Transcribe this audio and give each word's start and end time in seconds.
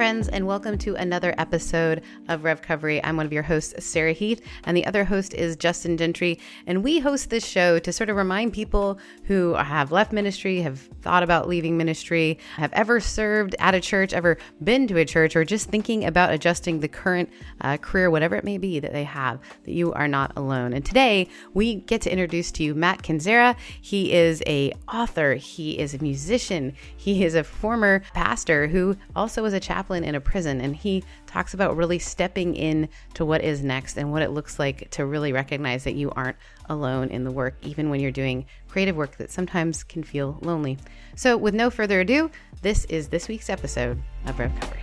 Friends, 0.00 0.28
and 0.28 0.46
welcome 0.46 0.78
to 0.78 0.94
another 0.94 1.34
episode 1.36 2.00
of 2.28 2.40
Revcovery. 2.40 3.02
I'm 3.04 3.18
one 3.18 3.26
of 3.26 3.34
your 3.34 3.42
hosts, 3.42 3.84
Sarah 3.84 4.14
Heath, 4.14 4.40
and 4.64 4.74
the 4.74 4.86
other 4.86 5.04
host 5.04 5.34
is 5.34 5.56
Justin 5.56 5.98
Gentry. 5.98 6.38
And 6.66 6.82
we 6.82 7.00
host 7.00 7.28
this 7.28 7.46
show 7.46 7.78
to 7.78 7.92
sort 7.92 8.08
of 8.08 8.16
remind 8.16 8.54
people 8.54 8.98
who 9.24 9.52
have 9.52 9.92
left 9.92 10.10
ministry, 10.10 10.62
have 10.62 10.78
thought 11.02 11.22
about 11.22 11.50
leaving 11.50 11.76
ministry, 11.76 12.38
have 12.56 12.72
ever 12.72 12.98
served 12.98 13.54
at 13.58 13.74
a 13.74 13.80
church, 13.80 14.14
ever 14.14 14.38
been 14.64 14.86
to 14.86 14.96
a 14.96 15.04
church, 15.04 15.36
or 15.36 15.44
just 15.44 15.68
thinking 15.68 16.06
about 16.06 16.32
adjusting 16.32 16.80
the 16.80 16.88
current 16.88 17.28
uh, 17.60 17.76
career, 17.76 18.10
whatever 18.10 18.36
it 18.36 18.44
may 18.44 18.56
be 18.56 18.80
that 18.80 18.94
they 18.94 19.04
have, 19.04 19.38
that 19.64 19.72
you 19.72 19.92
are 19.92 20.08
not 20.08 20.32
alone. 20.34 20.72
And 20.72 20.82
today 20.82 21.28
we 21.52 21.74
get 21.74 22.00
to 22.00 22.10
introduce 22.10 22.50
to 22.52 22.64
you 22.64 22.74
Matt 22.74 23.02
Kendziera. 23.02 23.54
He 23.82 24.14
is 24.14 24.42
a 24.46 24.72
author, 24.90 25.34
he 25.34 25.78
is 25.78 25.92
a 25.92 25.98
musician, 25.98 26.72
he 26.96 27.22
is 27.22 27.34
a 27.34 27.44
former 27.44 28.00
pastor 28.14 28.66
who 28.66 28.96
also 29.14 29.42
was 29.42 29.52
a 29.52 29.60
chaplain 29.60 29.89
chaplain 29.90 30.04
in 30.04 30.14
a 30.14 30.20
prison, 30.20 30.60
and 30.60 30.76
he 30.76 31.02
talks 31.26 31.52
about 31.52 31.76
really 31.76 31.98
stepping 31.98 32.54
in 32.54 32.88
to 33.12 33.24
what 33.24 33.42
is 33.42 33.64
next 33.64 33.96
and 33.96 34.12
what 34.12 34.22
it 34.22 34.30
looks 34.30 34.56
like 34.56 34.88
to 34.90 35.04
really 35.04 35.32
recognize 35.32 35.82
that 35.82 35.94
you 35.94 36.12
aren't 36.12 36.36
alone 36.68 37.08
in 37.08 37.24
the 37.24 37.30
work, 37.30 37.56
even 37.62 37.90
when 37.90 37.98
you're 37.98 38.12
doing 38.12 38.46
creative 38.68 38.94
work 38.94 39.16
that 39.16 39.32
sometimes 39.32 39.82
can 39.82 40.04
feel 40.04 40.38
lonely. 40.42 40.78
So, 41.16 41.36
with 41.36 41.54
no 41.54 41.70
further 41.70 42.00
ado, 42.00 42.30
this 42.62 42.84
is 42.84 43.08
this 43.08 43.26
week's 43.26 43.50
episode 43.50 44.00
of 44.26 44.36
Revcovery. 44.36 44.76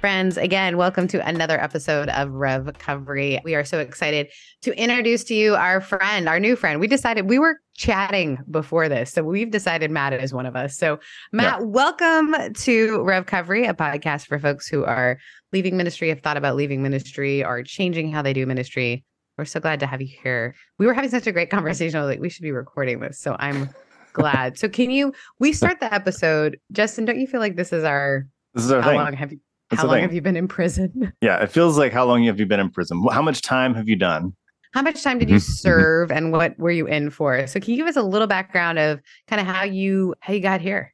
friends. 0.00 0.36
Again, 0.36 0.76
welcome 0.76 1.08
to 1.08 1.26
another 1.26 1.60
episode 1.60 2.08
of 2.10 2.28
Revcovery. 2.28 3.42
We 3.42 3.56
are 3.56 3.64
so 3.64 3.80
excited 3.80 4.28
to 4.62 4.72
introduce 4.80 5.24
to 5.24 5.34
you 5.34 5.56
our 5.56 5.80
friend, 5.80 6.28
our 6.28 6.38
new 6.38 6.54
friend. 6.54 6.78
We 6.78 6.86
decided 6.86 7.28
we 7.28 7.40
were 7.40 7.58
chatting 7.76 8.38
before 8.50 8.88
this, 8.88 9.12
so 9.12 9.22
we've 9.22 9.50
decided 9.50 9.90
Matt 9.90 10.12
is 10.14 10.32
one 10.32 10.46
of 10.46 10.56
us. 10.56 10.76
So, 10.76 10.98
Matt, 11.32 11.60
yeah. 11.60 11.66
welcome 11.66 12.34
to 12.54 12.98
Revcovery, 12.98 13.68
a 13.68 13.74
podcast 13.74 14.26
for 14.26 14.38
folks 14.38 14.66
who 14.66 14.84
are 14.84 15.18
leaving 15.52 15.76
ministry, 15.76 16.08
have 16.08 16.20
thought 16.20 16.36
about 16.36 16.56
leaving 16.56 16.82
ministry, 16.82 17.44
or 17.44 17.62
changing 17.62 18.10
how 18.10 18.22
they 18.22 18.32
do 18.32 18.46
ministry. 18.46 19.04
We're 19.38 19.44
so 19.44 19.60
glad 19.60 19.80
to 19.80 19.86
have 19.86 20.00
you 20.00 20.08
here. 20.22 20.54
We 20.78 20.86
were 20.86 20.94
having 20.94 21.10
such 21.10 21.26
a 21.26 21.32
great 21.32 21.50
conversation. 21.50 21.98
I 21.98 22.02
was 22.02 22.10
like, 22.10 22.20
we 22.20 22.30
should 22.30 22.42
be 22.42 22.52
recording 22.52 23.00
this. 23.00 23.20
So 23.20 23.36
I'm 23.38 23.68
glad. 24.14 24.58
So 24.58 24.68
can 24.68 24.90
you 24.90 25.12
we 25.38 25.52
start 25.52 25.78
the 25.80 25.92
episode? 25.92 26.58
Justin, 26.72 27.04
don't 27.04 27.20
you 27.20 27.26
feel 27.26 27.40
like 27.40 27.56
this 27.56 27.72
is 27.72 27.84
our 27.84 28.26
this 28.54 28.64
is 28.64 28.72
our 28.72 28.80
how 28.80 28.90
thing. 28.90 28.98
long 28.98 29.12
have 29.12 29.32
you 29.32 29.40
that's 29.68 29.82
how 29.82 29.88
long 29.88 29.96
thing. 29.96 30.02
have 30.02 30.14
you 30.14 30.22
been 30.22 30.36
in 30.36 30.48
prison? 30.48 31.12
Yeah, 31.20 31.42
it 31.42 31.50
feels 31.50 31.76
like 31.76 31.92
how 31.92 32.06
long 32.06 32.24
have 32.24 32.38
you 32.40 32.46
been 32.46 32.60
in 32.60 32.70
prison? 32.70 33.04
How 33.10 33.22
much 33.22 33.42
time 33.42 33.74
have 33.74 33.88
you 33.88 33.96
done? 33.96 34.34
How 34.72 34.82
much 34.82 35.02
time 35.02 35.18
did 35.18 35.30
you 35.30 35.38
serve 35.40 36.10
and 36.10 36.32
what 36.32 36.58
were 36.58 36.70
you 36.70 36.86
in 36.86 37.10
for? 37.10 37.46
So 37.46 37.60
can 37.60 37.70
you 37.72 37.76
give 37.76 37.86
us 37.86 37.96
a 37.96 38.02
little 38.02 38.26
background 38.26 38.78
of 38.78 39.00
kind 39.28 39.40
of 39.40 39.46
how 39.46 39.64
you 39.64 40.14
how 40.20 40.32
you 40.32 40.40
got 40.40 40.60
here? 40.60 40.92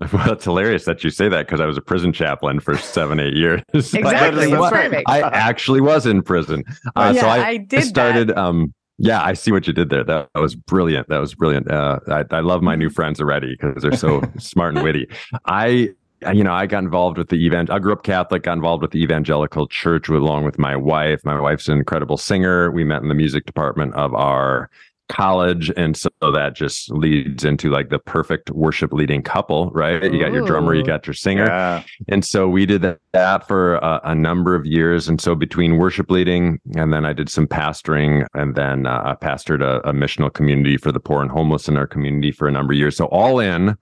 Well, 0.12 0.32
it's 0.32 0.44
hilarious 0.44 0.84
that 0.86 1.04
you 1.04 1.10
say 1.10 1.28
that 1.28 1.46
because 1.46 1.60
I 1.60 1.66
was 1.66 1.78
a 1.78 1.80
prison 1.80 2.12
chaplain 2.12 2.58
for 2.60 2.76
seven, 2.76 3.20
eight 3.20 3.34
years. 3.34 3.62
Exactly. 3.74 4.50
perfect. 4.50 5.08
I 5.08 5.20
actually 5.20 5.80
was 5.80 6.04
in 6.04 6.20
prison. 6.20 6.64
Uh, 6.96 7.12
yeah, 7.14 7.20
so 7.20 7.28
I, 7.28 7.46
I 7.46 7.56
did 7.58 7.84
started 7.84 8.28
that. 8.28 8.38
um 8.38 8.74
yeah, 8.98 9.22
I 9.22 9.32
see 9.32 9.50
what 9.50 9.66
you 9.66 9.72
did 9.72 9.90
there. 9.90 10.04
That, 10.04 10.28
was 10.34 10.54
brilliant. 10.54 11.08
That 11.08 11.18
was 11.18 11.34
brilliant. 11.34 11.70
Uh, 11.70 11.98
I, 12.08 12.24
I 12.30 12.40
love 12.40 12.62
my 12.62 12.76
new 12.76 12.90
friends 12.90 13.20
already 13.20 13.56
because 13.56 13.82
they're 13.82 13.96
so 13.96 14.22
smart 14.38 14.76
and 14.76 14.84
witty. 14.84 15.08
I 15.46 15.90
you 16.32 16.44
know, 16.44 16.52
I 16.52 16.66
got 16.66 16.84
involved 16.84 17.18
with 17.18 17.28
the 17.28 17.46
event. 17.46 17.70
I 17.70 17.78
grew 17.78 17.92
up 17.92 18.02
Catholic, 18.02 18.42
got 18.42 18.54
involved 18.54 18.82
with 18.82 18.92
the 18.92 19.02
evangelical 19.02 19.66
church 19.66 20.08
along 20.08 20.44
with 20.44 20.58
my 20.58 20.76
wife. 20.76 21.24
My 21.24 21.40
wife's 21.40 21.68
an 21.68 21.78
incredible 21.78 22.16
singer. 22.16 22.70
We 22.70 22.84
met 22.84 23.02
in 23.02 23.08
the 23.08 23.14
music 23.14 23.46
department 23.46 23.94
of 23.94 24.14
our 24.14 24.70
college 25.08 25.70
and 25.76 25.96
so 25.96 26.08
that 26.20 26.54
just 26.54 26.90
leads 26.90 27.44
into 27.44 27.70
like 27.70 27.90
the 27.90 27.98
perfect 27.98 28.50
worship 28.50 28.90
leading 28.90 29.22
couple 29.22 29.70
right 29.72 30.02
you 30.02 30.18
got 30.18 30.32
your 30.32 30.46
drummer 30.46 30.74
you 30.74 30.82
got 30.82 31.06
your 31.06 31.12
singer 31.12 31.44
yeah. 31.44 31.82
and 32.08 32.24
so 32.24 32.48
we 32.48 32.64
did 32.64 32.80
that, 33.12 33.46
for 33.46 33.76
a, 33.76 34.00
a, 34.04 34.14
number 34.14 34.54
of 34.54 34.64
years 34.64 35.06
and 35.06 35.20
so 35.20 35.34
between 35.34 35.76
worship 35.76 36.10
leading 36.10 36.58
and 36.74 36.90
then 36.90 37.04
i 37.04 37.12
did 37.12 37.28
some 37.28 37.46
pastoring 37.46 38.26
and 38.32 38.54
then 38.54 38.86
uh, 38.86 39.02
i 39.04 39.14
pastored 39.24 39.62
a, 39.62 39.86
a 39.86 39.92
missional 39.92 40.32
community 40.32 40.78
for 40.78 40.90
the 40.90 41.00
poor 41.00 41.20
and 41.20 41.30
homeless 41.30 41.68
in 41.68 41.76
our 41.76 41.86
community 41.86 42.32
for 42.32 42.48
a 42.48 42.50
number 42.50 42.72
of 42.72 42.78
years 42.78 42.96
so 42.96 43.04
all 43.06 43.40
in 43.40 43.76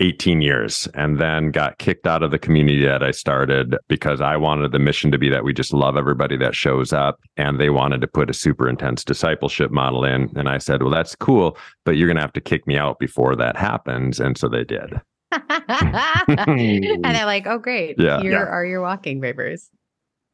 18 0.00 0.40
years 0.40 0.88
and 0.94 1.18
then 1.20 1.50
got 1.50 1.78
kicked 1.78 2.06
out 2.06 2.22
of 2.22 2.30
the 2.30 2.38
community 2.38 2.84
that 2.84 3.02
I 3.02 3.10
started 3.10 3.76
because 3.88 4.20
I 4.20 4.36
wanted 4.36 4.72
the 4.72 4.78
mission 4.78 5.12
to 5.12 5.18
be 5.18 5.28
that 5.28 5.44
we 5.44 5.52
just 5.52 5.72
love 5.72 5.96
everybody 5.96 6.36
that 6.38 6.54
shows 6.54 6.92
up. 6.92 7.20
And 7.36 7.60
they 7.60 7.70
wanted 7.70 8.00
to 8.00 8.06
put 8.06 8.30
a 8.30 8.34
super 8.34 8.68
intense 8.68 9.04
discipleship 9.04 9.70
model 9.70 10.04
in. 10.04 10.30
And 10.36 10.48
I 10.48 10.58
said, 10.58 10.82
well, 10.82 10.90
that's 10.90 11.14
cool, 11.14 11.56
but 11.84 11.96
you're 11.96 12.08
going 12.08 12.16
to 12.16 12.22
have 12.22 12.32
to 12.32 12.40
kick 12.40 12.66
me 12.66 12.76
out 12.76 12.98
before 12.98 13.36
that 13.36 13.56
happens. 13.56 14.18
And 14.18 14.36
so 14.36 14.48
they 14.48 14.64
did. 14.64 15.00
and 15.32 17.04
they're 17.04 17.26
like, 17.26 17.46
oh, 17.46 17.58
great. 17.58 17.96
Yeah. 17.98 18.20
Here 18.20 18.32
yeah. 18.32 18.38
are 18.38 18.64
your 18.64 18.80
walking 18.80 19.20
papers. 19.20 19.70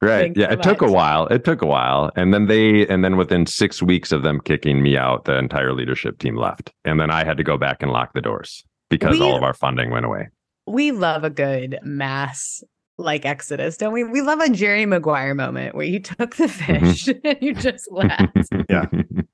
Right. 0.00 0.34
Thanks 0.34 0.38
yeah. 0.38 0.48
So 0.48 0.52
it 0.52 0.56
much. 0.58 0.64
took 0.64 0.82
a 0.82 0.92
while. 0.92 1.26
It 1.26 1.44
took 1.44 1.62
a 1.62 1.66
while. 1.66 2.10
And 2.16 2.32
then 2.32 2.46
they, 2.46 2.86
and 2.86 3.04
then 3.04 3.16
within 3.16 3.46
six 3.46 3.82
weeks 3.82 4.12
of 4.12 4.22
them 4.22 4.40
kicking 4.40 4.82
me 4.82 4.96
out, 4.96 5.24
the 5.24 5.36
entire 5.36 5.72
leadership 5.72 6.18
team 6.18 6.36
left. 6.36 6.70
And 6.84 7.00
then 7.00 7.10
I 7.10 7.24
had 7.24 7.36
to 7.38 7.44
go 7.44 7.56
back 7.58 7.82
and 7.82 7.90
lock 7.90 8.12
the 8.12 8.20
doors 8.20 8.64
because 8.90 9.18
we, 9.18 9.24
all 9.24 9.36
of 9.36 9.42
our 9.42 9.54
funding 9.54 9.90
went 9.90 10.06
away. 10.06 10.28
We 10.66 10.92
love 10.92 11.24
a 11.24 11.30
good 11.30 11.78
mass 11.82 12.62
like 12.98 13.24
Exodus, 13.24 13.76
don't 13.76 13.92
we? 13.92 14.04
We 14.04 14.22
love 14.22 14.40
a 14.40 14.48
Jerry 14.48 14.86
Maguire 14.86 15.34
moment 15.34 15.74
where 15.74 15.86
you 15.86 16.00
took 16.00 16.36
the 16.36 16.46
mm-hmm. 16.46 16.86
fish 16.86 17.06
mm-hmm. 17.06 17.18
and 17.26 17.38
you 17.40 17.54
just 17.54 17.88
left. 17.90 18.36
yeah. 18.68 18.86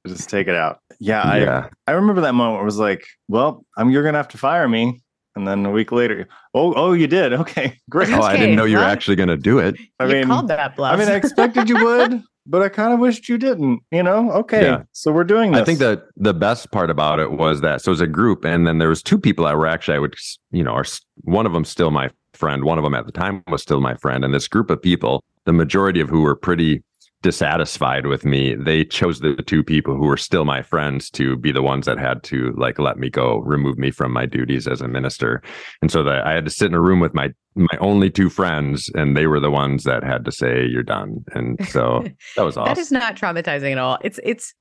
Just 0.06 0.28
take 0.28 0.48
it 0.48 0.56
out. 0.56 0.80
Yeah, 0.98 1.36
yeah. 1.36 1.68
I 1.86 1.92
I 1.92 1.94
remember 1.94 2.20
that 2.22 2.34
moment 2.34 2.54
where 2.54 2.62
it 2.62 2.66
was 2.66 2.78
like, 2.78 3.06
well, 3.28 3.64
I'm 3.76 3.90
you're 3.90 4.02
gonna 4.02 4.18
have 4.18 4.28
to 4.28 4.38
fire 4.38 4.68
me. 4.68 5.00
And 5.34 5.48
then 5.48 5.64
a 5.64 5.70
week 5.70 5.92
later, 5.92 6.28
oh, 6.52 6.74
oh, 6.74 6.92
you 6.92 7.06
did. 7.06 7.32
Okay, 7.32 7.78
great. 7.90 8.12
Oh, 8.12 8.20
I 8.20 8.36
didn't 8.36 8.54
know 8.54 8.64
you 8.64 8.76
were 8.76 8.84
actually 8.84 9.16
going 9.16 9.30
to 9.30 9.36
do 9.38 9.60
it. 9.60 9.76
I 9.98 10.04
you 10.04 10.12
mean, 10.12 10.26
called 10.26 10.48
that 10.48 10.76
bluff. 10.76 10.92
I 10.92 10.96
mean, 10.96 11.08
I 11.08 11.14
expected 11.14 11.70
you 11.70 11.82
would, 11.82 12.22
but 12.46 12.62
I 12.62 12.68
kind 12.68 12.92
of 12.92 13.00
wished 13.00 13.28
you 13.28 13.38
didn't, 13.38 13.80
you 13.90 14.02
know? 14.02 14.30
Okay. 14.32 14.62
Yeah. 14.62 14.82
So 14.92 15.12
we're 15.12 15.24
doing 15.24 15.52
this. 15.52 15.60
I 15.60 15.64
think 15.64 15.78
that 15.78 16.04
the 16.16 16.34
best 16.34 16.70
part 16.72 16.90
about 16.90 17.18
it 17.18 17.32
was 17.32 17.60
that 17.60 17.82
so 17.82 17.90
it 17.90 17.94
was 17.94 18.00
a 18.00 18.06
group 18.06 18.44
and 18.44 18.66
then 18.66 18.78
there 18.78 18.88
was 18.88 19.02
two 19.02 19.18
people 19.18 19.44
that 19.44 19.56
were 19.56 19.66
actually 19.66 19.96
I 19.96 20.00
would 20.00 20.14
you 20.50 20.64
know, 20.64 20.72
are 20.72 20.84
one 21.22 21.46
of 21.46 21.52
them 21.52 21.64
still 21.64 21.90
my 21.90 22.10
friend, 22.34 22.64
one 22.64 22.78
of 22.78 22.84
them 22.84 22.94
at 22.94 23.06
the 23.06 23.12
time 23.12 23.42
was 23.48 23.62
still 23.62 23.80
my 23.80 23.94
friend 23.94 24.24
and 24.24 24.34
this 24.34 24.48
group 24.48 24.70
of 24.70 24.80
people, 24.82 25.22
the 25.44 25.52
majority 25.52 26.00
of 26.00 26.08
who 26.08 26.22
were 26.22 26.34
pretty 26.36 26.82
dissatisfied 27.22 28.06
with 28.06 28.24
me, 28.24 28.54
they 28.54 28.84
chose 28.84 29.20
the 29.20 29.34
two 29.36 29.62
people 29.62 29.96
who 29.96 30.06
were 30.06 30.16
still 30.16 30.44
my 30.44 30.62
friends 30.62 31.08
to 31.10 31.36
be 31.36 31.52
the 31.52 31.62
ones 31.62 31.86
that 31.86 31.98
had 31.98 32.22
to 32.24 32.52
like 32.56 32.78
let 32.78 32.98
me 32.98 33.08
go, 33.08 33.38
remove 33.38 33.78
me 33.78 33.90
from 33.90 34.12
my 34.12 34.26
duties 34.26 34.66
as 34.66 34.80
a 34.80 34.88
minister. 34.88 35.42
And 35.80 35.90
so 35.90 36.02
that 36.02 36.26
I 36.26 36.32
had 36.32 36.44
to 36.44 36.50
sit 36.50 36.66
in 36.66 36.74
a 36.74 36.80
room 36.80 37.00
with 37.00 37.14
my 37.14 37.32
my 37.54 37.78
only 37.80 38.10
two 38.10 38.30
friends 38.30 38.90
and 38.94 39.16
they 39.16 39.26
were 39.26 39.40
the 39.40 39.50
ones 39.50 39.84
that 39.84 40.02
had 40.02 40.24
to 40.24 40.32
say 40.32 40.66
you're 40.66 40.82
done. 40.82 41.24
And 41.32 41.58
so 41.68 42.04
that 42.36 42.42
was 42.42 42.56
awesome. 42.56 42.74
that 42.74 42.78
is 42.78 42.90
not 42.90 43.16
traumatizing 43.16 43.72
at 43.72 43.78
all. 43.78 43.98
It's 44.02 44.18
it's 44.22 44.54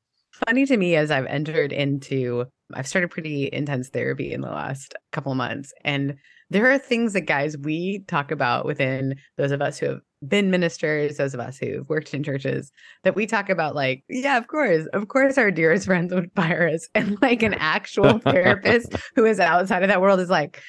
funny 0.46 0.66
to 0.66 0.78
me 0.78 0.96
as 0.96 1.12
I've 1.12 1.26
entered 1.26 1.74
into 1.74 2.46
I've 2.74 2.88
started 2.88 3.10
pretty 3.10 3.50
intense 3.52 3.90
therapy 3.90 4.34
in 4.34 4.42
the 4.42 4.50
last 4.50 4.96
couple 5.12 5.34
months 5.36 5.74
and 5.84 6.16
there 6.52 6.70
are 6.70 6.78
things 6.78 7.14
that 7.14 7.22
guys 7.22 7.58
we 7.58 8.04
talk 8.08 8.30
about 8.30 8.66
within 8.66 9.16
those 9.38 9.52
of 9.52 9.62
us 9.62 9.80
who 9.80 9.88
have 9.88 10.00
been 10.28 10.52
ministers, 10.52 11.18
those 11.18 11.34
of 11.34 11.40
us 11.40 11.58
who've 11.58 11.88
worked 11.90 12.14
in 12.14 12.22
churches, 12.24 12.72
that 13.04 13.16
we 13.16 13.26
talk 13.26 13.50
about 13.50 13.74
like, 13.74 14.04
yeah, 14.10 14.38
of 14.38 14.48
course, 14.48 14.86
of 14.94 15.08
course 15.08 15.38
our 15.38 15.50
dearest 15.50 15.86
friends 15.88 16.14
would 16.14 16.30
fire 16.36 16.70
us. 16.72 16.88
And 16.96 17.18
like 17.22 17.42
an 17.42 17.56
actual 17.56 18.20
therapist 18.20 18.94
who 19.16 19.26
is 19.26 19.40
outside 19.40 19.82
of 19.82 19.88
that 19.90 20.02
world 20.02 20.20
is 20.20 20.30
like, 20.30 20.62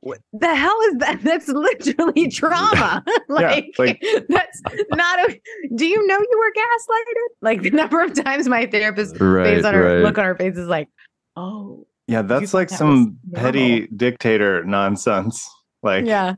what 0.00 0.20
the 0.32 0.54
hell 0.54 0.78
is 0.88 0.96
that? 1.00 1.20
That's 1.24 1.48
literally 1.48 2.28
trauma. 2.30 3.04
like, 3.28 3.66
Yeah, 3.78 3.84
like- 3.84 4.02
that's 4.30 4.62
not 4.92 5.18
a. 5.28 5.38
Do 5.74 5.84
you 5.86 6.06
know 6.06 6.18
you 6.18 6.38
were 6.38 6.52
gaslighted? 6.52 7.34
Like 7.42 7.60
the 7.62 7.70
number 7.70 8.00
of 8.02 8.14
times 8.14 8.48
my 8.48 8.64
therapist 8.64 9.20
Right, 9.20 9.56
face 9.56 9.64
on 9.64 9.74
her 9.74 9.96
right. 9.96 10.02
look 10.04 10.16
on 10.16 10.24
her 10.24 10.36
face 10.36 10.56
is 10.56 10.68
like, 10.68 10.88
oh, 11.36 11.86
Yeah, 12.06 12.22
that's 12.22 12.52
like 12.54 12.68
that 12.68 12.78
some 12.78 13.18
petty 13.32 13.86
dictator 13.88 14.62
nonsense. 14.64 15.48
Like, 15.82 16.04
yeah, 16.06 16.34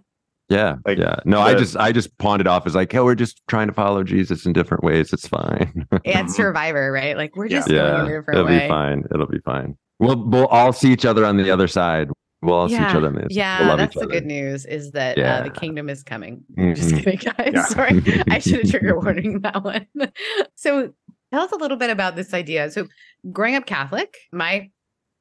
Yeah, 0.49 0.77
Like, 0.85 0.99
yeah. 0.99 1.17
No, 1.25 1.41
I 1.41 1.55
just 1.55 1.77
I 1.77 1.91
just 1.93 2.17
pawned 2.19 2.41
it 2.41 2.47
off 2.47 2.67
as 2.67 2.75
like, 2.77 2.93
hey, 2.93 3.01
we're 3.01 3.15
just 3.17 3.43
trying 3.49 3.67
to 3.67 3.73
follow 3.73 4.05
Jesus 4.05 4.47
in 4.47 4.53
different 4.53 4.85
ways. 4.85 5.13
It's 5.13 5.27
fine. 5.27 5.87
and 6.05 6.29
Mhm. 6.29 6.31
Survivor, 6.31 6.93
right? 6.93 7.17
Like 7.17 7.35
we're 7.35 7.49
just 7.49 7.69
going 7.69 7.81
yeah, 7.81 8.01
in 8.01 8.07
a 8.07 8.09
different 8.19 8.39
it'll 8.39 8.45
way. 8.47 8.61
be 8.61 8.69
fine. 8.69 9.03
It'll 9.13 9.27
be 9.27 9.41
fine. 9.41 9.77
We'll 9.99 10.25
we'll 10.29 10.47
all 10.47 10.73
see 10.73 10.93
each 10.93 11.05
other 11.05 11.25
on 11.25 11.37
the 11.37 11.51
other 11.51 11.67
side. 11.67 12.11
We'll 12.43 12.55
all 12.55 12.69
see 12.69 12.75
each 12.77 12.81
other. 12.81 13.09
On 13.09 13.15
the, 13.15 13.27
yeah, 13.31 13.67
we'll 13.67 13.77
that's 13.77 13.97
the 13.99 14.07
good 14.07 14.27
news 14.27 14.67
is 14.67 14.93
that 14.93 15.19
uh, 15.19 15.43
the 15.43 15.51
kingdom 15.51 15.89
is 15.89 16.03
coming. 16.05 16.45
Mhm. 16.57 16.77
Just 16.77 16.95
kidding, 16.95 17.19
guys. 17.19 17.51
Yeah. 17.55 17.65
Sorry, 17.65 18.03
I 18.31 18.39
should 18.39 18.61
have 18.61 18.71
trigger 18.71 18.95
warning 19.01 19.41
that 19.41 19.65
one. 19.65 19.87
so, 20.55 20.93
tell 21.33 21.43
us 21.43 21.51
a 21.53 21.57
little 21.57 21.79
bit 21.79 21.91
about 21.91 22.15
this 22.15 22.35
idea. 22.35 22.71
So, 22.71 22.87
growing 23.33 23.57
up 23.57 23.67
Catholic, 23.67 24.15
my 24.33 24.71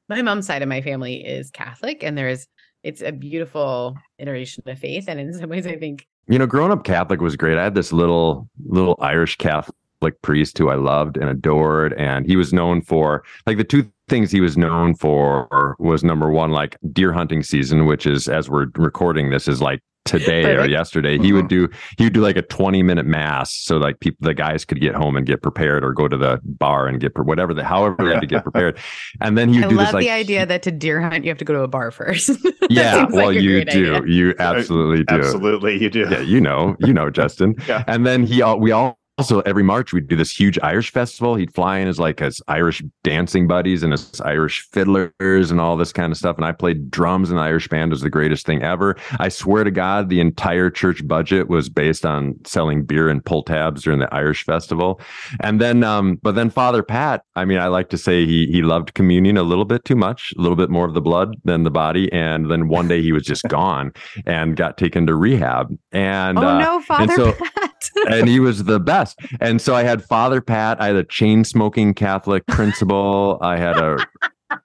my 0.08 0.22
mom's 0.22 0.46
side 0.46 0.62
of 0.62 0.68
my 0.68 0.80
family 0.80 1.24
is 1.24 1.50
Catholic, 1.50 2.02
and 2.02 2.16
there 2.16 2.28
is 2.28 2.46
it's 2.82 3.02
a 3.02 3.10
beautiful 3.10 3.96
iteration 4.18 4.62
of 4.66 4.78
faith, 4.78 5.08
and 5.08 5.18
in 5.18 5.32
some 5.32 5.50
ways, 5.50 5.66
I 5.66 5.76
think 5.76 6.06
You 6.28 6.38
know, 6.38 6.46
growing 6.46 6.72
up 6.72 6.84
Catholic 6.84 7.20
was 7.20 7.36
great. 7.36 7.58
I 7.58 7.64
had 7.64 7.74
this 7.74 7.92
little 7.92 8.48
little 8.66 8.96
Irish 9.00 9.36
Catholic 9.36 9.74
priest 10.22 10.56
who 10.58 10.68
I 10.68 10.76
loved 10.76 11.16
and 11.16 11.28
adored, 11.28 11.92
and 11.94 12.26
he 12.26 12.36
was 12.36 12.52
known 12.52 12.82
for 12.82 13.24
like 13.46 13.56
the 13.56 13.64
two 13.64 13.90
things 14.08 14.30
he 14.30 14.40
was 14.40 14.56
known 14.56 14.94
for 14.94 15.74
was 15.78 16.04
number 16.04 16.30
one, 16.30 16.52
like 16.52 16.76
deer 16.92 17.12
hunting 17.12 17.42
season, 17.42 17.86
which 17.86 18.06
is 18.06 18.28
as 18.28 18.48
we're 18.48 18.68
recording 18.76 19.30
this 19.30 19.48
is 19.48 19.60
like 19.60 19.80
today 20.06 20.44
or 20.44 20.56
Perfect. 20.56 20.70
yesterday. 20.70 21.18
He 21.18 21.32
would 21.32 21.46
mm-hmm. 21.46 21.66
do 21.66 21.76
he 21.98 22.04
would 22.04 22.12
do 22.12 22.20
like 22.20 22.36
a 22.36 22.42
twenty 22.42 22.82
minute 22.82 23.06
mass, 23.06 23.52
so 23.52 23.76
like 23.76 24.00
people 24.00 24.18
the 24.20 24.34
guys 24.34 24.64
could 24.64 24.80
get 24.80 24.94
home 24.94 25.16
and 25.16 25.26
get 25.26 25.42
prepared, 25.42 25.84
or 25.84 25.92
go 25.92 26.08
to 26.08 26.16
the 26.16 26.40
bar 26.44 26.86
and 26.86 27.00
get 27.00 27.14
pre- 27.14 27.24
whatever 27.24 27.52
the 27.52 27.64
however 27.64 27.96
they 28.04 28.12
had 28.12 28.20
to 28.20 28.26
get 28.26 28.42
prepared, 28.42 28.78
and 29.20 29.36
then 29.36 29.48
he 29.48 29.58
would 29.58 29.66
I 29.66 29.68
do 29.68 29.76
love 29.76 29.86
this 29.86 29.94
like 29.94 30.04
the 30.04 30.10
idea 30.10 30.46
that 30.46 30.62
to 30.62 30.70
deer 30.70 31.00
hunt 31.00 31.24
you 31.24 31.30
have 31.30 31.38
to 31.38 31.44
go 31.44 31.54
to 31.54 31.62
a 31.62 31.68
bar 31.68 31.90
first. 31.90 32.30
Yeah, 32.68 32.94
seems 32.94 33.14
like 33.14 33.22
well 33.22 33.32
you 33.32 33.64
do, 33.64 33.94
idea. 33.94 34.06
you 34.06 34.34
absolutely 34.40 35.04
do. 35.04 35.14
absolutely, 35.14 35.80
you 35.80 35.88
do. 35.88 36.08
Yeah, 36.10 36.20
you 36.20 36.40
know, 36.40 36.74
you 36.80 36.92
know, 36.92 37.10
Justin. 37.16 37.54
Yeah. 37.68 37.84
And 37.86 38.04
then 38.06 38.24
he, 38.24 38.42
al- 38.42 38.58
we 38.58 38.72
all 38.72 38.98
also 39.18 39.40
every 39.40 39.62
March 39.62 39.92
we'd 39.92 40.08
do 40.08 40.16
this 40.16 40.30
huge 40.30 40.58
Irish 40.62 40.92
festival. 40.92 41.36
He'd 41.36 41.54
fly 41.54 41.78
in 41.78 41.88
as 41.88 41.98
like 41.98 42.20
his 42.20 42.42
Irish 42.48 42.82
dancing 43.02 43.46
buddies 43.46 43.82
and 43.82 43.92
his 43.92 44.20
Irish 44.20 44.68
fiddlers 44.72 45.50
and 45.50 45.60
all 45.60 45.76
this 45.76 45.92
kind 45.92 46.12
of 46.12 46.18
stuff. 46.18 46.36
And 46.36 46.44
I 46.44 46.52
played 46.52 46.90
drums 46.90 47.30
in 47.30 47.36
the 47.36 47.42
Irish 47.42 47.68
band. 47.68 47.90
It 47.90 47.94
was 47.94 48.02
the 48.02 48.10
greatest 48.10 48.44
thing 48.44 48.62
ever. 48.62 48.96
I 49.18 49.30
swear 49.30 49.64
to 49.64 49.70
God, 49.70 50.10
the 50.10 50.20
entire 50.20 50.68
church 50.68 51.06
budget 51.06 51.48
was 51.48 51.68
based 51.70 52.04
on 52.04 52.34
selling 52.44 52.84
beer 52.84 53.08
and 53.08 53.24
pull 53.24 53.42
tabs 53.42 53.82
during 53.82 54.00
the 54.00 54.14
Irish 54.14 54.44
festival. 54.44 55.00
And 55.40 55.60
then, 55.60 55.82
um, 55.82 56.18
but 56.22 56.34
then 56.34 56.50
Father 56.50 56.82
Pat, 56.82 57.22
I 57.36 57.46
mean, 57.46 57.58
I 57.58 57.68
like 57.68 57.88
to 57.90 57.98
say 57.98 58.26
he 58.26 58.46
he 58.46 58.62
loved 58.62 58.94
communion 58.94 59.38
a 59.38 59.42
little 59.42 59.64
bit 59.64 59.84
too 59.84 59.96
much, 59.96 60.32
a 60.36 60.40
little 60.40 60.56
bit 60.56 60.68
more 60.70 60.86
of 60.86 60.94
the 60.94 61.00
blood 61.00 61.36
than 61.44 61.62
the 61.62 61.70
body. 61.70 62.12
And 62.12 62.50
then 62.50 62.68
one 62.68 62.88
day 62.88 63.00
he 63.00 63.12
was 63.12 63.22
just 63.22 63.44
gone 63.48 63.92
and 64.26 64.56
got 64.56 64.76
taken 64.76 65.06
to 65.06 65.14
rehab. 65.14 65.74
And 65.92 66.38
oh 66.38 66.48
uh, 66.48 66.58
no, 66.58 66.80
Father 66.82 67.14
so- 67.14 67.32
Pat. 67.32 67.65
and 68.08 68.28
he 68.28 68.40
was 68.40 68.64
the 68.64 68.80
best. 68.80 69.18
And 69.40 69.60
so 69.60 69.74
I 69.74 69.82
had 69.82 70.04
Father 70.04 70.40
Pat. 70.40 70.80
I 70.80 70.86
had 70.88 70.96
a 70.96 71.04
chain 71.04 71.44
smoking 71.44 71.94
Catholic 71.94 72.46
principal. 72.48 73.38
I 73.40 73.56
had 73.56 73.76
a 73.78 73.98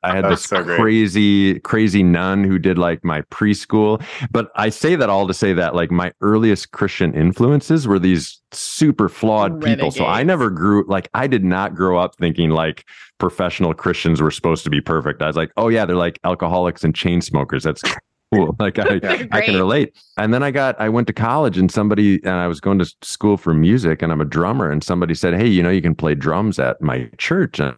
I 0.03 0.15
had 0.15 0.25
That's 0.25 0.41
this 0.41 0.45
so 0.45 0.63
crazy, 0.63 1.59
crazy 1.61 2.03
nun 2.03 2.43
who 2.43 2.59
did 2.59 2.77
like 2.77 3.03
my 3.03 3.21
preschool. 3.23 4.03
But 4.31 4.51
I 4.55 4.69
say 4.69 4.95
that 4.95 5.09
all 5.09 5.27
to 5.27 5.33
say 5.33 5.53
that 5.53 5.73
like 5.73 5.89
my 5.89 6.11
earliest 6.21 6.71
Christian 6.71 7.13
influences 7.13 7.87
were 7.87 7.99
these 7.99 8.41
super 8.51 9.09
flawed 9.09 9.61
people. 9.61 9.91
So 9.91 10.05
I 10.05 10.23
never 10.23 10.49
grew 10.49 10.85
like 10.87 11.09
I 11.13 11.27
did 11.27 11.43
not 11.43 11.75
grow 11.75 11.97
up 11.97 12.15
thinking 12.17 12.51
like 12.51 12.85
professional 13.17 13.73
Christians 13.73 14.21
were 14.21 14.31
supposed 14.31 14.63
to 14.65 14.69
be 14.69 14.81
perfect. 14.81 15.21
I 15.21 15.27
was 15.27 15.35
like, 15.35 15.51
oh 15.57 15.69
yeah, 15.69 15.85
they're 15.85 15.95
like 15.95 16.19
alcoholics 16.23 16.83
and 16.83 16.93
chain 16.93 17.21
smokers. 17.21 17.63
That's 17.63 17.83
cool. 18.33 18.55
Like 18.59 18.79
I, 18.79 19.27
I 19.31 19.41
can 19.41 19.55
relate. 19.55 19.95
And 20.17 20.33
then 20.33 20.43
I 20.43 20.51
got, 20.51 20.79
I 20.79 20.89
went 20.89 21.07
to 21.07 21.13
college 21.13 21.57
and 21.57 21.71
somebody, 21.71 22.15
and 22.23 22.35
I 22.35 22.47
was 22.47 22.59
going 22.59 22.79
to 22.79 22.95
school 23.01 23.37
for 23.37 23.53
music 23.53 24.01
and 24.01 24.11
I'm 24.11 24.21
a 24.21 24.25
drummer. 24.25 24.69
And 24.69 24.83
somebody 24.83 25.15
said, 25.15 25.33
Hey, 25.33 25.47
you 25.47 25.63
know, 25.63 25.69
you 25.69 25.81
can 25.81 25.95
play 25.95 26.15
drums 26.15 26.59
at 26.59 26.81
my 26.81 27.09
church. 27.17 27.59
And 27.59 27.75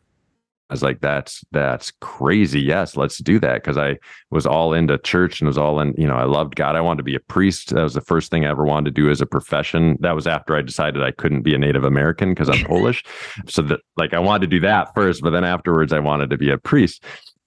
I 0.70 0.74
was 0.74 0.84
like, 0.84 1.02
that's, 1.02 1.44
that's 1.52 1.92
crazy. 2.02 2.60
Yes, 2.60 2.98
let's 2.98 3.20
do 3.20 3.40
that. 3.40 3.64
Cause 3.64 3.78
I 3.78 3.98
was 4.32 4.46
all 4.46 4.74
into 4.74 4.98
church 4.98 5.40
and 5.40 5.48
was 5.48 5.58
all 5.58 5.80
in, 5.80 5.94
you 5.98 6.08
know, 6.08 6.16
I 6.16 6.24
loved 6.24 6.56
God. 6.56 6.76
I 6.76 6.82
wanted 6.82 6.98
to 6.98 7.04
be 7.04 7.16
a 7.16 7.20
priest. 7.20 7.74
That 7.74 7.84
was 7.84 7.94
the 7.94 8.02
first 8.02 8.32
thing 8.32 8.46
I 8.46 8.50
ever 8.50 8.66
wanted 8.66 8.96
to 8.96 9.02
do 9.02 9.10
as 9.10 9.22
a 9.22 9.26
profession. 9.26 9.98
That 10.02 10.16
was 10.16 10.28
after 10.28 10.56
I 10.56 10.62
decided 10.62 11.04
I 11.04 11.12
couldn't 11.12 11.44
be 11.44 11.54
a 11.54 11.60
Native 11.60 11.84
American 11.84 12.30
because 12.34 12.50
I'm 12.50 12.64
Polish. 12.66 13.04
So 13.48 13.62
that 13.64 13.82
like 13.98 14.14
I 14.14 14.20
wanted 14.20 14.50
to 14.50 14.58
do 14.58 14.60
that 14.62 14.94
first, 14.96 15.22
but 15.22 15.30
then 15.30 15.44
afterwards 15.44 15.94
I 15.94 16.00
wanted 16.00 16.30
to 16.32 16.38
be 16.38 16.50
a 16.50 16.58
priest. 16.58 17.04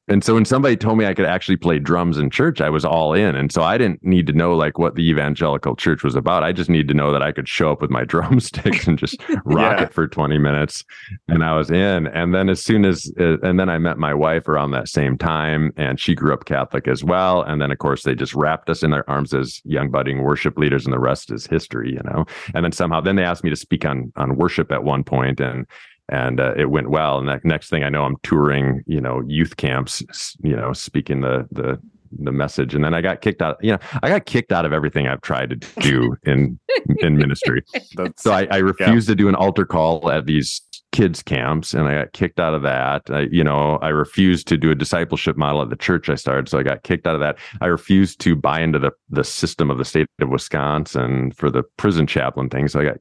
And 0.09 0.23
so 0.23 0.35
when 0.35 0.45
somebody 0.45 0.77
told 0.77 0.99
me 0.99 1.05
I 1.07 1.15
could 1.15 1.25
actually 1.27 1.57
play 1.57 1.81
drums 1.81 2.17
in 2.17 2.31
church, 2.31 2.61
I 2.61 2.71
was 2.71 2.85
all 2.85 3.13
in. 3.13 3.35
And 3.35 3.51
so 3.51 3.63
I 3.63 3.77
didn't 3.77 4.05
need 4.05 4.27
to 4.29 4.33
know 4.33 4.55
like 4.55 4.79
what 4.79 4.95
the 4.95 5.09
evangelical 5.09 5.75
church 5.75 6.05
was 6.05 6.15
about. 6.15 6.45
I 6.45 6.53
just 6.53 6.71
needed 6.71 6.87
to 6.89 6.95
know 6.95 7.11
that 7.11 7.23
I 7.23 7.33
could 7.33 7.49
show 7.49 7.73
up 7.73 7.81
with 7.81 7.91
my 7.91 8.05
drumsticks 8.13 8.87
and 8.87 8.97
just 8.99 9.21
rock 9.45 9.79
Yeah. 9.81 9.85
it 9.85 9.93
for 9.93 10.07
20 10.07 10.39
minutes. 10.39 10.85
And 11.27 11.43
I 11.43 11.57
was 11.57 11.71
in. 11.71 12.07
And 12.07 12.33
then 12.33 12.49
as 12.49 12.63
soon 12.63 12.85
as, 12.85 13.11
uh, 13.19 13.39
and 13.41 13.59
then 13.59 13.69
I 13.69 13.79
met 13.79 13.99
my 13.99 14.15
wife 14.15 14.47
around 14.47 14.71
that 14.71 14.89
same 14.89 15.19
time 15.19 15.73
and 15.77 15.99
she 15.99 16.15
grew 16.15 16.33
up 16.33 16.45
Catholic 16.45 16.87
as 16.87 17.03
well. 17.03 17.43
And 17.43 17.61
then 17.61 17.73
of 17.73 17.79
course 17.79 18.05
they 18.05 18.15
just 18.15 18.35
wrapped 18.35 18.71
us 18.71 18.85
in 18.85 18.93
their 18.93 19.09
arms 19.11 19.35
as 19.35 19.61
young 19.65 19.91
budding 19.91 20.23
worship 20.23 20.57
leaders 20.57 20.85
and 20.87 20.93
the 20.93 21.01
rest 21.01 21.33
is 21.33 21.47
history, 21.47 21.93
you 21.93 22.03
know? 22.05 22.25
And 22.55 22.65
then 22.65 22.71
somehow, 22.73 23.01
then 23.01 23.17
they 23.17 23.25
asked 23.25 23.43
me 23.43 23.51
to 23.51 23.57
speak 23.57 23.85
on, 23.85 24.13
on 24.15 24.37
worship 24.37 24.71
at 24.71 24.85
one 24.85 25.03
point 25.03 25.41
and 25.41 25.67
and 26.09 26.41
uh, 26.41 26.55
it 26.57 26.71
went 26.71 26.91
well. 26.91 27.19
And 27.19 27.29
that 27.29 27.45
next 27.45 27.71
thing 27.71 27.83
I 27.83 27.89
know, 27.89 28.05
I'm 28.05 28.17
touring, 28.23 28.83
you 28.87 29.01
know, 29.01 29.23
youth 29.27 29.57
camps, 29.57 30.03
you 30.43 30.57
know, 30.57 30.73
speaking 30.73 31.21
the 31.21 31.47
the 31.51 31.81
the 32.19 32.33
message. 32.33 32.75
And 32.75 32.85
then 32.85 32.95
I 32.95 33.01
got 33.01 33.21
kicked 33.21 33.43
out. 33.43 33.57
You 33.61 33.73
know, 33.73 33.79
I 34.03 34.09
got 34.09 34.27
kicked 34.27 34.53
out 34.53 34.65
of 34.65 34.73
everything 34.73 35.09
I've 35.09 35.21
tried 35.23 35.51
to 35.51 35.57
do 35.81 36.17
in 36.25 36.59
in 37.01 37.17
ministry. 37.17 37.63
That's 37.95 38.23
So 38.23 38.33
I, 38.33 38.47
I 38.51 38.59
refused 38.59 39.09
to 39.09 39.15
do 39.15 39.29
an 39.29 39.35
altar 39.35 39.67
call 39.67 40.11
at 40.11 40.27
these 40.27 40.63
kids 40.93 41.23
camps, 41.23 41.75
and 41.75 41.87
I 41.87 41.95
got 42.05 42.13
kicked 42.13 42.41
out 42.41 42.55
of 42.55 42.63
that. 42.63 43.03
I, 43.11 43.27
you 43.31 43.45
know, 43.45 43.77
I 43.83 43.89
refused 43.89 44.47
to 44.49 44.57
do 44.57 44.71
a 44.71 44.75
discipleship 44.75 45.37
model 45.37 45.61
at 45.61 45.69
the 45.69 45.77
church 45.77 46.09
I 46.09 46.15
started, 46.15 46.49
so 46.49 46.59
I 46.59 46.63
got 46.63 46.85
kicked 46.85 47.07
out 47.07 47.15
of 47.15 47.21
that. 47.21 47.37
I 47.61 47.67
refused 47.67 48.21
to 48.21 48.37
buy 48.37 48.61
into 48.61 48.79
the 48.79 48.93
the 49.11 49.25
system 49.25 49.71
of 49.71 49.79
the 49.79 49.85
state 49.85 50.07
of 50.21 50.29
Wisconsin 50.29 51.33
for 51.33 51.51
the 51.51 51.65
prison 51.77 52.07
chaplain 52.07 52.49
thing, 52.49 52.69
so 52.69 52.81
I 52.81 52.85
got 52.85 52.97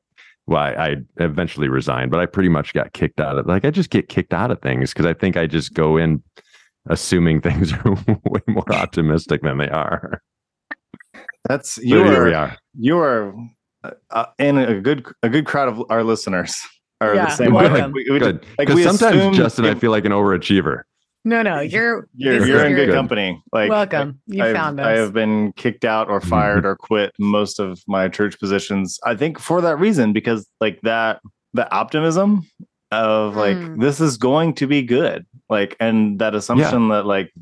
well, 0.48 0.62
I, 0.62 0.72
I 0.74 0.96
eventually 1.18 1.68
resigned, 1.70 2.12
but 2.12 2.20
I 2.20 2.26
pretty 2.26 2.50
much 2.50 2.74
got 2.74 2.94
kicked 2.94 3.20
out 3.20 3.38
of 3.38 3.48
like 3.48 3.66
I 3.66 3.72
just 3.72 3.90
get 3.90 4.10
kicked 4.10 4.34
out 4.34 4.52
of 4.52 4.62
things 4.62 4.92
because 4.94 5.06
I 5.06 5.14
think 5.14 5.38
I 5.38 5.48
just 5.48 5.74
go 5.74 5.98
in 5.98 6.22
assuming 6.90 7.42
things 7.42 7.74
are 7.74 7.92
way 8.26 8.42
more 8.48 8.72
optimistic 8.74 9.42
than 9.42 9.58
they 9.58 9.70
are. 9.70 10.22
that's 11.48 11.72
So 11.76 11.82
you 11.82 12.04
here 12.04 12.28
are 12.30 12.36
are. 12.36 12.58
you 12.78 12.98
are 13.00 13.34
uh, 13.84 13.92
uh, 14.12 14.26
in 14.40 14.58
a 14.58 14.80
good 14.82 15.06
a 15.24 15.30
good 15.30 15.46
crowd 15.46 15.68
of 15.70 15.84
our 15.90 16.04
listeners 16.04 16.56
are 17.02 17.16
Yeah, 17.16 17.26
the 17.26 17.32
same 17.32 17.54
way. 17.54 17.64
welcome. 17.70 17.92
Like, 17.92 17.94
we, 17.94 18.12
we 18.12 18.20
Good. 18.20 18.36
like 18.58 18.68
Because 18.68 18.76
we 18.76 18.84
sometimes, 18.84 19.18
assume 19.18 19.34
Justin, 19.34 19.66
I 19.66 19.76
feel 19.76 19.92
like 19.92 20.06
an 20.06 20.12
overachiever. 20.12 20.84
No, 21.28 21.42
no, 21.42 21.60
you're 21.60 22.08
you're, 22.16 22.46
you're 22.46 22.58
is 22.60 22.64
in 22.66 22.76
good 22.76 22.88
your- 22.88 22.96
company. 22.96 23.42
Like 23.52 23.70
welcome. 23.70 24.22
You 24.28 24.44
I've, 24.44 24.56
found 24.56 24.80
us. 24.80 24.86
I 24.86 24.92
have 24.92 25.12
been 25.12 25.52
kicked 25.54 25.84
out 25.84 26.08
or 26.08 26.22
fired 26.22 26.66
or 26.66 26.76
quit 26.76 27.14
most 27.20 27.60
of 27.60 27.80
my 27.88 28.08
church 28.08 28.40
positions. 28.40 29.00
I 29.04 29.16
think 29.16 29.40
for 29.40 29.60
that 29.62 29.78
reason, 29.80 30.14
because 30.14 30.48
like 30.62 30.80
that, 30.84 31.20
the 31.54 31.70
optimism 31.74 32.48
of 32.92 33.36
like 33.36 33.58
Mm. 33.58 33.82
this 33.82 34.00
is 34.00 34.18
going 34.18 34.54
to 34.56 34.68
be 34.68 34.84
good, 34.84 35.26
like, 35.50 35.76
and 35.80 36.20
that 36.20 36.36
assumption 36.36 36.90
that 36.90 37.08
like, 37.08 37.34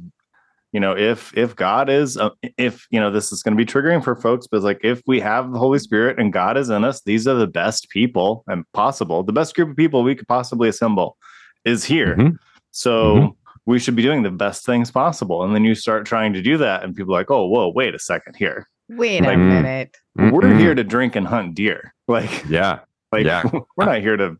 you 0.71 0.79
know, 0.79 0.95
if 0.97 1.35
if 1.37 1.53
God 1.55 1.89
is, 1.89 2.15
uh, 2.17 2.29
if 2.57 2.87
you 2.89 2.99
know, 3.01 3.11
this 3.11 3.33
is 3.33 3.43
going 3.43 3.55
to 3.55 3.63
be 3.63 3.69
triggering 3.69 4.01
for 4.01 4.15
folks, 4.15 4.47
but 4.47 4.61
like 4.63 4.79
if 4.81 5.01
we 5.05 5.19
have 5.19 5.51
the 5.51 5.59
Holy 5.59 5.77
Spirit 5.79 6.17
and 6.19 6.31
God 6.31 6.55
is 6.57 6.69
in 6.69 6.85
us, 6.85 7.01
these 7.01 7.27
are 7.27 7.35
the 7.35 7.47
best 7.47 7.89
people 7.89 8.45
and 8.47 8.63
possible, 8.71 9.23
the 9.23 9.33
best 9.33 9.53
group 9.55 9.69
of 9.71 9.75
people 9.75 10.03
we 10.03 10.15
could 10.15 10.27
possibly 10.29 10.69
assemble 10.69 11.17
is 11.65 11.83
here. 11.83 12.15
Mhm. 12.15 12.37
So 12.71 13.15
Mhm. 13.15 13.31
We 13.65 13.79
should 13.79 13.95
be 13.95 14.01
doing 14.01 14.23
the 14.23 14.31
best 14.31 14.65
things 14.65 14.91
possible. 14.91 15.43
And 15.43 15.55
then 15.55 15.63
you 15.63 15.75
start 15.75 16.05
trying 16.05 16.33
to 16.33 16.41
do 16.41 16.57
that, 16.57 16.83
and 16.83 16.95
people 16.95 17.13
are 17.15 17.19
like, 17.19 17.31
oh, 17.31 17.47
whoa, 17.47 17.69
wait 17.69 17.95
a 17.95 17.99
second 17.99 18.35
here. 18.35 18.67
Wait 18.89 19.23
a 19.23 19.27
mm-hmm. 19.27 19.49
minute. 19.49 19.97
We're 20.15 20.41
Mm-mm. 20.41 20.59
here 20.59 20.75
to 20.75 20.83
drink 20.83 21.15
and 21.15 21.27
hunt 21.27 21.55
deer. 21.55 21.93
Like, 22.07 22.43
Yeah. 22.49 22.79
like 23.13 23.25
Yeah. 23.25 23.43
we're 23.77 23.85
not 23.85 24.01
here 24.01 24.17
to 24.17 24.37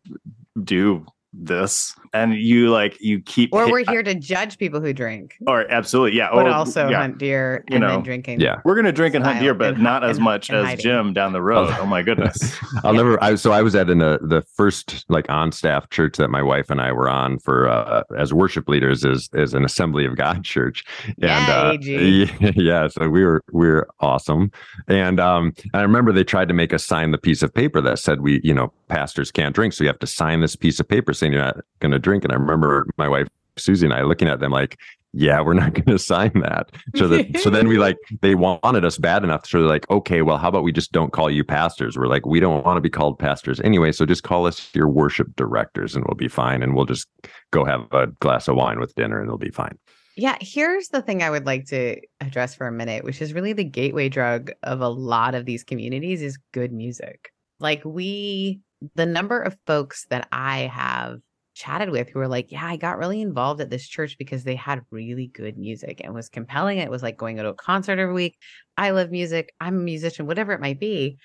do 0.62 1.06
this. 1.33 1.95
and 2.13 2.33
you 2.35 2.69
like 2.69 2.99
you 3.01 3.19
keep 3.21 3.51
or 3.53 3.69
we're 3.71 3.83
here 3.85 4.03
to 4.03 4.13
judge 4.13 4.57
people 4.59 4.79
who 4.79 4.93
drink 4.93 5.35
or 5.47 5.69
absolutely 5.71 6.15
yeah 6.15 6.29
but 6.31 6.45
or, 6.45 6.49
also 6.49 6.87
yeah. 6.87 6.97
hunt 6.99 7.17
deer 7.17 7.63
You 7.69 7.75
and 7.77 7.81
know, 7.81 7.89
then 7.89 8.03
drinking 8.03 8.39
Yeah. 8.39 8.61
we're 8.63 8.75
gonna 8.75 8.91
drink 8.91 9.15
and 9.15 9.25
hunt 9.25 9.39
deer 9.39 9.53
but 9.55 9.73
and 9.73 9.83
not 9.83 10.03
as 10.03 10.17
and- 10.17 10.23
much 10.25 10.49
and 10.49 10.59
as 10.59 10.65
hiding. 10.65 10.83
jim 10.83 11.13
down 11.13 11.33
the 11.33 11.41
road 11.41 11.73
oh 11.79 11.85
my 11.87 12.03
goodness 12.03 12.55
I'll 12.83 12.93
never. 12.93 13.21
I, 13.23 13.35
so 13.35 13.51
I 13.51 13.61
was 13.61 13.75
at 13.75 13.89
in 13.89 14.01
a, 14.01 14.17
the 14.19 14.41
first 14.55 15.05
like 15.09 15.29
on 15.29 15.51
staff 15.51 15.89
church 15.89 16.17
that 16.17 16.29
my 16.29 16.41
wife 16.41 16.69
and 16.69 16.81
I 16.81 16.91
were 16.91 17.07
on 17.09 17.39
for 17.39 17.67
uh, 17.69 18.03
as 18.17 18.33
worship 18.33 18.67
leaders 18.67 19.05
is 19.05 19.29
is 19.33 19.53
an 19.53 19.63
Assembly 19.63 20.05
of 20.05 20.15
God 20.17 20.43
church, 20.53 20.83
and 21.21 21.49
uh, 21.49 21.77
Yay, 21.81 22.29
yeah, 22.55 22.87
so 22.87 23.07
we 23.09 23.23
were 23.23 23.43
we 23.51 23.67
were 23.67 23.87
awesome, 23.99 24.51
and 24.87 25.19
um, 25.19 25.53
I 25.73 25.81
remember 25.81 26.11
they 26.11 26.23
tried 26.23 26.47
to 26.49 26.53
make 26.53 26.73
us 26.73 26.83
sign 26.85 27.11
the 27.11 27.17
piece 27.17 27.41
of 27.43 27.53
paper 27.53 27.79
that 27.81 27.99
said 27.99 28.21
we 28.21 28.41
you 28.43 28.53
know 28.53 28.73
pastors 28.89 29.31
can't 29.31 29.53
drink, 29.55 29.73
so 29.73 29.83
you 29.83 29.87
have 29.87 29.99
to 29.99 30.07
sign 30.07 30.41
this 30.41 30.55
piece 30.55 30.79
of 30.79 30.87
paper 30.87 31.13
saying 31.24 31.34
you're 31.34 31.42
not 31.42 31.58
going 31.80 31.92
to 31.92 32.00
drink, 32.00 32.24
and 32.24 32.34
I 32.34 32.36
remember 32.36 32.88
my 32.98 33.08
wife 33.08 33.27
Susie 33.58 33.86
and 33.86 33.94
I 33.94 34.03
looking 34.03 34.27
at 34.27 34.39
them 34.39 34.51
like. 34.51 34.80
Yeah, 35.15 35.42
we're 35.42 35.53
not 35.63 35.75
going 35.75 35.86
to 35.86 36.00
sign 36.00 36.32
that. 36.42 36.72
So 36.96 37.08
that 37.08 37.38
so 37.38 37.51
then 37.51 37.68
we 37.68 37.77
like 37.77 38.00
they 38.22 38.34
wanted 38.34 38.84
us 38.84 38.98
bad 38.98 39.24
enough. 39.24 39.46
So 39.46 39.60
they're 39.60 39.68
like, 39.68 39.88
okay, 39.92 40.24
well, 40.24 40.39
how 40.39 40.50
about 40.50 40.63
we 40.63 40.72
just 40.72 40.92
don't 40.92 41.13
call 41.13 41.30
you 41.30 41.44
pastors? 41.44 41.96
We're 41.96 42.08
like, 42.08 42.25
we 42.25 42.39
don't 42.39 42.65
want 42.65 42.77
to 42.77 42.82
be 42.82 42.89
called 42.89 43.20
pastors 43.20 43.60
anyway. 43.60 43.92
So 43.92 44.08
just 44.08 44.24
call 44.24 44.48
us 44.48 44.72
your 44.74 44.89
worship 44.89 45.27
directors, 45.36 45.96
and 45.96 46.03
we'll 46.08 46.15
be 46.15 46.27
fine. 46.27 46.63
And 46.63 46.74
we'll 46.74 46.88
just 46.88 47.08
go 47.51 47.63
have 47.63 47.86
a 47.92 48.08
glass 48.22 48.48
of 48.48 48.56
wine 48.56 48.80
with 48.80 48.96
dinner, 48.96 49.20
and 49.20 49.27
it'll 49.27 49.38
be 49.38 49.51
fine. 49.51 49.77
Yeah, 50.15 50.38
here's 50.42 50.89
the 50.89 51.01
thing 51.01 51.24
I 51.24 51.30
would 51.30 51.46
like 51.46 51.65
to 51.65 52.00
address 52.20 52.53
for 52.53 52.68
a 52.68 52.72
minute, 52.72 53.03
which 53.03 53.22
is 53.22 53.34
really 53.34 53.53
the 53.53 53.63
gateway 53.63 54.10
drug 54.10 54.51
of 54.63 54.82
a 54.82 54.89
lot 54.89 55.34
of 55.34 55.46
these 55.46 55.63
communities 55.63 56.22
is 56.22 56.38
good 56.53 56.72
music. 56.72 57.32
Like 57.60 57.84
we 57.84 58.62
the 58.95 59.05
number 59.05 59.41
of 59.41 59.57
folks 59.65 60.05
that 60.09 60.27
I 60.31 60.61
have 60.61 61.19
chatted 61.55 61.89
with 61.91 62.09
who 62.09 62.19
are 62.19 62.27
like, 62.27 62.51
"Yeah, 62.51 62.65
I 62.65 62.77
got 62.77 62.97
really 62.97 63.21
involved 63.21 63.61
at 63.61 63.69
this 63.69 63.87
church 63.87 64.17
because 64.17 64.43
they 64.43 64.55
had 64.55 64.81
really 64.91 65.27
good 65.27 65.57
music 65.57 66.01
and 66.03 66.13
was 66.13 66.29
compelling. 66.29 66.79
It 66.79 66.89
was 66.89 67.03
like 67.03 67.17
going 67.17 67.37
to 67.37 67.47
a 67.47 67.53
concert 67.53 67.99
every 67.99 68.13
week. 68.13 68.37
I 68.77 68.89
love 68.89 69.11
music. 69.11 69.53
I'm 69.59 69.75
a 69.77 69.83
musician, 69.83 70.25
whatever 70.25 70.53
it 70.53 70.61
might 70.61 70.79
be." 70.79 71.17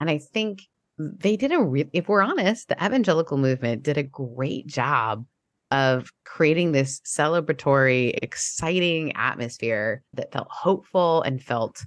And 0.00 0.10
I 0.10 0.18
think 0.18 0.62
they 0.98 1.36
did 1.36 1.52
a 1.52 1.62
re- 1.62 1.90
if 1.92 2.08
we're 2.08 2.22
honest, 2.22 2.68
the 2.68 2.84
evangelical 2.84 3.36
movement 3.38 3.82
did 3.82 3.98
a 3.98 4.02
great 4.02 4.66
job 4.66 5.24
of 5.70 6.10
creating 6.24 6.72
this 6.72 7.00
celebratory, 7.00 8.18
exciting 8.22 9.14
atmosphere 9.16 10.02
that 10.14 10.32
felt 10.32 10.48
hopeful 10.50 11.22
and 11.22 11.42
felt, 11.42 11.84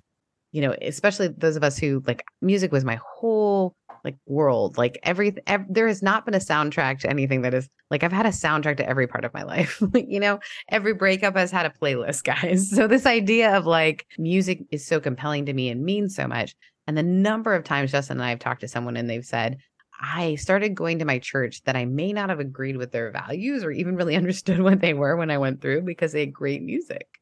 you 0.51 0.61
know, 0.61 0.75
especially 0.81 1.29
those 1.29 1.55
of 1.55 1.63
us 1.63 1.77
who 1.77 2.03
like 2.05 2.23
music 2.41 2.71
was 2.71 2.83
my 2.85 2.99
whole 3.15 3.75
like 4.03 4.17
world. 4.25 4.77
Like 4.77 4.99
every, 5.03 5.35
ev- 5.47 5.65
there 5.69 5.87
has 5.87 6.01
not 6.01 6.25
been 6.25 6.33
a 6.33 6.39
soundtrack 6.39 6.99
to 6.99 7.09
anything 7.09 7.41
that 7.41 7.53
is 7.53 7.69
like 7.89 8.03
I've 8.03 8.11
had 8.11 8.25
a 8.25 8.29
soundtrack 8.29 8.77
to 8.77 8.87
every 8.87 9.07
part 9.07 9.25
of 9.25 9.33
my 9.33 9.43
life. 9.55 9.81
you 9.93 10.19
know, 10.19 10.39
every 10.69 10.93
breakup 10.93 11.35
has 11.35 11.51
had 11.51 11.65
a 11.65 11.73
playlist, 11.81 12.23
guys. 12.23 12.69
So 12.69 12.87
this 12.87 13.05
idea 13.05 13.55
of 13.55 13.65
like 13.65 14.05
music 14.17 14.63
is 14.71 14.85
so 14.85 14.99
compelling 14.99 15.45
to 15.45 15.53
me 15.53 15.69
and 15.69 15.83
means 15.83 16.15
so 16.15 16.27
much. 16.27 16.55
And 16.87 16.97
the 16.97 17.03
number 17.03 17.53
of 17.53 17.63
times 17.63 17.91
Justin 17.91 18.17
and 18.17 18.25
I 18.25 18.31
have 18.31 18.39
talked 18.39 18.61
to 18.61 18.67
someone 18.67 18.97
and 18.97 19.09
they've 19.09 19.25
said, 19.25 19.57
I 20.01 20.35
started 20.35 20.75
going 20.75 20.99
to 20.99 21.05
my 21.05 21.19
church 21.19 21.61
that 21.63 21.75
I 21.75 21.85
may 21.85 22.13
not 22.13 22.29
have 22.29 22.39
agreed 22.39 22.77
with 22.77 22.91
their 22.91 23.11
values 23.11 23.63
or 23.63 23.71
even 23.71 23.95
really 23.95 24.15
understood 24.17 24.61
what 24.61 24.79
they 24.79 24.93
were 24.93 25.15
when 25.15 25.31
I 25.31 25.37
went 25.37 25.61
through 25.61 25.81
because 25.81 26.13
they 26.13 26.21
had 26.21 26.33
great 26.33 26.63
music. 26.63 27.18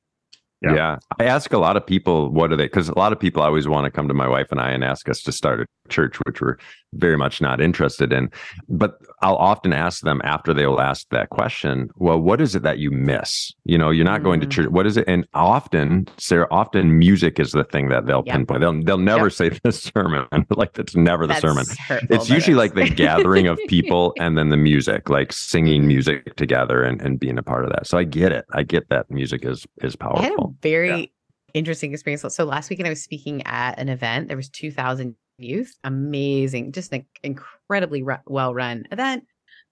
Yeah. 0.61 0.73
Yeah. 0.75 0.97
I 1.19 1.25
ask 1.25 1.53
a 1.53 1.57
lot 1.59 1.77
of 1.77 1.85
people, 1.85 2.29
what 2.31 2.51
are 2.51 2.55
they? 2.55 2.65
Because 2.65 2.89
a 2.89 2.97
lot 2.97 3.11
of 3.13 3.19
people 3.19 3.43
always 3.43 3.67
want 3.67 3.85
to 3.85 3.91
come 3.91 4.07
to 4.07 4.13
my 4.13 4.27
wife 4.27 4.47
and 4.51 4.59
I 4.59 4.71
and 4.71 4.83
ask 4.83 5.07
us 5.07 5.21
to 5.23 5.31
start 5.31 5.61
a 5.61 5.65
church, 5.89 6.17
which 6.25 6.41
we're 6.41 6.57
very 6.93 7.15
much 7.17 7.41
not 7.41 7.61
interested 7.61 8.11
in. 8.11 8.31
But 8.67 8.97
I'll 9.21 9.35
often 9.35 9.71
ask 9.71 10.01
them 10.01 10.19
after 10.23 10.53
they'll 10.55 10.79
ask 10.79 11.05
that 11.11 11.29
question, 11.29 11.89
well, 11.97 12.19
what 12.19 12.41
is 12.41 12.55
it 12.55 12.63
that 12.63 12.79
you 12.79 12.89
miss? 12.89 13.51
You 13.65 13.77
know, 13.77 13.91
you're 13.91 14.05
not 14.05 14.23
going 14.23 14.39
to 14.41 14.47
Mm. 14.47 14.51
church. 14.51 14.69
What 14.69 14.87
is 14.87 14.97
it? 14.97 15.05
And 15.07 15.27
often, 15.35 16.07
Sarah, 16.17 16.47
often 16.49 16.97
music 16.97 17.39
is 17.39 17.51
the 17.51 17.63
thing 17.63 17.89
that 17.89 18.07
they'll 18.07 18.23
Yep. 18.25 18.35
pinpoint. 18.35 18.61
They'll 18.61 18.81
they'll 18.83 18.97
never 18.97 19.25
Yep. 19.25 19.33
say 19.33 19.49
the 19.63 19.71
sermon. 19.71 20.25
like 20.49 20.73
that's 20.73 20.95
never 20.95 21.27
the 21.27 21.33
That's 21.33 21.41
sermon. 21.41 21.65
hurtful, 21.87 22.15
It's 22.15 22.29
usually 22.29 22.55
like 22.55 22.73
the 22.73 22.89
gathering 22.89 23.45
of 23.47 23.59
people 23.67 24.15
and 24.19 24.37
then 24.37 24.49
the 24.49 24.57
music, 24.57 25.07
like 25.09 25.31
singing 25.33 25.85
music 25.87 26.35
together 26.35 26.81
and, 26.83 26.99
and 27.01 27.19
being 27.19 27.37
a 27.37 27.43
part 27.43 27.63
of 27.65 27.71
that. 27.73 27.85
So 27.85 27.97
I 27.97 28.05
get 28.05 28.31
it. 28.31 28.45
I 28.53 28.63
get 28.63 28.89
that 28.89 29.11
music 29.11 29.45
is 29.45 29.65
is 29.83 29.95
I 30.01 30.37
had 30.47 30.79
a 30.79 30.87
powerful. 30.87 30.97
very 30.97 31.13
interesting 31.53 31.93
experience. 31.93 32.25
So 32.35 32.45
last 32.45 32.69
weekend 32.69 32.87
I 32.87 32.91
was 32.91 33.03
speaking 33.03 33.45
at 33.45 33.79
an 33.79 33.89
event. 33.89 34.27
There 34.27 34.37
was 34.37 34.49
2,000 34.49 35.15
youth. 35.37 35.75
Amazing, 35.83 36.71
just 36.71 36.93
an 36.93 37.05
incredibly 37.23 38.03
ru- 38.03 38.17
well 38.25 38.53
run 38.53 38.85
event. 38.91 39.25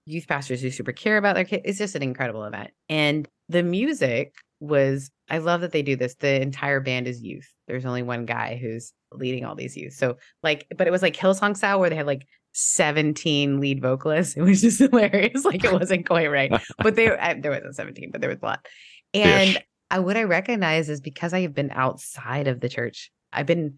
Youth 0.05 0.27
pastors 0.27 0.62
who 0.62 0.70
super 0.70 0.91
care 0.91 1.17
about 1.17 1.36
their 1.36 1.46
kids. 1.46 1.63
It's 1.65 1.77
just 1.79 1.96
an 1.96 2.03
incredible 2.03 2.44
event. 2.44 2.72
And 2.89 3.27
the 3.50 3.63
music 3.63 4.34
was. 4.60 5.10
I 5.27 5.39
love 5.39 5.62
that 5.62 5.72
they 5.72 5.82
do 5.82 5.96
this. 5.96 6.15
The 6.15 6.39
entire 6.39 6.79
band 6.79 7.08
is 7.08 7.22
youth. 7.22 7.51
There's 7.67 7.86
only 7.86 8.03
one 8.03 8.25
guy 8.25 8.58
who's 8.62 8.94
leading 9.12 9.44
all 9.44 9.55
these 9.55 9.75
youth. 9.75 9.94
So 9.94 10.17
like, 10.44 10.67
but 10.77 10.86
it 10.86 10.91
was 10.91 11.01
like 11.01 11.15
Hillsong 11.15 11.58
style 11.58 11.79
where 11.79 11.89
they 11.89 11.96
had 11.96 12.05
like 12.05 12.27
17 12.53 13.60
lead 13.60 13.82
vocalists. 13.82 14.36
It 14.38 14.41
was 14.41 14.62
just 14.62 14.79
hilarious. 14.79 15.44
Like 15.44 15.63
it 15.63 15.74
wasn't 15.74 16.08
quite 16.08 16.32
right, 16.32 16.51
but 16.77 16.96
they 16.96 17.10
I, 17.10 17.34
there 17.34 17.51
wasn't 17.51 17.75
17, 17.75 18.12
but 18.12 18.22
there 18.22 18.29
was 18.29 18.39
a 18.41 18.46
lot. 18.46 18.67
And 19.13 19.51
Ish. 19.51 19.58
I, 19.91 19.99
what 19.99 20.17
I 20.17 20.23
recognize 20.23 20.89
is 20.89 21.01
because 21.01 21.33
I 21.33 21.41
have 21.41 21.53
been 21.53 21.71
outside 21.71 22.47
of 22.47 22.59
the 22.59 22.69
church, 22.69 23.11
I've 23.31 23.45
been, 23.45 23.77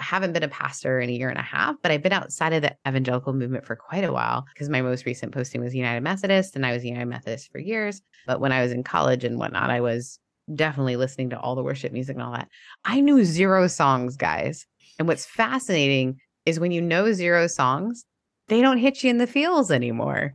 I 0.00 0.04
haven't 0.04 0.32
been 0.32 0.42
a 0.42 0.48
pastor 0.48 1.00
in 1.00 1.10
a 1.10 1.12
year 1.12 1.28
and 1.28 1.38
a 1.38 1.42
half, 1.42 1.76
but 1.82 1.90
I've 1.90 2.02
been 2.02 2.12
outside 2.12 2.52
of 2.52 2.62
the 2.62 2.76
evangelical 2.86 3.32
movement 3.32 3.66
for 3.66 3.76
quite 3.76 4.04
a 4.04 4.12
while 4.12 4.46
because 4.54 4.68
my 4.68 4.80
most 4.80 5.04
recent 5.04 5.32
posting 5.32 5.60
was 5.60 5.74
United 5.74 6.02
Methodist 6.02 6.56
and 6.56 6.64
I 6.64 6.72
was 6.72 6.84
United 6.84 7.06
Methodist 7.06 7.50
for 7.50 7.58
years. 7.58 8.00
But 8.26 8.40
when 8.40 8.52
I 8.52 8.62
was 8.62 8.72
in 8.72 8.84
college 8.84 9.24
and 9.24 9.38
whatnot, 9.38 9.70
I 9.70 9.80
was 9.80 10.18
definitely 10.54 10.96
listening 10.96 11.30
to 11.30 11.38
all 11.38 11.54
the 11.56 11.62
worship 11.62 11.92
music 11.92 12.14
and 12.14 12.22
all 12.22 12.32
that. 12.32 12.48
I 12.84 13.00
knew 13.00 13.24
zero 13.24 13.66
songs, 13.66 14.16
guys. 14.16 14.66
And 14.98 15.06
what's 15.06 15.26
fascinating 15.26 16.20
is 16.46 16.58
when 16.58 16.72
you 16.72 16.80
know 16.80 17.12
zero 17.12 17.46
songs, 17.46 18.04
they 18.48 18.60
don't 18.60 18.78
hit 18.78 19.04
you 19.04 19.10
in 19.10 19.18
the 19.18 19.26
feels 19.26 19.70
anymore. 19.70 20.34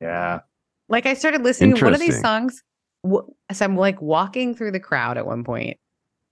yeah 0.00 0.40
Like 0.88 1.06
I 1.06 1.14
started 1.14 1.42
listening 1.42 1.74
to 1.74 1.84
one 1.84 1.94
of 1.94 2.00
these 2.00 2.20
songs. 2.20 2.62
So 3.04 3.34
I'm 3.60 3.76
like 3.76 4.00
walking 4.00 4.54
through 4.54 4.72
the 4.72 4.80
crowd 4.80 5.16
at 5.18 5.26
one 5.26 5.44
point, 5.44 5.78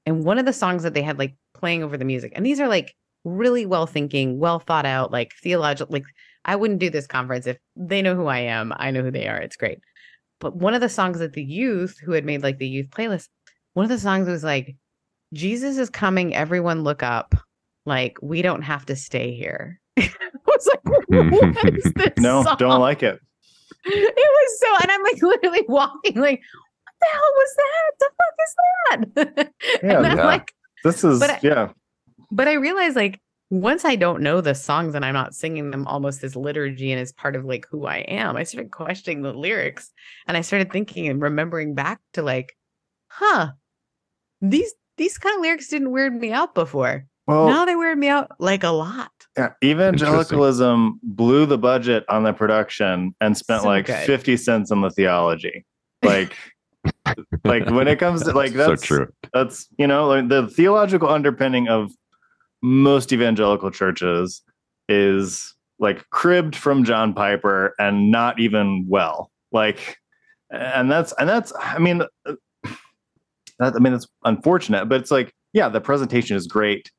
and 0.07 0.25
one 0.25 0.39
of 0.39 0.47
the 0.47 0.53
songs 0.53 0.83
that 0.83 0.95
they 0.95 1.03
had 1.03 1.19
like 1.19 1.35
playing 1.55 1.83
over 1.83 1.97
the 1.97 2.05
music, 2.05 2.33
and 2.35 2.45
these 2.45 2.61
are 2.61 2.69
like 2.69 2.95
really 3.25 3.67
well 3.67 3.87
thinking, 3.87 4.39
well 4.39 4.59
thought 4.59 4.87
out, 4.87 5.11
like 5.11 5.33
theological. 5.43 5.93
Like 5.93 6.05
I 6.45 6.57
wouldn't 6.57 6.81
do 6.81 6.91
this 6.91 7.07
conference 7.07 7.47
if 7.47 7.59
they 7.77 8.03
know 8.03 8.15
who 8.15 8.27
I 8.27 8.39
am. 8.41 8.73
I 8.77 8.91
know 8.91 9.03
who 9.03 9.11
they 9.11 9.29
are. 9.29 9.39
It's 9.39 9.57
great. 9.57 9.79
But 10.41 10.57
one 10.57 10.75
of 10.75 10.81
the 10.81 10.89
songs 10.89 11.19
that 11.19 11.33
the 11.33 11.43
youth 11.43 11.99
who 12.05 12.13
had 12.13 12.25
made 12.25 12.43
like 12.43 12.59
the 12.59 12.69
youth 12.69 12.91
playlist, 12.91 13.29
one 13.75 13.85
of 13.85 13.91
the 13.91 13.99
songs 13.99 14.29
was 14.29 14.45
like, 14.45 14.77
"Jesus 15.33 15.79
is 15.79 15.91
coming, 15.91 16.35
everyone 16.35 16.85
look 16.85 17.03
up." 17.03 17.35
Like 17.87 18.19
we 18.21 18.43
don't 18.43 18.63
have 18.63 18.85
to 18.87 18.97
stay 18.97 19.33
here. 19.35 19.81
I 19.99 20.11
was 20.47 20.69
like, 20.69 21.09
"What 21.09 21.75
is 21.75 21.93
this?" 21.95 22.13
no 22.19 22.43
song? 22.45 22.57
don't 22.59 22.81
like 22.81 23.03
it 23.03 23.21
it 23.85 24.15
was 24.17 24.61
so 24.61 24.83
and 24.83 24.91
i'm 24.91 25.03
like 25.03 25.23
literally 25.23 25.63
walking 25.69 26.17
like 26.21 26.41
what 26.41 26.95
the 27.01 27.07
hell 27.13 27.33
was 27.37 27.57
that? 27.57 27.93
The 28.01 28.11
fuck 28.19 29.37
is 29.37 29.37
that? 29.37 29.53
Yeah, 29.85 29.97
and 29.99 30.07
i'm 30.07 30.19
yeah. 30.19 30.27
like 30.27 30.53
this 30.85 31.05
is 31.05 31.21
But 31.21 31.31
I- 31.31 31.41
yeah. 31.43 31.69
but 32.31 32.49
i 32.49 32.55
realized 32.55 32.97
like 32.97 33.21
once 33.51 33.85
i 33.85 33.97
don't 33.97 34.21
know 34.23 34.41
the 34.41 34.55
songs 34.55 34.95
and 34.95 35.05
i'm 35.05 35.15
not 35.15 35.35
singing 35.35 35.71
them 35.71 35.87
almost 35.87 36.23
as 36.25 36.37
liturgy 36.37 36.93
and 36.93 37.01
as 37.01 37.13
part 37.13 37.35
of 37.37 37.45
like 37.47 37.67
who 37.71 37.87
i 37.87 37.99
am 37.99 38.37
i 38.37 38.43
started 38.43 38.71
questioning 38.73 39.23
the 39.23 39.33
lyrics 39.33 39.91
and 40.27 40.37
i 40.37 40.41
started 40.43 40.71
thinking 40.71 41.09
and 41.09 41.23
remembering 41.23 41.75
back 41.75 42.01
to 42.13 42.21
like 42.23 42.55
huh 43.09 43.49
these 44.43 44.73
these 44.99 45.17
kind 45.17 45.35
of 45.37 45.41
lyrics 45.43 45.69
didn't 45.69 45.93
weird 45.93 46.15
me 46.15 46.31
out 46.33 46.55
before 46.55 47.07
well 47.29 47.47
now 47.49 47.65
they 47.65 47.77
weird 47.77 47.99
me 47.99 48.09
out 48.09 48.29
like 48.41 48.65
a 48.65 48.71
lot 48.71 49.13
Yeah, 49.37 49.53
evangelicalism 49.63 50.99
blew 51.03 51.47
the 51.47 51.59
budget 51.59 52.05
on 52.09 52.25
the 52.25 52.33
production 52.33 53.15
and 53.21 53.37
spent 53.37 53.63
So 53.63 53.69
like 53.69 53.87
good. 53.87 54.07
50 54.07 54.37
cents 54.37 54.73
on 54.73 54.81
the 54.81 54.91
theology. 54.91 55.65
Like 56.03 56.37
like 57.45 57.67
when 57.71 57.87
it 57.87 57.99
comes 57.99 58.25
to 58.25 58.33
like 58.33 58.53
that's 58.53 58.83
so 58.83 58.87
true. 58.87 59.13
that's 59.33 59.69
you 59.79 59.87
know 59.87 60.09
like 60.09 60.29
the 60.29 60.49
theological 60.49 61.09
underpinning 61.09 61.69
of 61.69 61.91
most 62.63 63.13
evangelical 63.13 63.71
churches 63.71 64.43
is 64.89 65.55
like 65.79 66.09
cribbed 66.11 66.57
from 66.57 66.83
John 66.85 67.15
Piper 67.15 67.75
and 67.79 68.11
not 68.11 68.41
even 68.41 68.87
well. 68.89 69.31
Like 69.53 69.99
and 70.51 70.91
that's 70.91 71.13
and 71.19 71.29
that's 71.29 71.53
I 71.61 71.79
mean 71.79 72.03
uh, 72.27 72.35
that, 73.59 73.75
I 73.75 73.79
mean 73.79 73.93
it's 73.93 74.07
unfortunate, 74.25 74.89
but 74.89 75.01
it's 75.01 75.11
like 75.11 75.33
yeah, 75.53 75.69
the 75.69 75.81
presentation 75.81 76.37
is 76.37 76.47
great. 76.47 76.91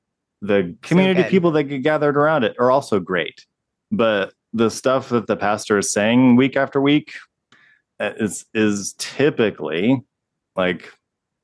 The 0.41 0.75
community 0.81 1.23
good. 1.23 1.29
people 1.29 1.51
that 1.51 1.63
get 1.63 1.79
gathered 1.83 2.15
around 2.17 2.43
it 2.43 2.55
are 2.59 2.71
also 2.71 2.99
great. 2.99 3.45
But 3.91 4.33
the 4.53 4.69
stuff 4.69 5.09
that 5.09 5.27
the 5.27 5.35
pastor 5.35 5.77
is 5.77 5.91
saying 5.91 6.35
week 6.35 6.55
after 6.55 6.79
week 6.81 7.13
uh, 7.99 8.13
is 8.17 8.45
is 8.53 8.93
typically 8.97 10.01
like 10.55 10.91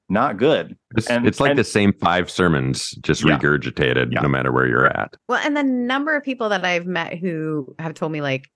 not 0.08 0.38
good. 0.38 0.78
It's, 0.96 1.10
And- 1.10 1.28
it's 1.28 1.40
like 1.40 1.52
and- 1.52 1.60
the 1.60 1.64
same 1.64 1.92
five 1.94 2.30
sermons 2.30 2.92
just 3.02 3.24
Yeah. 3.26 3.38
regurgitated 3.40 4.14
Yeah. 4.14 4.22
no 4.22 4.30
matter 4.30 4.52
where 4.52 4.68
you're 4.68 4.86
at. 4.86 5.16
Well, 5.28 5.42
and 5.44 5.58
the 5.58 5.64
number 5.64 6.16
of 6.16 6.24
people 6.24 6.50
that 6.50 6.64
I've 6.64 6.86
met 6.86 7.18
who 7.18 7.76
have 7.80 7.94
told 7.96 8.12
me 8.12 8.22
like 8.22 8.50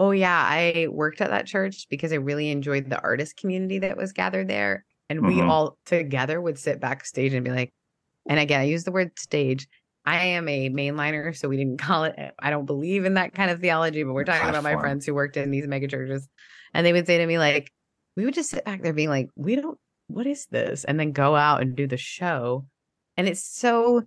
Oh 0.00 0.10
yeah, 0.10 0.44
I 0.44 0.88
worked 0.90 1.20
at 1.20 1.30
that 1.30 1.46
church 1.46 1.86
because 1.88 2.12
I 2.12 2.16
really 2.16 2.50
enjoyed 2.50 2.90
the 2.90 3.00
artist 3.00 3.36
community 3.36 3.78
that 3.78 3.96
was 3.96 4.12
gathered 4.12 4.48
there. 4.48 4.84
And 5.08 5.24
we 5.24 5.34
Mhm. 5.36 5.48
all 5.48 5.78
together 5.86 6.40
would 6.40 6.58
sit 6.58 6.80
backstage 6.80 7.32
and 7.32 7.44
be 7.44 7.52
like, 7.52 7.72
and 8.28 8.40
again, 8.40 8.60
I 8.60 8.64
use 8.64 8.82
the 8.82 8.90
word 8.90 9.16
stage. 9.16 9.68
I 10.04 10.26
am 10.26 10.48
a 10.48 10.68
mainliner, 10.68 11.36
so 11.36 11.48
we 11.48 11.56
didn't 11.56 11.78
call 11.80 12.04
it. 12.04 12.16
I 12.38 12.50
don't 12.50 12.66
believe 12.66 13.04
in 13.04 13.14
that 13.14 13.34
kind 13.34 13.50
of 13.50 13.60
theology, 13.60 14.02
but 14.02 14.12
we're 14.12 14.24
talking 14.24 14.48
about 14.48 14.62
my 14.62 14.76
friends 14.76 15.06
who 15.06 15.14
worked 15.14 15.36
in 15.36 15.50
these 15.50 15.66
mega 15.66 15.88
churches. 15.88 16.28
And 16.72 16.84
they 16.84 16.92
would 16.92 17.06
say 17.06 17.18
to 17.18 17.26
me, 17.26 17.38
like, 17.38 17.70
we 18.16 18.24
would 18.24 18.34
just 18.34 18.50
sit 18.50 18.64
back 18.64 18.82
there 18.82 18.92
being 18.92 19.08
like, 19.08 19.30
we 19.36 19.56
don't, 19.56 19.78
what 20.08 20.26
is 20.26 20.46
this? 20.46 20.84
And 20.84 20.98
then 20.98 21.12
go 21.12 21.34
out 21.34 21.62
and 21.62 21.74
do 21.74 21.86
the 21.86 21.96
show. 21.96 22.66
And 23.16 23.28
it's 23.28 23.44
so 23.44 24.02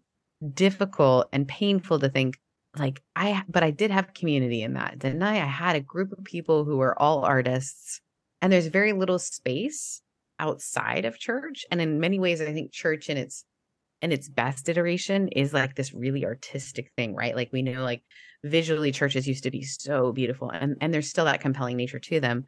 difficult 0.53 1.29
and 1.31 1.47
painful 1.47 1.99
to 1.99 2.09
think, 2.09 2.37
like, 2.77 3.01
I, 3.15 3.43
but 3.49 3.63
I 3.63 3.71
did 3.71 3.91
have 3.91 4.13
community 4.13 4.61
in 4.61 4.73
that, 4.73 4.99
didn't 4.99 5.23
I? 5.23 5.35
I 5.35 5.45
had 5.45 5.75
a 5.75 5.81
group 5.81 6.11
of 6.11 6.23
people 6.23 6.63
who 6.63 6.77
were 6.77 6.99
all 7.01 7.25
artists, 7.25 8.01
and 8.41 8.53
there's 8.53 8.67
very 8.67 8.93
little 8.93 9.17
space 9.17 10.01
outside 10.39 11.05
of 11.05 11.17
church. 11.17 11.65
And 11.71 11.81
in 11.81 11.99
many 11.99 12.19
ways, 12.19 12.41
I 12.41 12.53
think 12.53 12.71
church 12.71 13.09
in 13.09 13.17
its 13.17 13.45
in 14.01 14.11
its 14.11 14.29
best 14.29 14.69
iteration 14.69 15.27
is 15.29 15.53
like 15.53 15.75
this 15.75 15.93
really 15.93 16.25
artistic 16.25 16.91
thing, 16.95 17.15
right? 17.15 17.35
Like 17.35 17.49
we 17.51 17.61
know 17.61 17.83
like 17.83 18.03
visually 18.43 18.91
churches 18.91 19.27
used 19.27 19.43
to 19.43 19.51
be 19.51 19.63
so 19.63 20.11
beautiful 20.11 20.49
and, 20.49 20.75
and 20.81 20.93
there's 20.93 21.09
still 21.09 21.25
that 21.25 21.41
compelling 21.41 21.77
nature 21.77 21.99
to 21.99 22.19
them. 22.19 22.45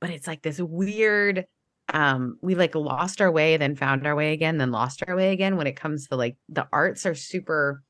But 0.00 0.10
it's 0.10 0.26
like 0.26 0.42
this 0.42 0.60
weird 0.60 1.46
um 1.92 2.38
we 2.40 2.54
like 2.54 2.74
lost 2.74 3.20
our 3.20 3.30
way 3.30 3.56
then 3.56 3.76
found 3.76 4.06
our 4.06 4.14
way 4.14 4.32
again 4.32 4.56
then 4.56 4.70
lost 4.70 5.02
our 5.06 5.14
way 5.14 5.32
again 5.32 5.56
when 5.56 5.66
it 5.66 5.76
comes 5.76 6.06
to 6.06 6.16
like 6.16 6.36
the 6.48 6.66
arts 6.72 7.04
are 7.04 7.14
super 7.14 7.82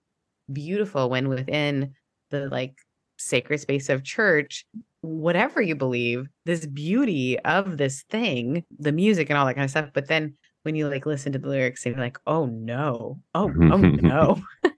beautiful 0.53 1.09
when 1.09 1.29
within 1.29 1.95
the 2.31 2.49
like 2.49 2.75
sacred 3.19 3.61
space 3.61 3.89
of 3.89 4.03
church 4.03 4.67
whatever 5.03 5.63
you 5.63 5.77
believe 5.77 6.27
this 6.45 6.67
beauty 6.67 7.39
of 7.41 7.77
this 7.77 8.03
thing 8.11 8.65
the 8.79 8.91
music 8.91 9.31
and 9.31 9.39
all 9.39 9.47
that 9.47 9.55
kind 9.55 9.65
of 9.65 9.71
stuff 9.71 9.91
but 9.95 10.09
then 10.09 10.35
when 10.65 10.75
you 10.75 10.89
like 10.89 11.07
listen 11.07 11.33
to 11.33 11.39
the 11.39 11.49
lyrics 11.49 11.87
and 11.87 11.95
you're 11.95 12.05
like 12.05 12.19
oh 12.27 12.47
no 12.47 13.21
oh 13.35 13.45
oh 13.45 13.77
no 13.79 14.43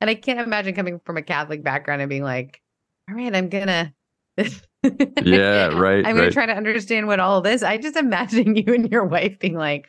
and 0.00 0.08
i 0.08 0.14
can't 0.14 0.40
imagine 0.40 0.74
coming 0.74 1.00
from 1.04 1.16
a 1.16 1.22
catholic 1.22 1.62
background 1.62 2.00
and 2.00 2.08
being 2.08 2.22
like 2.22 2.62
all 3.08 3.16
right 3.16 3.34
i'm 3.34 3.48
gonna 3.48 3.92
Yeah, 5.22 5.66
right. 5.66 6.06
i'm 6.06 6.14
gonna 6.14 6.22
right. 6.22 6.32
try 6.32 6.46
to 6.46 6.54
understand 6.54 7.06
what 7.06 7.20
all 7.20 7.42
this 7.42 7.62
i 7.62 7.76
just 7.76 7.96
imagine 7.96 8.56
you 8.56 8.72
and 8.72 8.90
your 8.90 9.04
wife 9.04 9.38
being 9.38 9.56
like 9.56 9.88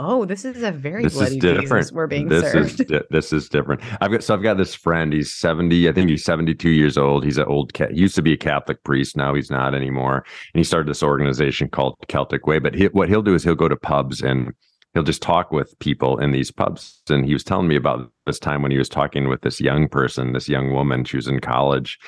oh 0.00 0.24
this 0.24 0.44
is 0.44 0.62
a 0.62 0.72
very 0.72 1.04
this 1.04 1.12
is 1.12 1.18
bloody 1.18 1.38
different. 1.38 1.68
jesus 1.68 1.92
we're 1.92 2.06
being 2.06 2.28
this 2.28 2.50
served 2.50 2.80
is 2.80 2.86
di- 2.86 3.00
this 3.10 3.32
is 3.32 3.48
different. 3.48 3.80
I've 4.00 4.10
got 4.10 4.24
so 4.24 4.34
I've 4.34 4.42
got 4.42 4.56
this 4.56 4.74
friend. 4.74 5.12
He's 5.12 5.32
seventy. 5.32 5.88
I 5.88 5.92
think 5.92 6.08
he's 6.08 6.24
seventy 6.24 6.54
two 6.54 6.70
years 6.70 6.96
old. 6.96 7.24
He's 7.24 7.38
an 7.38 7.44
old. 7.44 7.74
Ca- 7.74 7.88
he 7.90 8.00
used 8.00 8.14
to 8.16 8.22
be 8.22 8.32
a 8.32 8.36
Catholic 8.36 8.82
priest. 8.82 9.16
Now 9.16 9.34
he's 9.34 9.50
not 9.50 9.74
anymore. 9.74 10.24
And 10.54 10.58
he 10.58 10.64
started 10.64 10.88
this 10.88 11.02
organization 11.02 11.68
called 11.68 11.96
Celtic 12.08 12.46
Way. 12.46 12.58
But 12.58 12.74
he, 12.74 12.86
what 12.86 13.08
he'll 13.08 13.22
do 13.22 13.34
is 13.34 13.44
he'll 13.44 13.54
go 13.54 13.68
to 13.68 13.76
pubs 13.76 14.22
and 14.22 14.52
he'll 14.94 15.02
just 15.02 15.22
talk 15.22 15.52
with 15.52 15.78
people 15.78 16.18
in 16.18 16.30
these 16.30 16.50
pubs. 16.50 17.02
And 17.08 17.24
he 17.24 17.32
was 17.34 17.44
telling 17.44 17.68
me 17.68 17.76
about 17.76 18.10
this 18.26 18.38
time 18.38 18.62
when 18.62 18.72
he 18.72 18.78
was 18.78 18.88
talking 18.88 19.28
with 19.28 19.42
this 19.42 19.60
young 19.60 19.88
person, 19.88 20.32
this 20.32 20.48
young 20.48 20.72
woman. 20.72 21.04
She 21.04 21.16
was 21.16 21.28
in 21.28 21.40
college. 21.40 21.98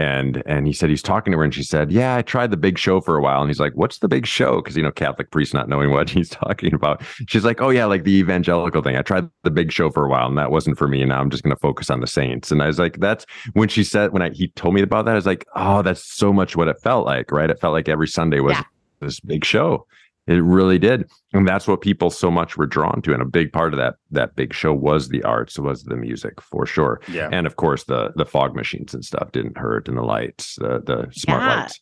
And 0.00 0.42
and 0.46 0.66
he 0.66 0.72
said 0.72 0.88
he's 0.88 1.02
talking 1.02 1.30
to 1.32 1.36
her 1.38 1.44
and 1.44 1.54
she 1.54 1.62
said, 1.62 1.92
Yeah, 1.92 2.16
I 2.16 2.22
tried 2.22 2.50
the 2.50 2.56
big 2.56 2.78
show 2.78 3.02
for 3.02 3.16
a 3.16 3.20
while. 3.20 3.42
And 3.42 3.50
he's 3.50 3.60
like, 3.60 3.74
What's 3.74 3.98
the 3.98 4.08
big 4.08 4.24
show? 4.26 4.62
Because 4.62 4.74
you 4.74 4.82
know, 4.82 4.90
Catholic 4.90 5.30
priest 5.30 5.52
not 5.52 5.68
knowing 5.68 5.90
what 5.90 6.08
he's 6.16 6.30
talking 6.30 6.72
about. 6.72 7.02
She's 7.28 7.44
like, 7.44 7.60
Oh 7.60 7.68
yeah, 7.68 7.84
like 7.84 8.04
the 8.04 8.14
evangelical 8.14 8.80
thing. 8.82 8.96
I 8.96 9.02
tried 9.02 9.28
the 9.42 9.50
big 9.50 9.70
show 9.70 9.90
for 9.90 10.06
a 10.06 10.08
while 10.08 10.26
and 10.26 10.38
that 10.38 10.50
wasn't 10.50 10.78
for 10.78 10.88
me. 10.88 11.02
And 11.02 11.10
now 11.10 11.20
I'm 11.20 11.28
just 11.28 11.42
gonna 11.42 11.56
focus 11.56 11.90
on 11.90 12.00
the 12.00 12.06
saints. 12.06 12.50
And 12.50 12.62
I 12.62 12.66
was 12.68 12.78
like, 12.78 12.98
that's 12.98 13.26
when 13.52 13.68
she 13.68 13.84
said 13.84 14.12
when 14.12 14.22
I 14.22 14.30
he 14.30 14.48
told 14.48 14.74
me 14.74 14.80
about 14.80 15.04
that, 15.04 15.12
I 15.12 15.16
was 15.16 15.26
like, 15.26 15.44
Oh, 15.54 15.82
that's 15.82 16.02
so 16.02 16.32
much 16.32 16.56
what 16.56 16.68
it 16.68 16.80
felt 16.82 17.04
like, 17.04 17.30
right? 17.30 17.50
It 17.50 17.60
felt 17.60 17.74
like 17.74 17.88
every 17.90 18.08
Sunday 18.08 18.40
was 18.40 18.54
Yeah. 18.56 18.62
this 19.00 19.20
big 19.20 19.44
show. 19.44 19.86
It 20.26 20.42
really 20.44 20.78
did. 20.78 21.10
And 21.32 21.48
that's 21.48 21.66
what 21.66 21.80
people 21.80 22.10
so 22.10 22.30
much 22.30 22.56
were 22.56 22.66
drawn 22.66 23.02
to. 23.02 23.12
And 23.12 23.22
a 23.22 23.26
big 23.26 23.52
part 23.52 23.72
of 23.72 23.78
that 23.78 23.96
that 24.10 24.36
big 24.36 24.52
show 24.54 24.72
was 24.72 25.08
the 25.08 25.22
arts, 25.24 25.58
was 25.58 25.82
the 25.84 25.96
music 25.96 26.40
for 26.40 26.66
sure 26.66 27.00
Yeah. 27.08 27.28
and 27.32 27.46
of 27.46 27.56
course 27.56 27.84
the 27.84 28.12
the 28.16 28.26
fog 28.26 28.54
machines 28.54 28.94
and 28.94 29.04
stuff 29.04 29.32
didn't 29.32 29.58
hurt 29.58 29.88
and 29.88 29.96
the 29.96 30.02
lights 30.02 30.56
the 30.56 30.80
the 30.84 31.08
smart 31.12 31.42
Yeah. 31.42 31.56
lights 31.62 31.80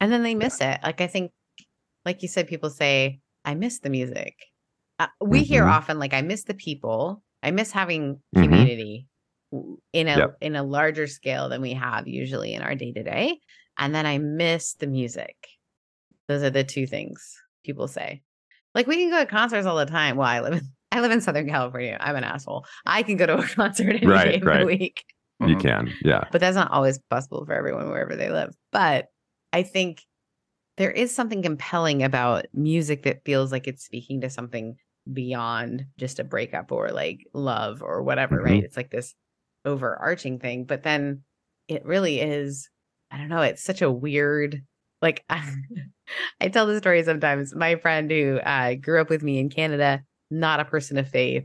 and 0.00 0.12
then 0.12 0.22
they 0.22 0.34
miss 0.34 0.60
it 0.60 0.78
like 0.82 1.00
i 1.00 1.06
think 1.06 1.30
like 2.04 2.22
you 2.22 2.28
said 2.28 2.46
people 2.48 2.70
say 2.70 3.20
i 3.44 3.54
miss 3.54 3.78
the 3.80 3.90
music 3.90 4.34
uh, 4.98 5.06
we 5.20 5.42
hear 5.42 5.64
Mhm. 5.64 5.70
often 5.72 5.98
like 5.98 6.12
i 6.14 6.20
miss 6.22 6.44
the 6.44 6.54
people 6.54 7.22
i 7.42 7.50
miss 7.50 7.70
having 7.72 8.20
Mhm. 8.36 8.42
community 8.42 9.06
w- 9.52 9.78
in 9.92 10.08
a 10.08 10.16
Yep. 10.18 10.36
in 10.40 10.56
a 10.56 10.62
larger 10.62 11.06
scale 11.06 11.48
than 11.48 11.60
we 11.62 11.72
have 11.74 12.06
usually 12.06 12.52
in 12.54 12.62
our 12.62 12.74
day 12.74 12.92
to 12.92 13.02
day 13.02 13.38
and 13.78 13.94
then 13.94 14.04
i 14.06 14.18
miss 14.18 14.74
the 14.74 14.86
music 14.88 15.36
those 16.28 16.42
are 16.42 16.50
the 16.50 16.64
two 16.64 16.86
things 16.86 17.38
people 17.64 17.88
say 17.88 18.22
like 18.74 18.86
we 18.86 18.96
can 18.96 19.10
go 19.10 19.18
to 19.20 19.26
concerts 19.26 19.66
all 19.66 19.76
the 19.76 19.86
time 19.86 20.16
well 20.16 20.28
i 20.28 20.40
live 20.40 20.54
in 20.54 20.60
i 20.92 21.00
live 21.00 21.10
in 21.10 21.20
southern 21.20 21.48
california 21.48 21.96
i'm 22.00 22.16
an 22.16 22.24
asshole 22.24 22.64
i 22.86 23.02
can 23.02 23.16
go 23.16 23.26
to 23.26 23.38
a 23.38 23.46
concert 23.48 23.96
any 23.96 24.06
Right, 24.06 24.32
day 24.32 24.36
of 24.36 24.42
right. 24.44 24.60
the 24.60 24.66
week 24.66 25.04
you 25.40 25.56
Mhm. 25.56 25.60
can 25.60 25.92
yeah 26.04 26.24
but 26.30 26.40
that's 26.40 26.54
not 26.56 26.70
always 26.70 26.98
possible 27.10 27.44
for 27.44 27.52
everyone 27.52 27.88
wherever 27.90 28.14
they 28.14 28.30
live. 28.30 28.54
But 28.70 29.06
I 29.52 29.64
think 29.64 30.02
there 30.78 30.90
is 30.90 31.14
something 31.14 31.42
compelling 31.42 32.02
about 32.04 32.46
music 32.54 33.02
that 33.02 33.24
feels 33.24 33.50
like 33.52 33.66
it's 33.66 33.84
speaking 33.84 34.20
to 34.22 34.30
something 34.30 34.76
beyond 35.12 35.86
just 35.98 36.20
a 36.20 36.24
breakup 36.24 36.70
or 36.72 36.90
like 36.90 37.26
love 37.34 37.82
or 37.82 38.02
whatever, 38.02 38.36
Mm-hmm. 38.36 38.44
right? 38.44 38.64
It's 38.64 38.76
like 38.76 38.90
this 38.90 39.14
overarching 39.64 40.38
thing. 40.38 40.64
But 40.64 40.84
then 40.84 41.22
it 41.68 41.84
really 41.84 42.20
is, 42.20 42.70
I 43.10 43.18
don't 43.18 43.28
know, 43.28 43.42
it's 43.42 43.62
such 43.64 43.82
a 43.82 43.90
weird, 43.90 44.62
like, 45.02 45.24
I 46.40 46.48
tell 46.48 46.66
the 46.66 46.78
story 46.78 47.02
sometimes. 47.02 47.54
My 47.54 47.76
friend 47.76 48.10
who 48.10 48.38
uh, 48.38 48.74
grew 48.74 49.00
up 49.00 49.10
with 49.10 49.22
me 49.22 49.38
in 49.38 49.50
Canada, 49.50 50.02
not 50.30 50.60
a 50.60 50.64
person 50.64 50.96
of 50.98 51.08
faith, 51.08 51.44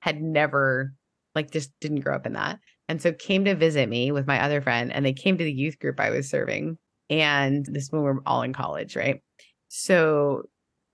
had 0.00 0.20
never, 0.20 0.92
like, 1.34 1.50
just 1.50 1.70
didn't 1.80 2.00
grow 2.00 2.14
up 2.14 2.26
in 2.26 2.34
that. 2.34 2.58
And 2.88 3.02
so 3.02 3.12
came 3.12 3.44
to 3.44 3.54
visit 3.54 3.88
me 3.88 4.12
with 4.12 4.26
my 4.26 4.42
other 4.42 4.60
friend 4.60 4.92
and 4.92 5.04
they 5.04 5.12
came 5.12 5.38
to 5.38 5.44
the 5.44 5.52
youth 5.52 5.78
group 5.78 5.98
i 5.98 6.10
was 6.10 6.28
serving 6.28 6.78
and 7.10 7.66
this 7.66 7.90
when 7.90 8.02
we're 8.02 8.20
all 8.26 8.42
in 8.42 8.52
college 8.52 8.96
right? 8.96 9.22
So 9.68 10.42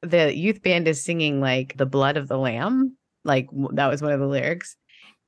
the 0.02 0.34
youth 0.34 0.62
band 0.62 0.88
is 0.88 1.02
singing 1.02 1.40
like 1.40 1.76
the 1.76 1.86
blood 1.86 2.16
of 2.16 2.28
the 2.28 2.38
lamb 2.38 2.96
like 3.24 3.48
that 3.74 3.88
was 3.88 4.02
one 4.02 4.12
of 4.12 4.20
the 4.20 4.26
lyrics. 4.26 4.76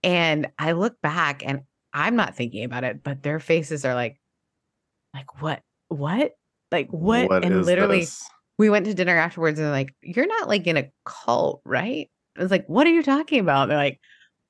And 0.03 0.49
i 0.59 0.73
look 0.73 1.01
back 1.03 1.42
and 1.44 1.62
i'm 1.92 2.16
not 2.16 2.37
thinking 2.37 2.64
about 2.64 2.85
it 2.85 3.03
but 3.03 3.23
their 3.23 3.40
faces 3.40 3.85
are 3.85 3.94
like 3.94 4.18
like 5.14 5.40
what 5.40 5.62
what 5.88 6.33
like 6.70 6.88
what, 6.90 7.44
and 7.44 7.55
is 7.55 7.66
literally 7.66 8.00
this? 8.00 8.22
we 8.59 8.70
went 8.70 8.87
to 8.87 8.94
dinner 8.94 9.16
afterwards 9.16 9.59
and 9.59 9.70
like, 9.70 9.94
You're 10.03 10.27
not 10.27 10.48
like 10.48 10.66
in 10.66 10.77
a 10.77 10.90
cult, 11.05 11.61
right? 11.64 12.09
I 12.37 12.42
was 12.42 12.50
like, 12.50 12.66
What 12.66 12.87
are 12.87 12.90
you 12.92 13.03
talking 13.03 13.40
about? 13.40 13.68
they're 13.68 13.77
like, 13.77 14.00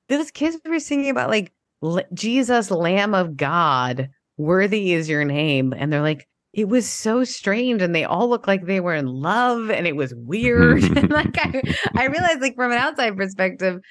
Those 0.09 0.31
kids 0.31 0.57
were 0.65 0.79
singing 0.79 1.09
about 1.09 1.29
like 1.29 1.51
"L- 1.83 2.01
Jesus, 2.13 2.71
Lamb 2.71 3.13
of 3.13 3.37
God, 3.37 4.09
worthy 4.37 4.93
is 4.93 5.07
your 5.09 5.25
name. 5.25 5.73
And 5.75 5.91
they're 5.91 6.01
like, 6.01 6.27
it 6.53 6.69
was 6.69 6.87
so 6.89 7.23
strange. 7.25 7.81
And 7.81 7.93
they 7.93 8.05
all 8.05 8.29
looked 8.29 8.47
like 8.47 8.65
they 8.65 8.79
were 8.79 8.95
in 8.95 9.07
love 9.07 9.69
and 9.69 9.85
it 9.85 9.95
was 9.95 10.13
weird. 10.15 10.83
and 10.97 11.09
like 11.09 11.35
I, 11.37 11.61
I 11.95 12.05
realized 12.05 12.41
like 12.41 12.55
from 12.55 12.71
an 12.71 12.77
outside 12.77 13.17
perspective, 13.17 13.81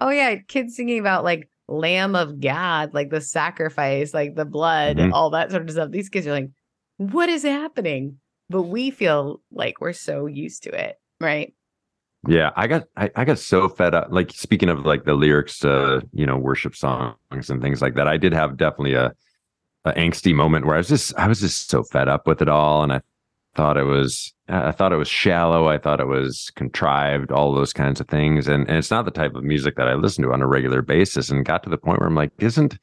oh 0.00 0.10
yeah, 0.10 0.36
kids 0.46 0.76
singing 0.76 0.98
about 1.00 1.24
like 1.24 1.48
Lamb 1.66 2.14
of 2.16 2.38
God, 2.40 2.92
like 2.94 3.08
the 3.10 3.20
sacrifice, 3.20 4.12
like 4.12 4.34
the 4.34 4.44
blood, 4.44 4.98
Mhm. 4.98 5.12
all 5.12 5.30
that 5.30 5.50
sort 5.50 5.62
of 5.62 5.70
stuff. 5.70 5.90
These 5.90 6.08
kids 6.10 6.26
are 6.26 6.32
like, 6.32 6.50
what 7.00 7.30
is 7.30 7.44
happening? 7.44 8.18
But 8.50 8.62
we 8.62 8.90
feel 8.90 9.40
like 9.50 9.80
we're 9.80 9.94
so 9.94 10.26
used 10.26 10.64
to 10.64 10.70
it, 10.70 11.00
right? 11.18 11.54
yeah 12.28 12.50
i 12.56 12.66
got 12.66 12.84
I, 12.96 13.10
I 13.16 13.24
got 13.24 13.38
so 13.38 13.68
fed 13.68 13.94
up 13.94 14.08
like 14.10 14.30
speaking 14.32 14.68
of 14.68 14.84
like 14.84 15.04
the 15.04 15.14
lyrics 15.14 15.58
to 15.60 16.06
you 16.12 16.26
know 16.26 16.36
worship 16.36 16.76
songs 16.76 17.16
and 17.48 17.62
things 17.62 17.80
like 17.80 17.94
that 17.94 18.06
i 18.08 18.18
did 18.18 18.34
have 18.34 18.58
definitely 18.58 18.92
a, 18.92 19.14
a 19.86 19.92
angsty 19.92 20.34
moment 20.34 20.66
where 20.66 20.74
i 20.74 20.78
was 20.78 20.88
just 20.88 21.14
i 21.16 21.26
was 21.26 21.40
just 21.40 21.70
so 21.70 21.82
fed 21.82 22.08
up 22.08 22.26
with 22.26 22.42
it 22.42 22.48
all 22.48 22.82
and 22.82 22.92
i 22.92 23.00
thought 23.54 23.78
it 23.78 23.84
was 23.84 24.34
i 24.48 24.70
thought 24.70 24.92
it 24.92 24.96
was 24.96 25.08
shallow 25.08 25.66
i 25.66 25.78
thought 25.78 25.98
it 26.00 26.06
was 26.06 26.50
contrived 26.56 27.32
all 27.32 27.54
those 27.54 27.72
kinds 27.72 28.00
of 28.00 28.08
things 28.08 28.48
and, 28.48 28.68
and 28.68 28.76
it's 28.76 28.90
not 28.90 29.06
the 29.06 29.10
type 29.10 29.34
of 29.34 29.42
music 29.42 29.76
that 29.76 29.88
i 29.88 29.94
listen 29.94 30.22
to 30.22 30.32
on 30.32 30.42
a 30.42 30.46
regular 30.46 30.82
basis 30.82 31.30
and 31.30 31.46
got 31.46 31.62
to 31.62 31.70
the 31.70 31.78
point 31.78 32.00
where 32.00 32.08
i'm 32.08 32.14
like 32.14 32.32
isn't 32.38 32.76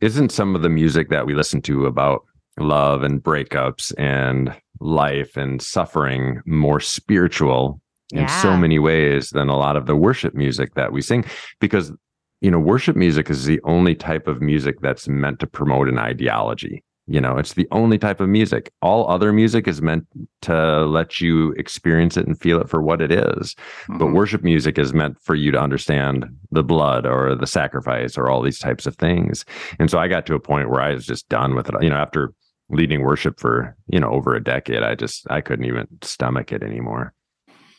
isn't 0.00 0.32
some 0.32 0.56
of 0.56 0.62
the 0.62 0.68
music 0.68 1.08
that 1.08 1.24
we 1.24 1.34
listen 1.34 1.62
to 1.62 1.86
about 1.86 2.24
love 2.58 3.02
and 3.02 3.22
breakups 3.22 3.92
and 3.98 4.54
life 4.80 5.36
and 5.36 5.60
suffering 5.62 6.40
more 6.46 6.80
spiritual 6.80 7.80
in 8.12 8.26
so 8.28 8.56
many 8.56 8.78
ways 8.78 9.30
than 9.30 9.48
a 9.48 9.56
lot 9.56 9.76
of 9.76 9.86
the 9.86 9.94
worship 9.94 10.34
music 10.34 10.74
that 10.74 10.92
we 10.92 11.00
sing. 11.00 11.24
Because 11.60 11.92
you 12.40 12.50
know 12.50 12.58
worship 12.58 12.96
music 12.96 13.30
is 13.30 13.44
the 13.44 13.60
only 13.64 13.94
type 13.94 14.26
of 14.26 14.40
music 14.40 14.80
that's 14.80 15.08
meant 15.08 15.38
to 15.40 15.46
promote 15.46 15.88
an 15.88 15.98
ideology 15.98 16.82
You 17.10 17.20
know, 17.20 17.38
it's 17.38 17.54
the 17.54 17.66
only 17.72 17.98
type 17.98 18.20
of 18.20 18.28
music. 18.28 18.72
All 18.82 19.10
other 19.10 19.32
music 19.32 19.66
is 19.66 19.82
meant 19.82 20.06
to 20.42 20.86
let 20.86 21.20
you 21.20 21.50
experience 21.52 22.16
it 22.16 22.24
and 22.24 22.40
feel 22.40 22.60
it 22.60 22.68
for 22.68 22.80
what 22.80 23.02
it 23.02 23.10
is. 23.10 23.56
Mm-hmm. 23.56 23.98
But 23.98 24.12
worship 24.12 24.44
music 24.44 24.78
is 24.78 24.94
meant 24.94 25.20
for 25.20 25.34
you 25.34 25.50
to 25.50 25.60
understand 25.60 26.26
the 26.52 26.62
blood 26.62 27.06
or 27.06 27.34
the 27.34 27.48
sacrifice 27.48 28.16
or 28.16 28.30
all 28.30 28.42
these 28.42 28.60
types 28.60 28.86
of 28.86 28.94
things. 28.94 29.44
And 29.80 29.90
so 29.90 29.98
I 29.98 30.06
got 30.06 30.24
to 30.26 30.36
a 30.36 30.40
point 30.40 30.70
where 30.70 30.80
I 30.80 30.94
was 30.94 31.04
just 31.04 31.28
done 31.28 31.56
with 31.56 31.68
it. 31.68 31.74
You 31.82 31.90
know, 31.90 31.96
after 31.96 32.32
leading 32.68 33.02
worship 33.02 33.40
for, 33.40 33.76
you 33.88 33.98
know, 33.98 34.10
over 34.10 34.36
a 34.36 34.42
decade, 34.42 34.84
I 34.84 34.94
just, 34.94 35.28
I 35.28 35.40
couldn't 35.40 35.64
even 35.64 35.88
stomach 36.02 36.52
it 36.52 36.62
anymore. 36.62 37.12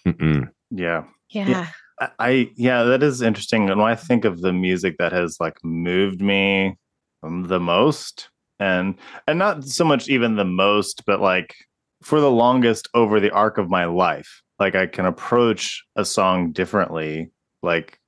Mm-mm. 0.06 0.50
Yeah. 0.72 1.06
Yeah. 1.30 1.48
yeah. 1.48 1.67
I 2.20 2.50
yeah, 2.56 2.84
that 2.84 3.04
is 3.04 3.22
interesting. 3.22 3.70
And 3.70 3.80
when 3.80 3.89
I 3.89 3.96
think 3.96 4.26
of 4.26 4.41
the 4.41 4.52
music 4.52 4.98
that 4.98 5.13
has 5.13 5.38
like 5.39 5.63
moved 5.63 6.20
me 6.20 6.76
the 7.22 7.60
most, 7.60 8.30
and 8.62 8.95
and 9.28 9.39
not 9.39 9.65
so 9.65 9.84
much 9.84 10.08
even 10.08 10.36
the 10.36 10.45
most 10.45 11.04
but 11.06 11.19
like 11.19 11.56
for 12.02 12.21
the 12.21 12.32
longest 12.32 12.88
over 12.93 13.19
the 13.19 13.32
arc 13.32 13.58
of 13.58 13.69
my 13.69 13.86
life 13.86 14.41
like 14.60 14.76
i 14.76 14.86
can 14.86 15.06
approach 15.06 15.84
a 15.95 16.06
song 16.06 16.52
differently 16.52 17.30
like 17.63 18.00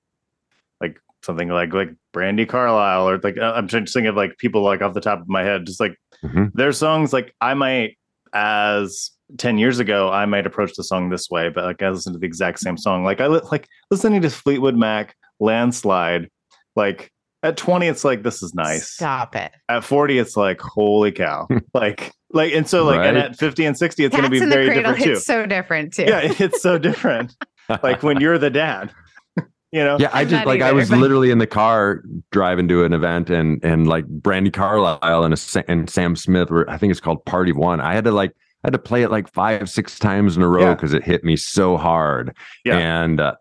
like 0.80 0.98
something 1.24 1.50
like 1.50 1.74
like 1.74 1.90
Brandi 2.14 2.48
Carlile 2.48 3.10
or 3.10 3.18
like 3.18 3.38
i'm 3.40 3.68
just 3.68 3.94
thinking 3.94 4.08
of 4.08 4.16
like 4.16 4.38
people 4.38 4.62
like 4.62 4.82
off 4.82 4.94
the 4.94 5.02
top 5.02 5.20
of 5.20 5.28
my 5.28 5.44
head 5.44 5.66
just 5.66 5.80
like 5.80 5.98
mm-hmm. 6.24 6.46
their 6.54 6.72
songs 6.72 7.12
like 7.12 7.34
i 7.42 7.54
might 7.56 7.98
as 8.34 9.12
10 9.40 9.58
years 9.58 9.80
ago 9.80 10.12
i 10.12 10.26
might 10.26 10.46
approach 10.46 10.74
the 10.76 10.84
song 10.84 11.10
this 11.10 11.30
way 11.32 11.50
but 11.50 11.64
like 11.64 11.82
i 11.82 11.90
listen 11.90 12.14
to 12.14 12.20
the 12.20 12.28
exact 12.28 12.60
same 12.60 12.78
song 12.78 13.04
like 13.04 13.20
i 13.20 13.28
li- 13.28 13.42
like 13.52 13.68
listening 13.90 14.22
to 14.22 14.30
fleetwood 14.30 14.76
mac 14.76 15.16
landslide 15.40 16.30
like 16.76 17.12
at 17.44 17.58
20 17.58 17.88
it's 17.88 18.04
like 18.04 18.24
this 18.24 18.42
is 18.42 18.54
nice 18.56 18.90
stop 18.90 19.36
it 19.36 19.52
at 19.70 19.84
40 19.84 20.18
it's 20.18 20.38
like 20.38 20.60
holy 20.62 21.12
cow 21.12 21.48
like 21.74 22.12
like 22.32 22.54
and 22.54 22.68
so 22.68 22.86
like 22.86 23.00
right. 23.00 23.10
and 23.10 23.18
at 23.18 23.38
50 23.38 23.66
and 23.66 23.78
60 23.78 24.06
it's 24.06 24.16
going 24.16 24.24
to 24.24 24.32
be 24.32 24.40
very 24.40 24.74
different 24.74 25.04
too 25.04 25.12
it's 25.12 25.26
so 25.26 25.46
different 25.46 25.94
too 25.94 26.04
yeah 26.04 26.22
it's 26.24 26.62
so 26.62 26.78
different 26.78 27.36
like 27.84 28.02
when 28.02 28.20
you're 28.20 28.38
the 28.38 28.50
dad 28.50 28.92
you 29.72 29.84
know 29.84 29.98
yeah 30.00 30.10
i 30.14 30.24
just 30.24 30.46
like 30.46 30.62
either, 30.62 30.70
i 30.70 30.72
was 30.72 30.90
but... 30.90 31.00
literally 31.00 31.30
in 31.30 31.38
the 31.38 31.48
car 31.48 32.02
driving 32.32 32.68
to 32.70 32.84
an 32.86 32.94
event 32.94 33.30
and 33.30 33.64
and 33.64 33.88
like 33.88 34.06
brandi 34.06 34.52
carlile 34.52 35.24
and 35.24 35.34
a, 35.34 35.72
and 35.72 35.90
sam 35.90 36.16
smith 36.16 36.50
were 36.50 36.68
i 36.70 36.78
think 36.78 36.92
it's 36.92 37.02
called 37.02 37.24
party 37.26 37.52
one 37.52 37.82
i 37.82 37.94
had 37.94 38.06
to 38.06 38.12
like 38.12 38.34
I 38.64 38.68
had 38.68 38.74
to 38.74 38.80
play 38.80 39.04
it 39.04 39.12
like 39.12 39.30
five, 39.30 39.70
six 39.70 40.00
times 40.00 40.38
in 40.38 40.42
a 40.42 40.48
row 40.48 40.74
because 40.74 40.94
yeah. 40.94 41.00
it 41.00 41.04
hit 41.04 41.26
me 41.26 41.36
so 41.36 41.76
hard. 41.76 42.34
Yeah. 42.64 42.78
And 42.78 43.20
uh, 43.20 43.36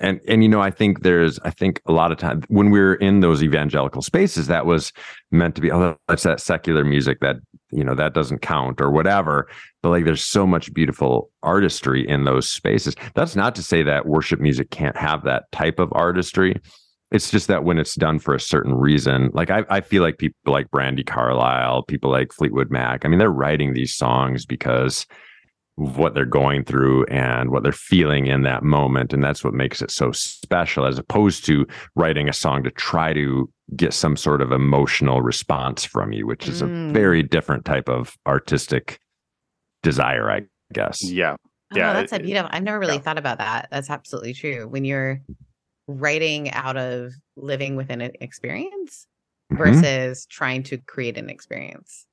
and 0.00 0.20
and 0.26 0.42
you 0.42 0.48
know 0.48 0.60
i 0.60 0.70
think 0.70 1.02
there's 1.02 1.38
i 1.40 1.50
think 1.50 1.80
a 1.86 1.92
lot 1.92 2.10
of 2.10 2.18
time 2.18 2.42
when 2.48 2.70
we 2.70 2.80
are 2.80 2.94
in 2.94 3.20
those 3.20 3.42
evangelical 3.42 4.02
spaces 4.02 4.46
that 4.48 4.66
was 4.66 4.92
meant 5.30 5.54
to 5.54 5.60
be 5.60 5.70
oh 5.70 5.96
that's 6.08 6.24
that 6.24 6.40
secular 6.40 6.84
music 6.84 7.20
that 7.20 7.36
you 7.74 7.82
know 7.82 7.94
that 7.94 8.14
doesn't 8.14 8.40
count 8.40 8.80
or 8.80 8.90
whatever. 8.90 9.48
But 9.82 9.90
like 9.90 10.04
there's 10.04 10.22
so 10.22 10.46
much 10.46 10.72
beautiful 10.72 11.30
artistry 11.42 12.08
in 12.08 12.24
those 12.24 12.48
spaces. 12.48 12.94
That's 13.14 13.36
not 13.36 13.54
to 13.56 13.62
say 13.62 13.82
that 13.82 14.06
worship 14.06 14.40
music 14.40 14.70
can't 14.70 14.96
have 14.96 15.24
that 15.24 15.44
type 15.52 15.78
of 15.78 15.92
artistry. 15.92 16.56
It's 17.10 17.30
just 17.30 17.48
that 17.48 17.64
when 17.64 17.78
it's 17.78 17.96
done 17.96 18.18
for 18.18 18.34
a 18.34 18.40
certain 18.40 18.74
reason 18.74 19.30
like 19.34 19.48
i, 19.48 19.62
I 19.68 19.82
feel 19.82 20.02
like 20.02 20.18
people 20.18 20.52
like 20.52 20.68
Brandi 20.70 21.06
Carlile 21.06 21.84
people 21.84 22.10
like 22.10 22.32
fleetwood 22.32 22.72
mac 22.72 23.04
i 23.04 23.08
mean 23.08 23.20
they're 23.20 23.30
writing 23.30 23.72
these 23.72 23.94
songs 23.94 24.44
because 24.44 25.06
what 25.76 26.14
they're 26.14 26.24
going 26.24 26.64
through 26.64 27.04
and 27.06 27.50
what 27.50 27.62
they're 27.62 27.72
feeling 27.72 28.26
in 28.26 28.42
that 28.42 28.62
moment. 28.62 29.12
And 29.12 29.24
that's 29.24 29.42
what 29.42 29.54
makes 29.54 29.82
it 29.82 29.90
so 29.90 30.12
special 30.12 30.86
as 30.86 30.98
opposed 30.98 31.44
to 31.46 31.66
writing 31.96 32.28
a 32.28 32.32
song 32.32 32.62
to 32.62 32.70
try 32.70 33.12
to 33.12 33.50
get 33.74 33.92
some 33.92 34.16
sort 34.16 34.40
of 34.42 34.52
emotional 34.52 35.22
response 35.22 35.86
from 35.86 36.12
you 36.12 36.26
which 36.26 36.46
is 36.46 36.60
mm. 36.60 36.90
a 36.90 36.92
very 36.92 37.22
different 37.22 37.64
type 37.64 37.88
of 37.88 38.14
artistic 38.26 39.00
desire 39.82 40.30
i 40.30 40.42
guess. 40.74 41.02
Yeah. 41.02 41.36
Oh, 41.72 41.76
yeah 41.76 41.92
that's 41.94 42.12
a 42.12 42.18
beautiful. 42.18 42.50
I've 42.52 42.62
never 42.62 42.78
really 42.78 42.94
yeah. 42.94 43.00
thought 43.00 43.18
about 43.18 43.38
that. 43.38 43.68
That's 43.70 43.88
absolutely 43.88 44.34
true. 44.34 44.68
When 44.68 44.84
you're 44.84 45.22
writing 45.86 46.50
out 46.50 46.76
of 46.76 47.12
living 47.36 47.76
within 47.76 48.00
an 48.00 48.12
experience 48.20 49.06
mm-hmm. 49.52 49.62
versus 49.62 50.26
trying 50.26 50.62
to 50.64 50.78
create 50.78 51.16
an 51.16 51.30
experience 51.30 52.06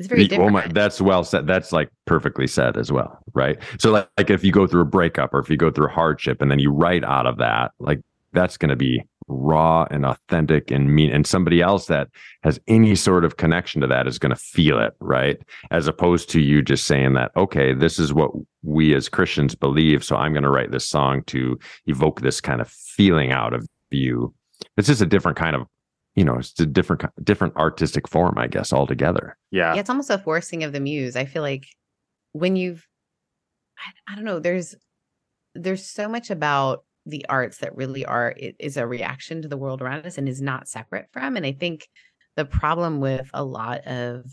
it's 0.00 0.08
very 0.08 0.26
different. 0.26 0.52
my, 0.52 0.66
that's 0.66 0.98
well 0.98 1.22
said. 1.24 1.46
That's 1.46 1.72
like 1.72 1.90
perfectly 2.06 2.46
said 2.46 2.78
as 2.78 2.90
well, 2.90 3.18
right? 3.34 3.58
So 3.78 3.90
like, 3.90 4.08
like 4.16 4.30
if 4.30 4.42
you 4.42 4.50
go 4.50 4.66
through 4.66 4.80
a 4.80 4.86
breakup 4.86 5.34
or 5.34 5.40
if 5.40 5.50
you 5.50 5.58
go 5.58 5.70
through 5.70 5.88
a 5.88 5.90
hardship 5.90 6.40
and 6.40 6.50
then 6.50 6.58
you 6.58 6.70
write 6.72 7.04
out 7.04 7.26
of 7.26 7.36
that, 7.36 7.72
like 7.78 8.00
that's 8.32 8.56
going 8.56 8.70
to 8.70 8.76
be 8.76 9.04
raw 9.28 9.86
and 9.90 10.06
authentic 10.06 10.70
and 10.70 10.94
mean 10.94 11.10
and 11.10 11.26
somebody 11.26 11.60
else 11.60 11.86
that 11.86 12.08
has 12.42 12.58
any 12.66 12.94
sort 12.94 13.26
of 13.26 13.36
connection 13.36 13.82
to 13.82 13.86
that 13.86 14.06
is 14.06 14.18
going 14.18 14.30
to 14.30 14.40
feel 14.40 14.80
it 14.80 14.92
right 14.98 15.36
as 15.70 15.86
opposed 15.86 16.28
to 16.28 16.40
you 16.40 16.62
just 16.62 16.84
saying 16.84 17.12
that 17.12 17.30
okay 17.36 17.72
this 17.72 18.00
is 18.00 18.12
what 18.12 18.32
we 18.64 18.92
as 18.92 19.08
christians 19.08 19.54
believe 19.54 20.02
so 20.02 20.16
i'm 20.16 20.32
going 20.32 20.42
to 20.42 20.50
write 20.50 20.72
this 20.72 20.88
song 20.88 21.22
to 21.24 21.56
evoke 21.86 22.22
this 22.22 22.40
kind 22.40 22.60
of 22.60 22.68
feeling 22.68 23.30
out 23.30 23.54
of 23.54 23.64
you 23.92 24.34
it's 24.76 24.88
just 24.88 25.00
a 25.00 25.06
different 25.06 25.38
kind 25.38 25.54
of 25.54 25.64
you 26.14 26.24
know 26.24 26.36
it's 26.36 26.58
a 26.60 26.66
different 26.66 27.02
different 27.22 27.56
artistic 27.56 28.08
form 28.08 28.36
i 28.38 28.46
guess 28.46 28.72
altogether. 28.72 29.36
Yeah. 29.50 29.74
yeah 29.74 29.80
it's 29.80 29.90
almost 29.90 30.10
a 30.10 30.18
forcing 30.18 30.64
of 30.64 30.72
the 30.72 30.80
muse. 30.80 31.16
I 31.16 31.24
feel 31.24 31.42
like 31.42 31.66
when 32.32 32.56
you've 32.56 32.86
I, 33.78 34.12
I 34.12 34.14
don't 34.16 34.24
know 34.24 34.38
there's 34.38 34.74
there's 35.54 35.86
so 35.86 36.08
much 36.08 36.30
about 36.30 36.84
the 37.06 37.24
arts 37.28 37.58
that 37.58 37.74
really 37.74 38.04
are 38.04 38.34
is 38.38 38.76
a 38.76 38.86
reaction 38.86 39.42
to 39.42 39.48
the 39.48 39.56
world 39.56 39.82
around 39.82 40.06
us 40.06 40.18
and 40.18 40.28
is 40.28 40.42
not 40.42 40.68
separate 40.68 41.06
from 41.12 41.36
and 41.36 41.46
i 41.46 41.52
think 41.52 41.88
the 42.36 42.44
problem 42.44 43.00
with 43.00 43.28
a 43.34 43.42
lot 43.42 43.86
of 43.86 44.24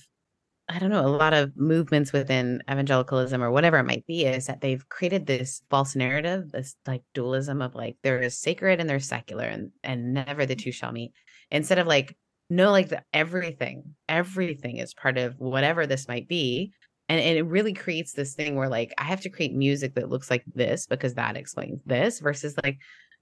I 0.70 0.80
don't 0.80 0.90
know, 0.90 1.06
a 1.06 1.08
lot 1.08 1.34
of 1.34 1.56
movements 1.56 2.12
within 2.12 2.62
evangelicalism 2.70 3.42
or 3.42 3.52
whatever 3.52 3.78
it 3.78 3.86
might 3.86 4.06
be 4.06 4.26
is 4.26 4.48
that 4.48 4.60
they've 4.60 4.88
created 4.90 5.26
this 5.26 5.62
false 5.70 5.96
narrative, 5.96 6.52
this 6.52 6.76
like 6.86 7.04
dualism 7.14 7.62
of 7.62 7.74
like 7.74 7.96
there 8.04 8.22
is 8.22 8.38
sacred 8.38 8.82
and 8.82 8.90
there's 8.90 9.08
secular 9.08 9.46
and 9.46 9.72
and 9.82 10.14
never 10.14 10.46
the 10.46 10.56
two 10.56 10.74
shall 10.74 10.92
meet 10.92 11.14
instead 11.52 11.80
of 11.80 11.88
like 11.88 12.16
no 12.50 12.72
like 12.72 12.90
the, 12.90 13.02
everything 13.14 13.84
everything 14.08 14.78
is 14.78 14.94
part 14.94 15.18
of 15.18 15.36
whatever 15.38 15.86
this 15.86 16.08
might 16.08 16.28
be 16.28 16.72
and, 17.10 17.20
and 17.20 17.38
it 17.38 17.44
really 17.44 17.74
creates 17.74 18.14
this 18.14 18.34
thing 18.34 18.56
where 18.56 18.70
like 18.70 18.94
i 18.98 19.04
have 19.04 19.22
to 19.22 19.30
create 19.30 19.54
music 19.54 19.96
that 19.96 20.10
looks 20.10 20.30
like 20.30 20.44
this 20.54 20.88
because 20.88 21.14
that 21.16 21.36
explains 21.36 21.82
this 21.86 22.20
versus 22.20 22.56
like 22.64 22.78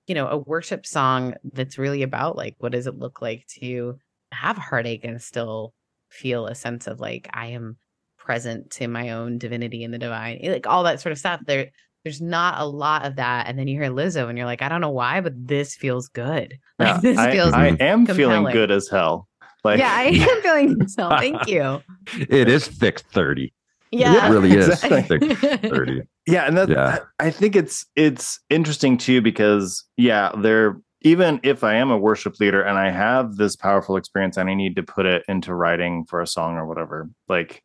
you 0.08 0.16
know 0.16 0.28
a 0.28 0.38
worship 0.38 0.86
song 0.86 1.34
that's 1.54 1.78
really 1.78 2.04
about 2.04 2.36
like 2.36 2.56
what 2.60 2.72
does 2.72 2.88
it 2.88 2.98
look 2.98 3.22
like 3.22 3.46
to 3.48 3.98
have 4.32 4.58
heartache 4.58 5.04
and 5.04 5.22
still 5.22 5.74
feel 6.10 6.46
a 6.46 6.56
sense 6.56 6.88
of 6.88 7.00
like 7.00 7.28
i 7.34 7.48
am 7.48 7.78
present 8.26 8.72
to 8.72 8.88
my 8.88 9.12
own 9.12 9.38
divinity 9.38 9.84
in 9.84 9.92
the 9.92 10.00
divine 10.00 10.40
like 10.44 10.68
all 10.68 10.84
that 10.84 11.00
sort 11.00 11.12
of 11.12 11.20
stuff. 11.20 11.40
There 11.46 11.68
there's 12.06 12.22
not 12.22 12.62
a 12.62 12.66
lot 12.66 13.04
of 13.04 13.16
that. 13.16 13.48
And 13.48 13.58
then 13.58 13.68
you 13.68 13.82
hear 13.82 13.90
Lizzo 13.90 14.30
and 14.30 14.38
you're 14.38 14.46
like, 14.46 14.62
I 14.62 14.70
don't 14.70 14.80
know 14.80 14.92
why, 14.92 15.22
but 15.22 15.34
this 15.36 15.76
feels 15.76 16.08
good. 16.08 16.58
Like 16.78 17.02
this 17.02 17.18
I, 17.18 17.32
feels 17.32 17.54
I 17.54 17.68
am 17.68 18.06
compelling. 18.06 18.16
feeling 18.16 18.54
good 18.54 18.70
as 18.70 18.90
hell. 18.90 19.30
Like 19.64 19.80
Yeah, 19.80 19.94
I 19.94 20.04
am 20.04 20.42
feeling 20.42 20.74
good 20.74 20.90
hell. 20.98 21.18
Thank 21.18 21.48
you. 21.48 21.82
It 22.30 22.50
is 22.50 22.68
thick 22.68 23.00
30. 23.00 23.54
Yeah. 23.92 24.28
It 24.28 24.30
really 24.30 24.52
is 24.58 24.78
thick 24.82 25.08
30. 25.08 26.02
Yeah, 26.28 26.44
and 26.44 26.58
that 26.58 26.68
yeah. 26.68 27.00
I 27.20 27.30
think 27.32 27.56
it's 27.56 27.86
it's 27.96 28.42
interesting 28.50 28.98
too 28.98 29.22
because 29.22 29.86
yeah, 29.96 30.34
there 30.38 30.76
even 31.02 31.40
if 31.44 31.64
I 31.64 31.76
am 31.76 31.92
a 31.92 31.98
worship 31.98 32.40
leader 32.42 32.62
and 32.62 32.78
I 32.78 32.90
have 32.92 33.38
this 33.38 33.56
powerful 33.56 33.96
experience 33.96 34.36
and 34.36 34.50
I 34.50 34.54
need 34.54 34.76
to 34.76 34.84
put 34.84 35.06
it 35.06 35.24
into 35.30 35.56
writing 35.56 36.04
for 36.10 36.22
a 36.22 36.28
song 36.28 36.56
or 36.56 36.68
whatever, 36.68 37.10
like 37.30 37.64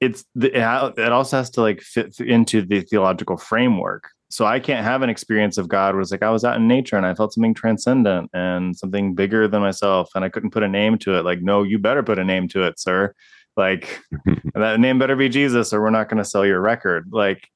it's 0.00 0.24
the, 0.34 0.54
it 0.56 1.12
also 1.12 1.36
has 1.36 1.50
to 1.50 1.60
like 1.60 1.80
fit 1.80 2.18
into 2.20 2.62
the 2.62 2.82
theological 2.82 3.36
framework. 3.36 4.08
So 4.30 4.44
i 4.44 4.60
can't 4.60 4.84
have 4.84 5.00
an 5.02 5.08
experience 5.08 5.56
of 5.56 5.68
god 5.68 5.94
where 5.94 6.02
it's 6.02 6.10
like 6.10 6.22
i 6.22 6.30
was 6.30 6.44
out 6.44 6.56
in 6.56 6.68
nature 6.68 6.96
and 6.96 7.06
i 7.06 7.14
felt 7.14 7.32
something 7.32 7.54
transcendent 7.54 8.30
and 8.34 8.76
something 8.76 9.14
bigger 9.14 9.48
than 9.48 9.62
myself 9.62 10.10
and 10.14 10.22
i 10.22 10.28
couldn't 10.28 10.50
put 10.50 10.62
a 10.62 10.68
name 10.68 10.98
to 10.98 11.18
it. 11.18 11.24
Like 11.24 11.40
no 11.40 11.62
you 11.62 11.78
better 11.78 12.02
put 12.02 12.18
a 12.18 12.24
name 12.24 12.46
to 12.48 12.66
it 12.66 12.78
sir. 12.78 13.14
Like 13.56 14.00
that 14.54 14.80
name 14.80 14.98
better 14.98 15.16
be 15.16 15.28
jesus 15.30 15.72
or 15.72 15.80
we're 15.80 15.90
not 15.90 16.08
going 16.08 16.22
to 16.22 16.28
sell 16.28 16.44
your 16.44 16.60
record. 16.60 17.08
Like 17.10 17.48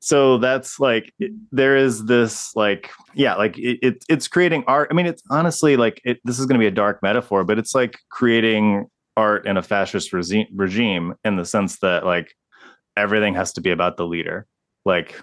so 0.00 0.38
that's 0.38 0.80
like 0.80 1.12
there 1.52 1.76
is 1.76 2.04
this 2.06 2.54
like 2.56 2.90
yeah 3.14 3.34
like 3.34 3.58
it, 3.58 3.78
it, 3.82 4.04
it's 4.08 4.28
creating 4.28 4.64
art. 4.66 4.88
I 4.90 4.94
mean 4.94 5.06
it's 5.06 5.22
honestly 5.30 5.76
like 5.76 6.00
it, 6.04 6.20
this 6.24 6.38
is 6.38 6.46
going 6.46 6.54
to 6.54 6.62
be 6.62 6.68
a 6.68 6.70
dark 6.70 7.02
metaphor 7.02 7.44
but 7.44 7.58
it's 7.58 7.74
like 7.74 7.98
creating 8.08 8.86
art 9.20 9.46
in 9.46 9.56
a 9.56 9.62
fascist 9.62 10.12
regime, 10.12 10.46
regime 10.54 11.14
in 11.24 11.36
the 11.36 11.44
sense 11.44 11.78
that 11.80 12.04
like 12.04 12.34
everything 12.96 13.34
has 13.34 13.52
to 13.54 13.60
be 13.60 13.70
about 13.70 13.96
the 13.96 14.06
leader, 14.06 14.46
like 14.84 15.20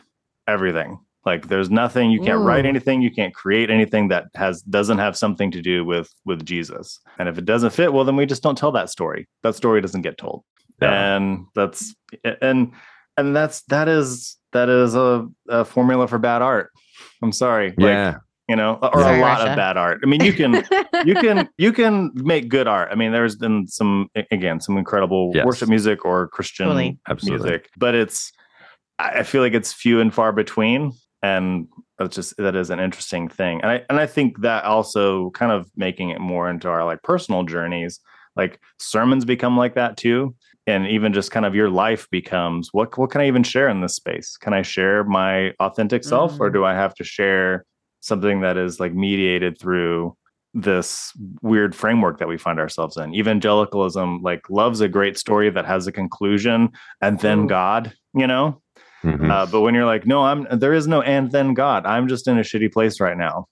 everything. 0.47 0.99
Like 1.25 1.47
there's 1.47 1.69
nothing 1.69 2.09
you 2.09 2.21
can't 2.21 2.39
Ooh. 2.39 2.47
write 2.47 2.63
mm. 2.63 2.69
anything, 2.69 3.01
you 3.01 3.11
can't 3.11 3.33
create 3.33 3.69
anything 3.69 4.07
that 4.09 4.27
has 4.35 4.61
doesn't 4.61 4.99
have 4.99 5.17
something 5.17 5.51
to 5.51 5.61
do 5.61 5.83
with 5.83 6.09
with 6.25 6.45
Jesus. 6.45 6.99
And 7.19 7.27
if 7.27 7.37
it 7.37 7.45
doesn't 7.45 7.71
fit, 7.71 7.91
well, 7.91 8.05
then 8.05 8.15
we 8.15 8.25
just 8.25 8.43
don't 8.43 8.57
tell 8.57 8.71
that 8.71 8.89
story. 8.89 9.27
That 9.43 9.55
story 9.55 9.81
doesn't 9.81 10.03
get 10.03 10.17
told, 10.17 10.43
yeah. 10.81 11.15
and 11.15 11.47
that's 11.53 11.93
and 12.41 12.71
and 13.17 13.35
that's 13.35 13.63
that 13.63 13.89
is 13.89 14.37
that 14.53 14.69
is 14.69 14.95
a, 14.95 15.27
a 15.49 15.65
formula 15.65 16.07
for 16.07 16.17
bad 16.17 16.41
art. 16.41 16.69
I'm 17.21 17.33
sorry. 17.33 17.73
Yeah. 17.77 18.19
You 18.47 18.55
know, 18.55 18.75
or 18.81 19.01
Sorry, 19.01 19.19
a 19.19 19.21
lot 19.21 19.39
Russia. 19.39 19.51
of 19.51 19.55
bad 19.57 19.77
art. 19.77 19.99
I 20.03 20.07
mean, 20.07 20.23
you 20.23 20.33
can 20.33 20.63
you 21.03 21.15
can 21.21 21.49
you 21.57 21.71
can 21.73 22.11
make 22.15 22.49
good 22.49 22.67
art. 22.67 22.89
I 22.91 22.95
mean, 22.95 23.11
there's 23.11 23.35
been 23.35 23.67
some 23.67 24.09
again 24.31 24.61
some 24.61 24.77
incredible 24.77 25.33
Yes. 25.33 25.45
worship 25.45 25.69
music 25.69 26.05
or 26.05 26.27
Christian 26.29 26.67
Totally. 26.67 26.99
Absolutely. 27.09 27.49
music, 27.49 27.69
but 27.77 27.95
it's 27.95 28.31
I 28.99 29.19
I 29.19 29.23
feel 29.23 29.41
like 29.41 29.53
it's 29.53 29.73
few 29.73 29.99
and 29.99 30.13
far 30.13 30.31
between, 30.31 30.93
and 31.21 31.67
that's 31.99 32.15
just 32.15 32.37
that 32.37 32.55
is 32.55 32.69
an 32.69 32.79
interesting 32.79 33.27
thing. 33.27 33.59
And 33.61 33.71
I 33.71 33.83
and 33.89 33.99
I 33.99 34.05
think 34.07 34.41
that 34.41 34.63
also 34.63 35.29
kind 35.31 35.51
of 35.51 35.69
making 35.75 36.09
it 36.11 36.19
more 36.21 36.49
into 36.49 36.69
our 36.69 36.85
like 36.85 37.03
personal 37.03 37.43
journeys, 37.43 37.99
like 38.35 38.59
sermons 38.79 39.25
become 39.25 39.57
like 39.57 39.75
that 39.75 39.97
too. 39.97 40.35
And 40.67 40.85
even 40.87 41.13
just 41.13 41.31
kind 41.31 41.45
of 41.45 41.55
your 41.55 41.69
life 41.69 42.09
becomes 42.11 42.69
what 42.73 42.97
what 42.97 43.09
can 43.11 43.21
I 43.21 43.27
even 43.27 43.43
share 43.43 43.67
in 43.69 43.81
this 43.81 43.95
space? 43.95 44.37
Can 44.37 44.53
I 44.53 44.61
share 44.61 45.03
my 45.03 45.51
authentic 45.59 46.03
self 46.05 46.39
or 46.39 46.49
Mhm. 46.49 46.53
do 46.53 46.65
I 46.65 46.73
have 46.73 46.93
to 46.95 47.03
share 47.03 47.65
something 47.99 48.41
that 48.41 48.57
is 48.57 48.79
like 48.79 48.93
mediated 48.93 49.59
through 49.59 50.15
this 50.53 51.11
weird 51.41 51.75
framework 51.75 52.19
that 52.19 52.27
we 52.27 52.37
find 52.37 52.59
ourselves 52.59 52.97
in. 52.97 53.13
Evangelicalism 53.13 54.21
like 54.23 54.49
loves 54.49 54.81
a 54.81 54.87
great 54.87 55.17
story 55.17 55.49
that 55.49 55.65
has 55.65 55.85
a 55.87 55.91
conclusion 55.91 56.69
and 57.01 57.19
then 57.19 57.47
God, 57.47 57.93
you 58.13 58.25
know? 58.27 58.61
Mhm. 59.03 59.29
Uh, 59.29 59.45
but 59.45 59.61
when 59.61 59.75
you're 59.75 59.85
like, 59.85 60.07
no, 60.07 60.23
I'm 60.23 60.47
there 60.51 60.73
is 60.73 60.87
no 60.87 61.01
and 61.01 61.31
then 61.31 61.53
God. 61.53 61.85
I'm 61.85 62.07
just 62.07 62.27
in 62.27 62.37
a 62.39 62.41
shitty 62.41 62.71
place 62.73 62.99
right 62.99 63.17
now. 63.17 63.45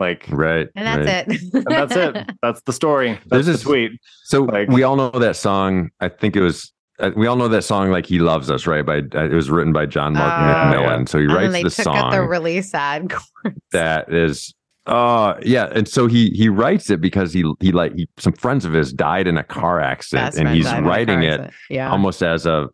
Like 0.00 0.26
right. 0.28 0.66
and 0.74 0.86
that's 0.86 1.28
right. 1.28 1.38
it. 1.38 1.54
and 1.54 1.66
that's 1.66 1.96
it. 1.96 2.30
That's 2.42 2.60
the 2.62 2.72
story. 2.72 3.12
That's 3.12 3.26
There's 3.28 3.46
the 3.46 3.52
this- 3.52 3.62
tweet. 3.62 3.92
So 4.24 4.42
Like- 4.42 4.68
we 4.68 4.82
all 4.82 4.96
know 4.96 5.10
that 5.10 5.36
song. 5.36 5.90
I 6.00 6.08
think 6.08 6.34
it 6.34 6.42
was. 6.42 6.72
Uh, 6.98 7.10
we 7.16 7.26
all 7.26 7.36
know 7.36 7.48
that 7.48 7.62
song, 7.62 7.90
like 7.90 8.06
"He 8.06 8.18
Loves 8.18 8.50
Us," 8.50 8.66
right? 8.66 8.86
By 8.86 8.98
uh, 8.98 9.24
it 9.24 9.32
was 9.34 9.50
written 9.50 9.72
by 9.72 9.86
John 9.86 10.12
Mark 10.12 10.32
Oh. 10.32 10.76
McMillan. 10.76 11.08
So 11.08 11.18
he 11.18 11.26
writes 11.26 11.52
they 11.52 11.62
took 11.62 11.72
song 11.72 11.96
out 11.96 12.10
the 12.12 12.22
really 12.22 12.62
sad 12.62 13.12
that 13.72 14.12
is, 14.12 14.54
uh, 14.86 15.34
yeah. 15.42 15.68
And 15.72 15.88
so 15.88 16.06
he 16.06 16.30
he 16.30 16.48
writes 16.48 16.90
it 16.90 17.00
because 17.00 17.32
he 17.32 17.44
he 17.60 17.72
like 17.72 17.94
he, 17.94 18.08
some 18.18 18.32
friends 18.34 18.64
of 18.64 18.72
his 18.72 18.92
died 18.92 19.26
in 19.26 19.36
a 19.36 19.42
car 19.44 19.80
accident, 19.80 20.28
Best 20.28 20.38
and 20.38 20.48
he's 20.50 20.66
died 20.66 20.78
in 20.78 20.84
a 20.84 20.88
writing 20.88 21.22
it 21.24 21.28
accident. 21.40 21.54
Yeah. 21.70 21.90
almost 21.90 22.22
as 22.22 22.46
a 22.46 22.68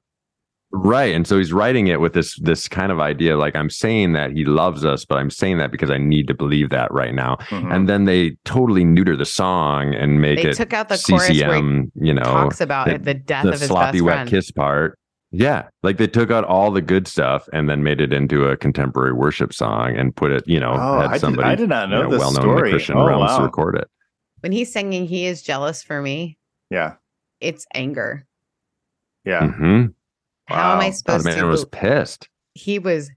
right 0.72 1.12
and 1.14 1.26
so 1.26 1.36
he's 1.36 1.52
writing 1.52 1.88
it 1.88 2.00
with 2.00 2.12
this 2.12 2.38
this 2.40 2.68
kind 2.68 2.92
of 2.92 3.00
idea 3.00 3.36
like 3.36 3.56
i'm 3.56 3.68
saying 3.68 4.12
that 4.12 4.30
he 4.30 4.44
loves 4.44 4.84
us 4.84 5.04
but 5.04 5.18
i'm 5.18 5.28
saying 5.30 5.58
that 5.58 5.72
because 5.72 5.90
i 5.90 5.98
need 5.98 6.28
to 6.28 6.34
believe 6.34 6.70
that 6.70 6.92
right 6.92 7.12
now 7.12 7.34
Mhm. 7.48 7.74
and 7.74 7.88
then 7.88 8.04
they 8.04 8.36
totally 8.44 8.84
neuter 8.84 9.16
the 9.16 9.24
song 9.26 9.94
and 9.94 10.20
make 10.20 10.40
they 10.40 10.50
it 10.50 10.56
took 10.56 10.72
out 10.72 10.88
the 10.88 10.94
chorus 11.08 11.28
where 11.28 11.32
he 11.32 11.40
ccm 11.42 11.90
you 11.96 12.14
know 12.14 12.22
talks 12.22 12.60
about 12.60 12.86
the- 12.86 12.94
it, 12.94 13.04
the 13.04 13.14
death 13.14 13.42
the 13.44 13.52
of 13.52 13.58
his 13.60 13.68
sloppy 13.68 13.98
best 13.98 14.04
wet 14.04 14.14
friend. 14.14 14.30
kiss 14.30 14.50
part 14.52 14.96
yeah 15.32 15.66
like 15.82 15.96
they 15.96 16.06
took 16.06 16.30
out 16.30 16.44
all 16.44 16.70
the 16.70 16.80
good 16.82 17.08
stuff 17.08 17.48
and 17.52 17.68
then 17.68 17.82
made 17.82 18.00
it 18.00 18.12
into 18.12 18.44
a 18.46 18.56
contemporary 18.56 19.12
worship 19.12 19.52
song 19.52 19.96
and 19.96 20.14
put 20.14 20.30
it 20.30 20.44
you 20.46 20.60
know 20.60 20.70
Oh, 20.72 20.98
I 20.98 21.02
had 21.02 21.12
did- 21.14 21.20
somebody 21.20 21.48
I 21.48 21.54
did 21.56 21.68
not 21.68 21.90
know 21.90 22.02
you 22.04 22.10
this 22.10 22.18
well-known 22.20 22.48
in 22.48 22.54
the 22.64 22.70
christian 22.70 22.96
Oh, 22.96 23.06
realms 23.08 23.32
to 23.32 23.38
wow. 23.38 23.44
record 23.44 23.74
it 23.76 23.88
When 24.40 24.52
he's 24.52 24.72
singing, 24.72 25.06
he 25.06 25.26
is 25.26 25.42
jealous 25.42 25.82
for 25.82 26.00
me. 26.00 26.38
yeah. 26.70 26.94
It's 27.40 27.66
anger. 27.74 28.24
Yeah. 29.24 29.50
Hmm 30.50 30.54
How 30.54 30.72
am 30.72 30.78
Wow. 30.78 30.84
I 30.84 30.88
oh, 30.88 30.90
supposed 30.92 31.24
man 31.24 31.38
to? 31.38 31.46
was 31.46 31.64
pissed 31.66 32.28
he 32.54 32.78
was 32.78 33.10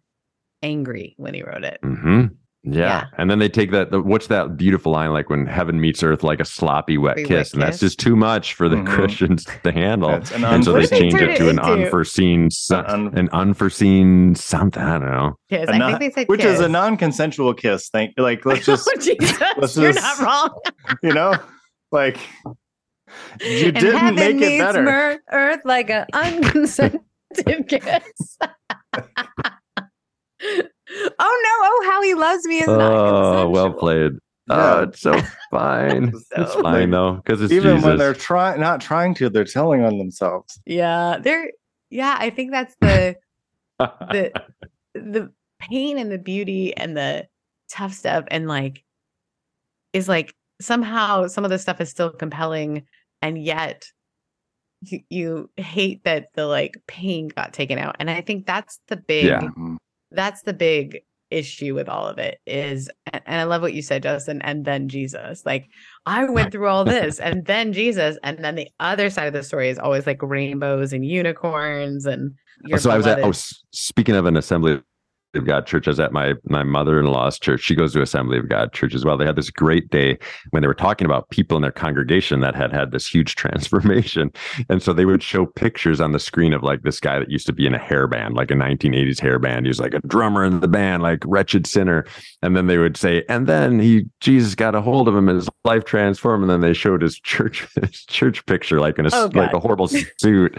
angry 0.62 1.16
when 1.18 1.34
he 1.34 1.44
wrote 1.44 1.64
it. 1.64 1.80
Mm-hmm. 1.84 2.26
Yeah. 2.66 2.80
Yeah. 2.80 3.06
And 3.18 3.30
then 3.30 3.40
they 3.40 3.50
take 3.50 3.72
that. 3.72 3.92
The, 3.92 4.00
what's 4.00 4.28
that 4.28 4.56
beautiful 4.56 4.94
line 4.94 5.12
like 5.12 5.30
when 5.30 5.46
heaven 5.48 5.82
meets 5.82 6.02
earth 6.04 6.24
like 6.24 6.40
a 6.40 6.46
sloppy 6.46 6.98
wet 6.98 7.18
kiss? 7.18 7.30
wet 7.30 7.54
and 7.54 7.62
that's 7.62 7.80
just 7.80 8.00
too 8.00 8.16
much 8.16 8.54
for 8.54 8.70
the 8.70 8.78
Mhm. 8.78 8.88
Christians 8.88 9.46
to 9.64 9.72
handle. 9.74 10.10
That's 10.12 10.32
an 10.32 10.46
and 10.46 10.64
so 10.64 10.72
they 10.72 10.86
they 10.86 11.00
change 11.00 11.14
turn 11.16 11.32
it 11.32 11.38
to 11.40 11.50
an 11.50 11.60
into? 11.60 11.64
unforeseen, 11.64 12.50
so- 12.52 12.80
An 12.80 12.86
un- 13.08 13.18
an 13.18 13.30
unforeseen 13.34 14.36
something. 14.36 14.82
I 14.82 15.00
don't 15.00 15.12
know. 15.12 15.34
Kiss. 15.50 15.68
a 15.68 15.74
I 15.74 15.78
non- 15.80 16.00
think 16.00 16.14
they 16.16 16.22
said 16.22 16.30
which 16.30 16.40
kiss. 16.42 16.60
is 16.60 16.60
a 16.62 16.70
non-consensual 16.70 17.54
kiss. 17.56 17.90
Thank 17.90 18.14
like 18.18 18.46
let's 18.46 18.66
just 18.66 18.88
oh, 18.90 18.98
Jesus, 19.02 19.42
let's 19.58 19.76
you're 19.76 19.92
just- 19.92 20.22
not 20.22 20.26
wrong. 20.26 20.60
you 21.04 21.14
know 21.14 21.34
like 21.92 22.18
you 23.42 23.66
And 23.68 23.76
didn't 23.76 23.98
heaven 23.98 24.16
make 24.16 24.36
it 24.42 24.60
better. 24.60 25.20
earth 25.32 25.60
like 25.66 25.90
an 25.90 26.06
unconsented 27.40 27.68
kiss. 27.84 28.38
oh 31.20 31.42
no! 31.44 31.50
Oh, 31.62 31.84
how 31.90 32.02
he 32.02 32.14
loves 32.14 32.46
me 32.46 32.60
is 32.60 32.68
not 32.68 32.92
Oh, 32.94 33.50
well 33.50 33.74
played. 33.74 34.14
Yeah. 34.48 34.74
Oh, 34.76 34.84
it's 34.84 35.00
so 35.00 35.22
fine. 35.52 36.14
it's 36.36 36.56
fine 36.56 36.92
though, 36.92 37.14
because 37.14 37.42
it's 37.42 37.54
Even 37.54 37.76
Jesus. 37.76 37.86
when 37.86 37.98
they're 37.98 38.14
trying 38.14 38.60
not 38.60 38.82
trying 38.82 39.14
to, 39.16 39.30
they're 39.30 39.46
telling 39.46 39.84
on 39.84 39.98
themselves. 39.98 40.60
Yeah, 40.66 41.18
they're. 41.22 41.52
Yeah, 41.90 42.18
I 42.20 42.30
think 42.32 42.52
that's 42.52 42.76
the 42.82 43.16
the 43.80 44.32
the 44.96 45.32
pain 45.60 45.98
and 45.98 46.12
the 46.12 46.18
beauty 46.18 46.76
and 46.76 46.98
the 46.98 47.28
tough 47.70 47.94
stuff 47.94 48.26
and 48.30 48.48
like 48.48 48.84
is 49.94 50.10
like 50.10 50.34
somehow 50.60 51.28
some 51.28 51.46
of 51.46 51.52
the 51.52 51.60
stuff 51.60 51.80
is 51.80 51.90
still 51.90 52.10
compelling 52.10 52.84
and 53.22 53.38
yet 53.38 53.86
you, 54.86 55.00
you 55.10 55.50
hate 55.58 56.04
that 56.04 56.28
the 56.36 56.46
like 56.46 56.76
pain 56.88 57.30
got 57.30 57.54
taken 57.54 57.78
out 57.78 57.96
and 58.00 58.10
i 58.10 58.22
think 58.22 58.46
that's 58.46 58.80
the 58.88 58.98
big 58.98 59.26
Yeah. 59.26 59.40
Mhm. 59.42 59.78
that's 60.12 60.44
the 60.44 60.54
big 60.54 61.02
issue 61.30 61.74
with 61.74 61.90
all 61.90 62.06
of 62.08 62.20
it 62.20 62.40
is 62.46 62.90
and 63.12 63.24
i 63.26 63.44
love 63.44 63.64
what 63.64 63.74
you 63.74 63.82
said 63.82 64.04
justin 64.04 64.40
and 64.44 64.66
then 64.66 64.88
jesus 64.88 65.44
like 65.48 65.66
i 66.06 66.24
went 66.26 66.52
through 66.52 66.68
all 66.68 66.86
this 66.86 67.20
and 67.20 67.46
then 67.48 67.74
jesus 67.74 68.18
and 68.24 68.44
then 68.44 68.54
the 68.54 68.68
other 68.80 69.10
side 69.10 69.26
of 69.26 69.34
the 69.34 69.42
story 69.42 69.70
is 69.70 69.80
always 69.80 70.06
like 70.06 70.22
rainbows 70.22 70.94
and 70.94 71.04
unicorns 71.06 72.06
and 72.06 72.36
your 72.66 72.78
so 72.78 72.92
I 72.92 72.98
was 72.98 73.08
at. 73.08 73.20
Oh, 73.24 73.32
speaking 73.72 74.16
of 74.16 74.26
an 74.26 74.38
Assembly 74.38 74.82
of 75.36 75.46
God 75.46 75.66
church, 75.66 75.88
I 75.88 75.92
was 75.92 76.00
at 76.00 76.12
my 76.12 76.34
my 76.46 76.64
mother 76.64 77.00
in 77.00 77.08
law's 77.08 77.40
church. 77.40 77.62
She 77.62 77.76
goes 77.76 77.94
to 77.94 78.02
Assembly 78.02 78.38
of 78.38 78.50
God 78.50 78.74
church 78.74 78.94
as 78.94 79.06
well. 79.06 79.18
They 79.18 79.26
had 79.26 79.36
this 79.36 79.50
great 79.50 79.90
day 79.90 80.18
when 80.52 80.62
they 80.62 80.68
were 80.68 80.74
talking 80.74 81.06
about 81.06 81.30
people 81.30 81.56
in 81.56 81.62
their 81.62 81.72
congregation 81.72 82.42
that 82.42 82.56
had 82.56 82.72
had 82.72 82.92
this 82.92 83.08
huge 83.08 83.36
transformation, 83.44 84.32
and 84.70 84.82
so 84.82 84.94
they 84.94 85.06
would 85.06 85.24
show 85.24 85.46
pictures 85.46 86.00
on 86.00 86.12
the 86.12 86.20
screen 86.20 86.54
of 86.54 86.64
like 86.64 86.84
this 86.84 87.00
guy 87.00 87.20
that 87.20 87.32
used 87.32 87.48
to 87.48 87.54
be 87.54 87.66
in 87.66 87.74
a 87.74 87.80
hair 87.80 88.08
band, 88.08 88.36
like 88.36 88.52
a 88.52 88.56
1980s 88.56 89.20
hair 89.20 89.40
band. 89.40 89.66
He 89.66 89.70
was 89.70 89.80
like 89.80 89.94
a 89.94 90.00
drummer 90.08 90.44
in 90.44 90.60
the 90.60 90.68
band, 90.68 91.02
like 91.02 91.24
wretched 91.26 91.66
sinner, 91.66 92.06
and 92.42 92.56
then 92.56 92.68
they 92.68 92.78
would 92.78 92.98
say, 92.98 93.24
and 93.30 93.48
then 93.48 93.80
he 93.80 94.06
Jesus 94.20 94.56
got 94.56 94.76
a 94.76 94.82
hold 94.82 95.08
of 95.08 95.16
him, 95.16 95.30
and 95.30 95.38
his 95.38 95.50
life 95.64 95.86
transformed, 95.86 96.44
and 96.44 96.50
then 96.50 96.62
they 96.62 96.74
showed 96.74 97.02
his 97.02 97.20
church 97.20 97.68
his 97.82 98.06
church 98.06 98.46
picture, 98.46 98.80
like 98.80 99.00
in 99.00 99.06
a 99.06 99.10
Oh, 99.14 99.30
like 99.36 99.54
a 99.54 99.60
horrible 99.60 99.88
suit, 99.88 100.58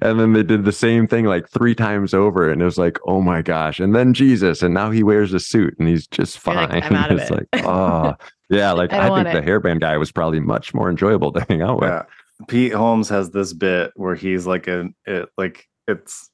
and 0.00 0.20
then 0.20 0.32
they 0.32 0.44
did 0.44 0.64
the 0.64 0.72
same 0.72 1.08
thing 1.08 1.24
like 1.24 1.48
three 1.48 1.74
times 1.74 2.14
over, 2.14 2.48
and 2.48 2.62
it 2.62 2.64
was 2.64 2.78
like, 2.78 2.98
oh 3.06 3.20
my 3.20 3.42
gosh! 3.42 3.80
And 3.80 3.96
then 3.96 4.14
Jesus, 4.16 4.62
and 4.62 4.74
now 4.74 4.90
he 4.90 5.02
wears 5.02 5.32
a 5.32 5.40
suit, 5.40 5.74
and 5.78 5.88
he's 5.88 6.06
just 6.06 6.38
fine. 6.38 6.70
like, 6.70 6.84
"I'm 6.84 6.96
out 6.96 7.10
of 7.12 7.18
it's 7.18 7.30
it." 7.30 7.34
like, 7.34 7.48
oh, 7.66 8.14
yeah, 8.50 8.72
like 8.72 8.92
I 8.92 8.98
I, 8.98 9.00
think 9.02 9.10
want 9.10 9.32
the 9.32 9.42
hairband 9.42 9.80
guy 9.80 9.96
was 9.96 10.12
probably 10.12 10.40
much 10.40 10.74
more 10.74 10.90
enjoyable 10.90 11.32
to 11.32 11.44
hang 11.48 11.62
out 11.62 11.80
with. 11.80 11.90
Yeah. 11.90 12.02
Pete 12.48 12.72
Holmes 12.72 13.08
has 13.08 13.30
this 13.30 13.52
bit 13.52 13.92
where 13.96 14.14
he's 14.14 14.46
like 14.46 14.68
a 14.68 14.88
it, 15.06 15.28
like 15.38 15.66
it's 15.88 16.30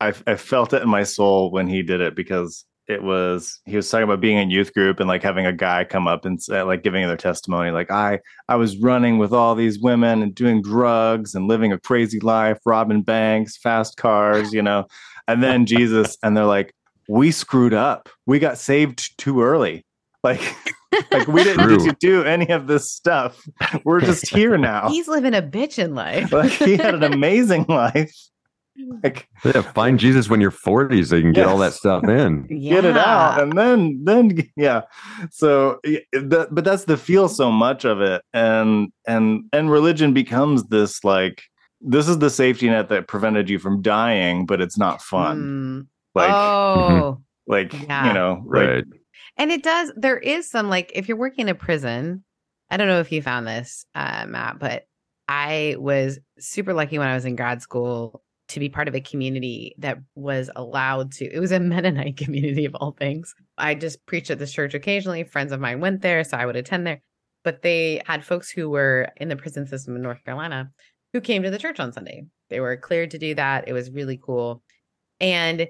I 0.00 0.08
I 0.26 0.36
felt 0.36 0.72
it 0.72 0.82
in 0.82 0.88
my 0.88 1.02
soul 1.02 1.50
when 1.50 1.66
he 1.66 1.82
did 1.82 2.00
it 2.00 2.14
because 2.14 2.64
it 2.90 3.02
was 3.02 3.60
he 3.66 3.76
was 3.76 3.88
talking 3.88 4.04
about 4.04 4.20
being 4.20 4.36
in 4.36 4.50
youth 4.50 4.74
group 4.74 4.98
and 4.98 5.08
like 5.08 5.22
having 5.22 5.46
a 5.46 5.52
guy 5.52 5.84
come 5.84 6.08
up 6.08 6.24
and 6.24 6.42
say, 6.42 6.60
like 6.62 6.82
giving 6.82 7.06
their 7.06 7.16
testimony 7.16 7.70
like 7.70 7.90
I 7.90 8.18
I 8.48 8.56
was 8.56 8.76
running 8.78 9.18
with 9.18 9.32
all 9.32 9.54
these 9.54 9.78
women 9.78 10.22
and 10.22 10.34
doing 10.34 10.60
drugs 10.60 11.34
and 11.34 11.46
living 11.46 11.72
a 11.72 11.78
crazy 11.78 12.18
life 12.18 12.58
robbing 12.66 13.02
banks 13.02 13.56
fast 13.56 13.96
cars 13.96 14.52
you 14.52 14.62
know 14.62 14.86
and 15.28 15.42
then 15.42 15.66
Jesus 15.66 16.18
and 16.22 16.36
they're 16.36 16.44
like 16.44 16.74
we 17.10 17.30
screwed 17.30 17.74
up 17.74 18.08
we 18.26 18.38
got 18.38 18.56
saved 18.58 19.16
too 19.18 19.42
early 19.42 19.84
like 20.22 20.40
like 21.12 21.26
we 21.28 21.42
didn't 21.42 21.64
True. 21.64 21.76
need 21.76 21.90
to 21.90 21.96
do 22.00 22.22
any 22.22 22.48
of 22.50 22.66
this 22.66 22.90
stuff 22.92 23.44
we're 23.84 24.00
just 24.00 24.28
here 24.34 24.56
now 24.56 24.88
he's 24.88 25.08
living 25.08 25.34
a 25.34 25.42
bitch 25.42 25.78
in 25.78 25.94
life 25.94 26.32
like 26.32 26.52
he 26.52 26.76
had 26.76 26.94
an 26.94 27.02
amazing 27.02 27.64
life. 27.68 28.12
Like 29.02 29.28
Yeah, 29.44 29.60
find 29.60 29.98
Jesus 29.98 30.30
when 30.30 30.40
you're 30.40 30.50
40 30.50 31.04
so 31.04 31.16
you 31.16 31.22
can 31.22 31.32
get 31.32 31.46
all 31.46 31.58
that 31.58 31.74
stuff 31.74 32.04
in. 32.04 32.46
get 32.46 32.84
it 32.86 32.96
out, 32.96 33.38
and 33.42 33.52
then 33.58 34.00
then 34.04 34.38
yeah. 34.56 34.82
So 35.30 35.80
y- 35.84 36.00
that, 36.12 36.48
but 36.54 36.64
that's 36.64 36.84
the 36.84 36.96
feel 36.96 37.28
so 37.28 37.50
much 37.50 37.84
of 37.84 38.00
it, 38.00 38.22
and 38.32 38.90
and 39.06 39.44
and 39.52 39.70
religion 39.70 40.14
becomes 40.14 40.64
this 40.68 41.04
like 41.04 41.42
this 41.82 42.08
is 42.08 42.20
the 42.20 42.30
safety 42.30 42.70
net 42.70 42.88
that 42.88 43.06
prevented 43.06 43.50
you 43.50 43.58
from 43.58 43.82
dying, 43.82 44.46
but 44.46 44.62
it's 44.62 44.78
not 44.78 45.02
fun. 45.02 45.38
Mm. 45.42 45.86
Like 46.14 46.30
oh 46.32 47.20
like 47.46 47.72
yeah. 47.72 48.08
you 48.08 48.12
know 48.12 48.42
like 48.46 48.66
Right. 48.66 48.84
And 49.36 49.50
it 49.50 49.62
does, 49.62 49.90
there 49.96 50.18
is 50.18 50.50
some 50.50 50.68
like 50.68 50.92
if 50.94 51.08
you're 51.08 51.16
working 51.16 51.42
in 51.42 51.48
a 51.48 51.54
prison, 51.54 52.24
I 52.70 52.76
don't 52.76 52.88
know 52.88 53.00
if 53.00 53.10
you 53.10 53.22
found 53.22 53.46
this, 53.46 53.86
uh, 53.94 54.26
Matt, 54.28 54.58
but 54.58 54.84
I 55.28 55.76
was 55.78 56.18
super 56.38 56.74
lucky 56.74 56.98
when 56.98 57.08
I 57.08 57.14
was 57.14 57.24
in 57.24 57.36
grad 57.36 57.62
school 57.62 58.22
to 58.48 58.60
be 58.60 58.68
part 58.68 58.88
of 58.88 58.94
a 58.94 59.00
community 59.00 59.74
that 59.78 59.98
was 60.14 60.50
allowed 60.56 61.12
to, 61.12 61.24
it 61.24 61.38
was 61.38 61.52
a 61.52 61.60
Mennonite 61.60 62.16
community 62.16 62.64
of 62.64 62.74
all 62.74 62.92
things. 62.92 63.34
I 63.56 63.74
just 63.74 64.04
preached 64.06 64.30
at 64.30 64.38
this 64.38 64.52
church 64.52 64.74
occasionally. 64.74 65.24
Friends 65.24 65.52
of 65.52 65.60
mine 65.60 65.80
went 65.80 66.02
there, 66.02 66.22
so 66.24 66.36
I 66.36 66.46
would 66.46 66.56
attend 66.56 66.86
there. 66.86 67.00
But 67.42 67.62
they 67.62 68.02
had 68.06 68.24
folks 68.24 68.50
who 68.50 68.68
were 68.68 69.08
in 69.16 69.28
the 69.28 69.36
prison 69.36 69.66
system 69.66 69.96
in 69.96 70.02
North 70.02 70.22
Carolina 70.24 70.70
who 71.14 71.20
came 71.22 71.42
to 71.42 71.50
the 71.50 71.58
church 71.58 71.80
on 71.80 71.92
Sunday. 71.92 72.26
They 72.50 72.60
were 72.60 72.76
cleared 72.76 73.12
to 73.12 73.18
do 73.18 73.34
that. 73.36 73.68
It 73.68 73.72
was 73.72 73.90
really 73.90 74.20
cool. 74.22 74.62
And 75.18 75.68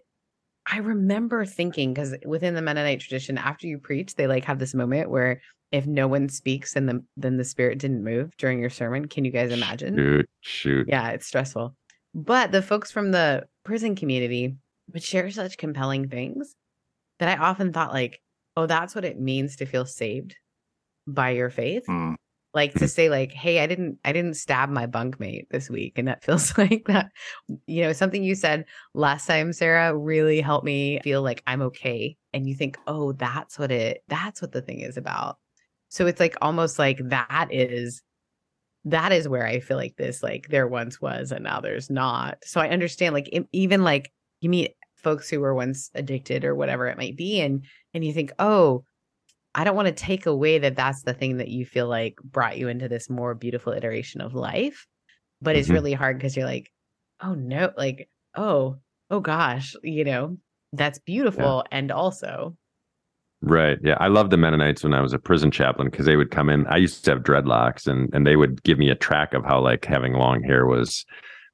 I 0.66 0.78
remember 0.78 1.44
thinking 1.44 1.92
because 1.92 2.14
within 2.24 2.54
the 2.54 2.62
Mennonite 2.62 3.00
tradition, 3.00 3.38
after 3.38 3.66
you 3.66 3.78
preach, 3.78 4.14
they 4.14 4.26
like 4.26 4.44
have 4.44 4.58
this 4.58 4.74
moment 4.74 5.10
where 5.10 5.40
if 5.72 5.86
no 5.86 6.08
one 6.08 6.28
speaks 6.28 6.74
and 6.76 6.88
the 6.88 7.04
then 7.16 7.36
the 7.36 7.44
spirit 7.44 7.78
didn't 7.78 8.04
move 8.04 8.36
during 8.36 8.58
your 8.58 8.70
sermon. 8.70 9.06
Can 9.06 9.24
you 9.24 9.30
guys 9.30 9.52
imagine? 9.52 9.96
Shoot, 9.96 10.30
shoot. 10.40 10.86
Yeah, 10.88 11.10
it's 11.10 11.26
stressful. 11.26 11.74
But 12.14 12.52
the 12.52 12.62
folks 12.62 12.90
from 12.90 13.12
the 13.12 13.46
prison 13.64 13.94
community 13.94 14.56
would 14.92 15.02
share 15.02 15.30
such 15.30 15.58
compelling 15.58 16.08
things 16.08 16.54
that 17.20 17.28
I 17.28 17.40
often 17.40 17.72
thought 17.72 17.92
like, 17.92 18.20
oh, 18.56 18.66
that's 18.66 18.94
what 18.94 19.04
it 19.04 19.20
means 19.20 19.56
to 19.56 19.66
feel 19.66 19.86
saved 19.86 20.36
by 21.06 21.30
your 21.30 21.50
faith. 21.50 21.84
Mm. 21.88 22.16
Like 22.52 22.74
to 22.74 22.88
say 22.88 23.08
like, 23.08 23.32
hey, 23.32 23.60
I 23.60 23.66
didn't 23.66 23.98
I 24.04 24.12
didn't 24.12 24.34
stab 24.34 24.70
my 24.70 24.86
bunkmate 24.86 25.48
this 25.50 25.70
week. 25.70 25.98
And 25.98 26.08
that 26.08 26.24
feels 26.24 26.56
like 26.58 26.84
that, 26.86 27.10
you 27.66 27.82
know, 27.82 27.92
something 27.92 28.24
you 28.24 28.34
said 28.34 28.64
last 28.94 29.26
time, 29.26 29.52
Sarah, 29.52 29.96
really 29.96 30.40
helped 30.40 30.64
me 30.64 31.00
feel 31.02 31.22
like 31.22 31.42
I'm 31.46 31.62
okay. 31.62 32.16
And 32.32 32.48
you 32.48 32.54
think, 32.54 32.78
oh, 32.86 33.12
that's 33.12 33.58
what 33.58 33.70
it 33.70 34.02
that's 34.08 34.42
what 34.42 34.52
the 34.52 34.62
thing 34.62 34.80
is 34.80 34.96
about. 34.96 35.38
So 35.88 36.06
it's 36.06 36.20
like 36.20 36.36
almost 36.40 36.78
like 36.78 37.00
that 37.08 37.48
is 37.50 38.02
that 38.84 39.12
is 39.12 39.28
where 39.28 39.46
I 39.46 39.60
feel 39.60 39.76
like 39.76 39.96
this 39.96 40.22
like 40.22 40.48
there 40.48 40.66
once 40.66 41.00
was 41.00 41.32
and 41.32 41.44
now 41.44 41.60
there's 41.60 41.90
not. 41.90 42.38
So 42.44 42.60
I 42.60 42.68
understand 42.68 43.14
like 43.14 43.28
even 43.52 43.84
like 43.84 44.12
you 44.40 44.48
meet 44.50 44.74
folks 44.96 45.28
who 45.28 45.40
were 45.40 45.54
once 45.54 45.90
addicted 45.94 46.44
or 46.44 46.54
whatever 46.54 46.86
it 46.86 46.98
might 46.98 47.16
be 47.16 47.40
and 47.40 47.64
and 47.94 48.04
you 48.04 48.12
think, 48.12 48.32
"Oh, 48.38 48.84
I 49.54 49.64
don't 49.64 49.76
want 49.76 49.88
to 49.88 49.92
take 49.92 50.26
away 50.26 50.58
that 50.58 50.76
that's 50.76 51.02
the 51.02 51.14
thing 51.14 51.38
that 51.38 51.48
you 51.48 51.64
feel 51.64 51.88
like 51.88 52.16
brought 52.22 52.58
you 52.58 52.68
into 52.68 52.88
this 52.88 53.10
more 53.10 53.34
beautiful 53.34 53.72
iteration 53.72 54.20
of 54.20 54.34
life." 54.34 54.86
But 55.42 55.52
mm-hmm. 55.52 55.60
it's 55.60 55.70
really 55.70 55.92
hard 55.92 56.18
because 56.18 56.36
you're 56.36 56.46
like, 56.46 56.72
"Oh 57.20 57.34
no, 57.34 57.72
like, 57.76 58.08
oh, 58.34 58.76
oh 59.10 59.20
gosh, 59.20 59.74
you 59.82 60.04
know, 60.04 60.38
that's 60.72 60.98
beautiful 60.98 61.64
yeah. 61.70 61.78
and 61.78 61.90
also 61.90 62.56
Right. 63.42 63.78
Yeah. 63.82 63.96
I 63.98 64.08
loved 64.08 64.30
the 64.30 64.36
Mennonites 64.36 64.84
when 64.84 64.92
I 64.92 65.00
was 65.00 65.14
a 65.14 65.18
prison 65.18 65.50
chaplain 65.50 65.88
because 65.88 66.04
they 66.04 66.16
would 66.16 66.30
come 66.30 66.50
in. 66.50 66.66
I 66.66 66.76
used 66.76 67.04
to 67.06 67.12
have 67.12 67.22
dreadlocks 67.22 67.86
and 67.86 68.14
and 68.14 68.26
they 68.26 68.36
would 68.36 68.62
give 68.64 68.78
me 68.78 68.90
a 68.90 68.94
track 68.94 69.32
of 69.32 69.44
how 69.44 69.60
like 69.60 69.86
having 69.86 70.12
long 70.12 70.42
hair 70.42 70.66
was 70.66 71.06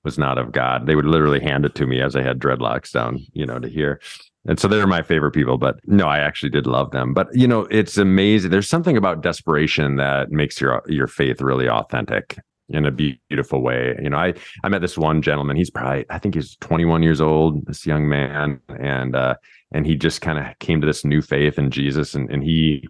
was 0.03 0.19
not 0.19 0.39
of 0.39 0.53
God. 0.53 0.87
They 0.87 0.97
would 0.97 1.07
literally 1.07 1.41
hand 1.41 1.65
it 1.65 1.75
to 1.77 1.87
me 1.87 2.01
as 2.01 2.17
I 2.17 2.23
had 2.23 2.41
dreadlocks 2.41 2.93
down, 2.93 3.21
you 3.33 3.47
know, 3.47 3.59
to 3.59 3.69
here. 3.69 4.01
And 4.49 4.61
so 4.61 4.69
they're 4.69 4.87
my 4.87 5.03
favorite 5.03 5.33
people, 5.33 5.59
but 5.59 5.81
no, 5.87 6.07
I 6.07 6.19
actually 6.19 6.51
did 6.51 6.67
love 6.67 6.91
them. 6.93 7.13
But 7.13 7.29
you 7.35 7.49
know, 7.49 7.63
it's 7.71 7.99
amazing. 7.99 8.51
There's 8.51 8.69
something 8.69 8.97
about 8.97 9.23
desperation 9.23 9.97
that 9.97 10.31
makes 10.31 10.61
your 10.61 10.83
your 10.87 11.07
faith 11.07 11.41
really 11.41 11.69
authentic 11.69 12.39
in 12.69 12.85
a 12.85 12.91
beautiful 12.91 13.63
way. 13.63 13.97
You 14.03 14.11
know, 14.11 14.19
I 14.19 14.35
I 14.63 14.69
met 14.69 14.81
this 14.81 14.99
one 14.99 15.23
gentleman. 15.23 15.57
He's 15.57 15.71
probably 15.71 16.05
I 16.11 16.19
think 16.19 16.35
he's 16.35 16.57
21 16.57 17.03
years 17.03 17.21
old. 17.21 17.67
This 17.67 17.87
young 17.87 18.09
man, 18.09 18.61
and 18.79 19.17
uh, 19.17 19.35
and 19.73 19.87
he 19.87 19.97
just 19.97 20.21
kind 20.21 20.39
of 20.39 20.59
came 20.59 20.81
to 20.81 20.87
this 20.87 21.05
new 21.05 21.23
faith 21.23 21.59
in 21.59 21.71
Jesus, 21.71 22.15
and 22.15 22.31
and 22.31 22.43
he 22.43 22.87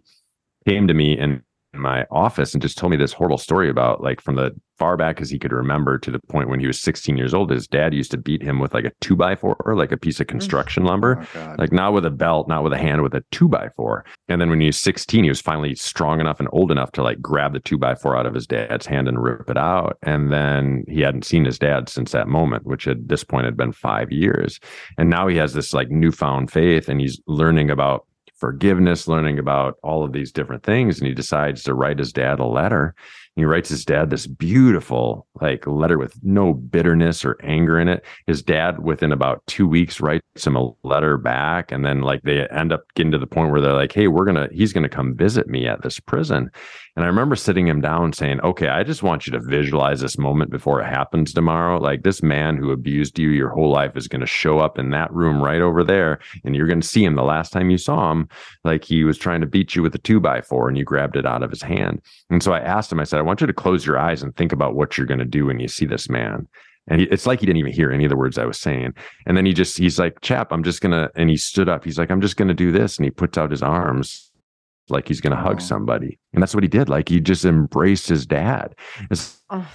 came 0.66 0.86
to 0.88 0.94
me 0.94 1.18
in 1.18 1.42
my 1.78 2.06
office 2.10 2.54
and 2.54 2.62
just 2.62 2.78
told 2.78 2.90
me 2.90 2.96
this 2.96 3.12
horrible 3.12 3.38
story 3.38 3.70
about 3.70 4.02
like 4.02 4.20
from 4.20 4.36
the 4.36 4.52
far 4.78 4.96
back 4.96 5.20
as 5.20 5.30
he 5.30 5.38
could 5.38 5.52
remember 5.52 5.98
to 5.98 6.10
the 6.10 6.18
point 6.28 6.48
when 6.48 6.60
he 6.60 6.66
was 6.66 6.80
16 6.80 7.16
years 7.16 7.34
old, 7.34 7.50
his 7.50 7.66
dad 7.66 7.94
used 7.94 8.10
to 8.10 8.18
beat 8.18 8.42
him 8.42 8.58
with 8.58 8.74
like 8.74 8.84
a 8.84 8.92
two 9.00 9.16
by 9.16 9.34
four, 9.34 9.56
or 9.64 9.74
like 9.74 9.92
a 9.92 9.96
piece 9.96 10.20
of 10.20 10.26
construction 10.26 10.84
lumber, 10.84 11.26
oh 11.34 11.54
like 11.58 11.72
not 11.72 11.92
with 11.92 12.04
a 12.04 12.10
belt, 12.10 12.48
not 12.48 12.62
with 12.62 12.72
a 12.72 12.78
hand, 12.78 13.02
with 13.02 13.14
a 13.14 13.24
two 13.30 13.48
by 13.48 13.68
four. 13.76 14.04
And 14.28 14.40
then 14.40 14.50
when 14.50 14.60
he 14.60 14.66
was 14.66 14.78
16, 14.78 15.24
he 15.24 15.30
was 15.30 15.40
finally 15.40 15.74
strong 15.74 16.20
enough 16.20 16.40
and 16.40 16.48
old 16.52 16.70
enough 16.70 16.92
to 16.92 17.02
like 17.02 17.20
grab 17.20 17.52
the 17.52 17.60
two 17.60 17.78
by 17.78 17.94
four 17.94 18.16
out 18.16 18.26
of 18.26 18.34
his 18.34 18.46
dad's 18.46 18.86
hand 18.86 19.08
and 19.08 19.22
rip 19.22 19.48
it 19.48 19.58
out. 19.58 19.98
And 20.02 20.32
then 20.32 20.84
he 20.88 21.00
hadn't 21.00 21.24
seen 21.24 21.44
his 21.44 21.58
dad 21.58 21.88
since 21.88 22.12
that 22.12 22.28
moment, 22.28 22.66
which 22.66 22.86
at 22.86 23.08
this 23.08 23.24
point 23.24 23.46
had 23.46 23.56
been 23.56 23.72
five 23.72 24.12
years. 24.12 24.60
And 24.98 25.10
now 25.10 25.26
he 25.26 25.36
has 25.36 25.54
this 25.54 25.72
like 25.72 25.90
newfound 25.90 26.50
faith 26.50 26.88
and 26.88 27.00
he's 27.00 27.20
learning 27.26 27.70
about 27.70 28.06
forgiveness, 28.36 29.08
learning 29.08 29.38
about 29.38 29.78
all 29.82 30.04
of 30.04 30.12
these 30.12 30.32
different 30.32 30.62
things. 30.62 30.98
And 30.98 31.06
he 31.06 31.14
decides 31.14 31.62
to 31.64 31.74
write 31.74 31.98
his 31.98 32.12
dad 32.12 32.38
a 32.38 32.44
letter 32.44 32.94
he 33.36 33.44
writes 33.44 33.68
his 33.68 33.84
dad 33.84 34.10
this 34.10 34.26
beautiful 34.26 35.26
like 35.40 35.66
letter 35.66 35.98
with 35.98 36.18
no 36.24 36.54
bitterness 36.54 37.24
or 37.24 37.36
anger 37.42 37.78
in 37.78 37.86
it. 37.86 38.04
His 38.26 38.42
dad, 38.42 38.82
within 38.82 39.12
about 39.12 39.46
two 39.46 39.68
weeks, 39.68 40.00
writes 40.00 40.46
him 40.46 40.56
a 40.56 40.72
letter 40.82 41.18
back, 41.18 41.70
and 41.70 41.84
then 41.84 42.00
like 42.00 42.22
they 42.22 42.46
end 42.48 42.72
up 42.72 42.84
getting 42.94 43.12
to 43.12 43.18
the 43.18 43.26
point 43.26 43.52
where 43.52 43.60
they're 43.60 43.74
like, 43.74 43.92
"Hey, 43.92 44.08
we're 44.08 44.24
gonna 44.24 44.48
he's 44.50 44.72
gonna 44.72 44.88
come 44.88 45.14
visit 45.14 45.48
me 45.48 45.66
at 45.66 45.82
this 45.82 46.00
prison." 46.00 46.50
And 46.96 47.04
I 47.04 47.08
remember 47.08 47.36
sitting 47.36 47.68
him 47.68 47.82
down 47.82 48.14
saying, 48.14 48.40
"Okay, 48.40 48.68
I 48.68 48.82
just 48.82 49.02
want 49.02 49.26
you 49.26 49.32
to 49.34 49.40
visualize 49.40 50.00
this 50.00 50.16
moment 50.16 50.50
before 50.50 50.80
it 50.80 50.86
happens 50.86 51.34
tomorrow. 51.34 51.78
Like 51.78 52.02
this 52.02 52.22
man 52.22 52.56
who 52.56 52.70
abused 52.70 53.18
you 53.18 53.28
your 53.28 53.50
whole 53.50 53.70
life 53.70 53.96
is 53.96 54.08
to 54.22 54.26
show 54.26 54.60
up 54.60 54.78
in 54.78 54.90
that 54.90 55.12
room 55.12 55.42
right 55.42 55.60
over 55.60 55.84
there, 55.84 56.20
and 56.42 56.56
you're 56.56 56.66
to 56.80 56.88
see 56.88 57.04
him 57.04 57.14
the 57.14 57.22
last 57.22 57.52
time 57.52 57.68
you 57.68 57.76
saw 57.76 58.10
him, 58.12 58.28
like 58.64 58.84
he 58.84 59.04
was 59.04 59.18
trying 59.18 59.42
to 59.42 59.46
beat 59.46 59.76
you 59.76 59.82
with 59.82 59.94
a 59.94 59.98
two 59.98 60.20
by 60.20 60.40
four, 60.40 60.68
and 60.68 60.78
you 60.78 60.84
grabbed 60.84 61.16
it 61.16 61.26
out 61.26 61.42
of 61.42 61.50
his 61.50 61.62
hand." 61.62 62.00
And 62.30 62.42
so 62.42 62.52
I 62.52 62.60
asked 62.60 62.90
him, 62.90 63.00
I 63.00 63.04
said, 63.04 63.18
"I 63.18 63.22
want 63.26 63.40
you 63.40 63.46
to 63.46 63.52
close 63.52 63.84
your 63.84 63.98
eyes 63.98 64.22
and 64.22 64.34
think 64.36 64.52
about 64.52 64.74
what 64.74 64.96
you're 64.96 65.06
going 65.06 65.18
to 65.18 65.24
do 65.24 65.46
when 65.46 65.60
you 65.60 65.68
see 65.68 65.84
this 65.84 66.08
man." 66.08 66.48
And 66.88 67.00
he, 67.00 67.06
it's 67.08 67.26
like 67.26 67.40
he 67.40 67.46
didn't 67.46 67.58
even 67.58 67.72
hear 67.72 67.90
any 67.90 68.04
of 68.04 68.10
the 68.10 68.16
words 68.16 68.38
I 68.38 68.44
was 68.44 68.60
saying. 68.60 68.94
And 69.26 69.36
then 69.36 69.44
he 69.44 69.52
just, 69.52 69.76
he's 69.76 69.98
like, 69.98 70.20
chap, 70.20 70.52
I'm 70.52 70.62
just 70.62 70.80
going 70.80 70.92
to, 70.92 71.10
and 71.16 71.28
he 71.28 71.36
stood 71.36 71.68
up. 71.68 71.84
He's 71.84 71.98
like, 71.98 72.10
I'm 72.10 72.20
just 72.20 72.36
going 72.36 72.48
to 72.48 72.54
do 72.54 72.70
this. 72.70 72.96
And 72.96 73.04
he 73.04 73.10
puts 73.10 73.36
out 73.36 73.50
his 73.50 73.62
arms 73.62 74.30
like 74.88 75.08
he's 75.08 75.20
going 75.20 75.34
to 75.34 75.42
hug 75.42 75.60
somebody. 75.60 76.18
And 76.32 76.40
that's 76.40 76.54
what 76.54 76.62
he 76.62 76.68
did. 76.68 76.88
Like 76.88 77.08
he 77.08 77.20
just 77.20 77.44
embraced 77.44 78.08
his 78.08 78.24
dad. 78.24 78.76
Oh. 79.50 79.68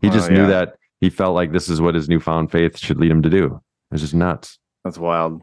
He 0.00 0.08
just 0.08 0.30
oh, 0.30 0.34
knew 0.34 0.46
that 0.46 0.76
he 1.00 1.10
felt 1.10 1.34
like 1.34 1.52
this 1.52 1.68
is 1.68 1.80
what 1.80 1.94
his 1.94 2.08
newfound 2.08 2.50
faith 2.50 2.78
should 2.78 2.98
lead 2.98 3.10
him 3.10 3.22
to 3.22 3.30
do. 3.30 3.60
It's 3.90 4.00
just 4.00 4.14
nuts. 4.14 4.58
That's 4.84 4.98
wild. 4.98 5.42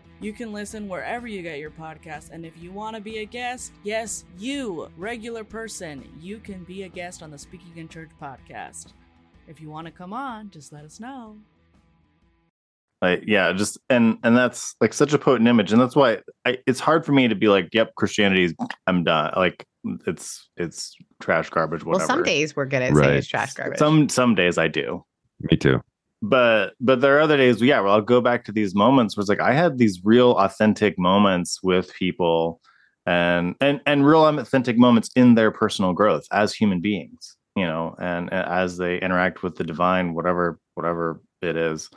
You 0.21 0.33
can 0.33 0.53
listen 0.53 0.87
wherever 0.87 1.27
you 1.27 1.41
get 1.41 1.57
your 1.57 1.71
podcast, 1.71 2.29
and 2.29 2.45
if 2.45 2.55
you 2.61 2.71
want 2.71 2.95
to 2.95 3.01
be 3.01 3.17
a 3.17 3.25
guest, 3.25 3.73
yes, 3.83 4.23
you, 4.37 4.87
regular 4.95 5.43
person, 5.43 6.07
you 6.21 6.37
can 6.37 6.63
be 6.63 6.83
a 6.83 6.89
guest 6.89 7.23
on 7.23 7.31
the 7.31 7.39
Speaking 7.39 7.75
in 7.75 7.89
Church 7.89 8.11
podcast. 8.21 8.93
If 9.47 9.59
you 9.59 9.71
want 9.71 9.87
to 9.87 9.91
come 9.91 10.13
on, 10.13 10.51
just 10.51 10.71
let 10.71 10.85
us 10.85 10.99
know. 10.99 11.37
Like 13.01 13.23
yeah 13.25 13.51
just 13.51 13.79
and 13.89 14.19
and 14.21 14.37
that's 14.37 14.75
like 14.79 14.93
such 14.93 15.11
a 15.13 15.17
potent 15.17 15.49
image 15.49 15.71
and 15.71 15.81
that's 15.81 15.95
why 15.95 16.19
I, 16.45 16.59
it's 16.67 16.79
hard 16.79 17.03
for 17.03 17.13
me 17.13 17.27
to 17.27 17.33
be 17.33 17.47
like 17.47 17.69
yep 17.73 17.95
christianity 17.95 18.43
is 18.43 18.53
i'm 18.85 19.03
done 19.03 19.33
like 19.35 19.65
it's 20.05 20.47
it's 20.55 20.95
trash 21.19 21.49
garbage 21.49 21.83
whatever 21.83 22.05
well 22.05 22.17
some 22.17 22.21
days 22.21 22.55
we're 22.55 22.67
good 22.67 22.83
at 22.83 22.93
right. 22.93 23.05
saying 23.05 23.17
it's 23.17 23.27
trash 23.27 23.55
garbage. 23.55 23.79
Some 23.79 24.07
some 24.07 24.35
days 24.35 24.59
i 24.59 24.67
do. 24.67 25.03
Me 25.39 25.57
too 25.57 25.81
but 26.21 26.73
but 26.79 27.01
there 27.01 27.17
are 27.17 27.21
other 27.21 27.37
days 27.37 27.61
yeah 27.61 27.79
well 27.79 27.93
i'll 27.93 28.01
go 28.01 28.21
back 28.21 28.43
to 28.45 28.51
these 28.51 28.75
moments 28.75 29.15
where 29.15 29.21
it's 29.21 29.29
like 29.29 29.41
i 29.41 29.53
had 29.53 29.77
these 29.77 29.99
real 30.03 30.31
authentic 30.37 30.97
moments 30.99 31.59
with 31.63 31.93
people 31.93 32.61
and 33.05 33.55
and 33.59 33.81
and 33.85 34.05
real 34.05 34.25
authentic 34.25 34.77
moments 34.77 35.09
in 35.15 35.35
their 35.35 35.51
personal 35.51 35.93
growth 35.93 36.25
as 36.31 36.53
human 36.53 36.79
beings 36.79 37.35
you 37.55 37.65
know 37.65 37.95
and, 37.99 38.31
and 38.31 38.47
as 38.47 38.77
they 38.77 38.99
interact 38.99 39.41
with 39.41 39.55
the 39.55 39.63
divine 39.63 40.13
whatever 40.13 40.59
whatever 40.75 41.21
it 41.41 41.55
is. 41.57 41.89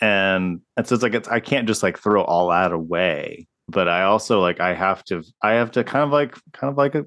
And 0.00 0.60
and 0.76 0.86
so 0.86 0.94
it's 0.94 1.02
like 1.02 1.14
it's 1.14 1.28
I 1.28 1.40
can't 1.40 1.66
just 1.66 1.82
like 1.82 1.98
throw 1.98 2.22
all 2.22 2.50
that 2.50 2.72
away, 2.72 3.46
but 3.68 3.88
I 3.88 4.02
also 4.04 4.40
like 4.40 4.60
I 4.60 4.74
have 4.74 5.04
to 5.04 5.22
I 5.42 5.52
have 5.52 5.70
to 5.72 5.84
kind 5.84 6.04
of 6.04 6.10
like 6.10 6.34
kind 6.52 6.70
of 6.70 6.76
like 6.76 6.94
a 6.94 7.06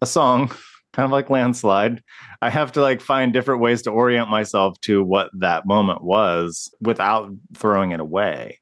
a 0.00 0.06
song, 0.06 0.50
kind 0.98 1.06
of 1.06 1.12
like 1.12 1.30
landslide. 1.30 2.02
I 2.42 2.50
have 2.50 2.72
to 2.72 2.82
like 2.82 3.00
find 3.00 3.32
different 3.32 3.60
ways 3.60 3.82
to 3.82 3.90
orient 3.90 4.28
myself 4.28 4.80
to 4.80 5.04
what 5.04 5.30
that 5.38 5.64
moment 5.64 6.02
was 6.02 6.74
without 6.80 7.30
throwing 7.54 7.92
it 7.92 8.00
away. 8.00 8.58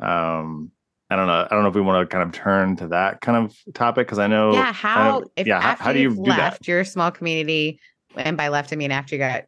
Um, 0.00 0.70
I 1.10 1.16
don't 1.16 1.26
know. 1.26 1.46
I 1.46 1.48
don't 1.50 1.62
know 1.62 1.68
if 1.68 1.74
we 1.74 1.82
want 1.82 2.08
to 2.08 2.10
kind 2.10 2.26
of 2.26 2.34
turn 2.34 2.76
to 2.76 2.88
that 2.88 3.20
kind 3.20 3.44
of 3.44 3.74
topic 3.74 4.06
because 4.06 4.18
I 4.18 4.28
know. 4.28 4.54
Yeah. 4.54 4.72
How? 4.72 5.18
Know, 5.18 5.26
if, 5.36 5.46
yeah. 5.46 5.60
How, 5.60 5.74
how 5.76 5.92
do 5.92 5.98
you 5.98 6.08
left 6.08 6.66
your 6.66 6.84
small 6.84 7.10
community, 7.10 7.78
and 8.16 8.34
by 8.34 8.48
left 8.48 8.72
I 8.72 8.76
mean 8.76 8.90
after 8.90 9.14
you 9.14 9.18
got 9.18 9.44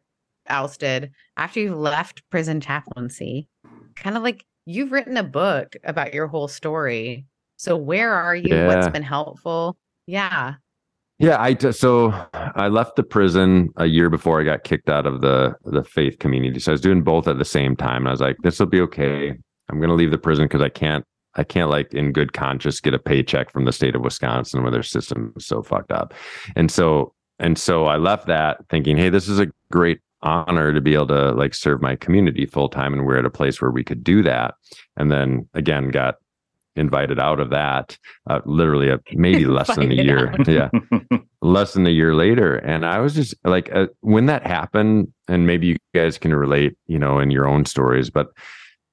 ousted 0.47 1.09
after 1.37 1.59
you 1.59 1.75
left 1.75 2.21
prison 2.29 2.61
chaplaincy 2.61 3.49
kind 3.97 4.15
of 4.15 4.23
like 4.23 4.45
you've 4.65 4.93
written 4.93 5.17
a 5.17 5.23
book 5.23 5.75
about 5.83 6.13
your 6.13 6.27
whole 6.27 6.47
story 6.47 7.25
so 7.57 7.75
where 7.75 8.13
are 8.13 8.35
you 8.35 8.55
yeah. 8.55 8.67
what's 8.67 8.87
been 8.87 9.03
helpful 9.03 9.75
yeah 10.05 10.53
yeah 11.19 11.41
i 11.41 11.55
so 11.71 12.11
i 12.33 12.67
left 12.67 12.95
the 12.95 13.03
prison 13.03 13.69
a 13.77 13.85
year 13.85 14.09
before 14.09 14.39
i 14.39 14.43
got 14.43 14.63
kicked 14.63 14.89
out 14.89 15.05
of 15.05 15.21
the 15.21 15.55
the 15.65 15.83
faith 15.83 16.19
community 16.19 16.59
so 16.59 16.71
i 16.71 16.73
was 16.73 16.81
doing 16.81 17.03
both 17.03 17.27
at 17.27 17.37
the 17.37 17.45
same 17.45 17.75
time 17.75 18.03
and 18.03 18.09
i 18.09 18.11
was 18.11 18.21
like 18.21 18.37
this 18.43 18.59
will 18.59 18.67
be 18.67 18.81
okay 18.81 19.29
i'm 19.69 19.79
going 19.79 19.89
to 19.89 19.95
leave 19.95 20.11
the 20.11 20.17
prison 20.17 20.45
because 20.45 20.61
i 20.61 20.69
can't 20.69 21.05
I 21.37 21.43
can't 21.43 21.69
like 21.69 21.93
in 21.93 22.11
good 22.11 22.33
conscience 22.33 22.79
get 22.79 22.93
a 22.93 22.99
paycheck 22.99 23.51
from 23.51 23.65
the 23.65 23.71
state 23.71 23.95
of 23.95 24.01
Wisconsin 24.01 24.63
where 24.63 24.71
their 24.71 24.83
system 24.83 25.33
is 25.37 25.45
so 25.45 25.61
fucked 25.61 25.91
up. 25.91 26.13
And 26.55 26.71
so 26.71 27.13
and 27.39 27.57
so 27.57 27.85
I 27.85 27.97
left 27.97 28.25
that 28.27 28.67
thinking, 28.69 28.97
hey, 28.97 29.09
this 29.09 29.27
is 29.27 29.39
a 29.39 29.47
great 29.71 29.99
honor 30.23 30.73
to 30.73 30.81
be 30.81 30.95
able 30.95 31.07
to 31.07 31.31
like 31.33 31.53
serve 31.53 31.81
my 31.81 31.95
community 31.95 32.47
full 32.47 32.69
time. 32.69 32.93
And 32.93 33.05
we're 33.05 33.19
at 33.19 33.25
a 33.25 33.29
place 33.29 33.61
where 33.61 33.69
we 33.69 33.83
could 33.83 34.03
do 34.03 34.23
that. 34.23 34.55
And 34.95 35.11
then 35.11 35.47
again, 35.53 35.89
got 35.89 36.15
invited 36.77 37.19
out 37.19 37.39
of 37.39 37.49
that 37.49 37.97
uh, 38.29 38.39
literally 38.45 38.89
a, 38.89 38.99
maybe 39.13 39.45
less 39.57 39.75
than 39.75 39.91
a 39.91 39.95
year. 39.95 40.33
yeah. 40.47 40.69
less 41.41 41.73
than 41.73 41.85
a 41.85 41.91
year 41.91 42.15
later. 42.15 42.55
And 42.55 42.85
I 42.85 42.99
was 42.99 43.13
just 43.13 43.35
like, 43.43 43.73
uh, 43.73 43.87
when 44.01 44.25
that 44.25 44.45
happened, 44.45 45.11
and 45.27 45.45
maybe 45.45 45.67
you 45.67 45.77
guys 45.93 46.17
can 46.17 46.33
relate, 46.33 46.77
you 46.87 46.99
know, 46.99 47.19
in 47.19 47.31
your 47.31 47.47
own 47.47 47.65
stories, 47.65 48.09
but 48.09 48.27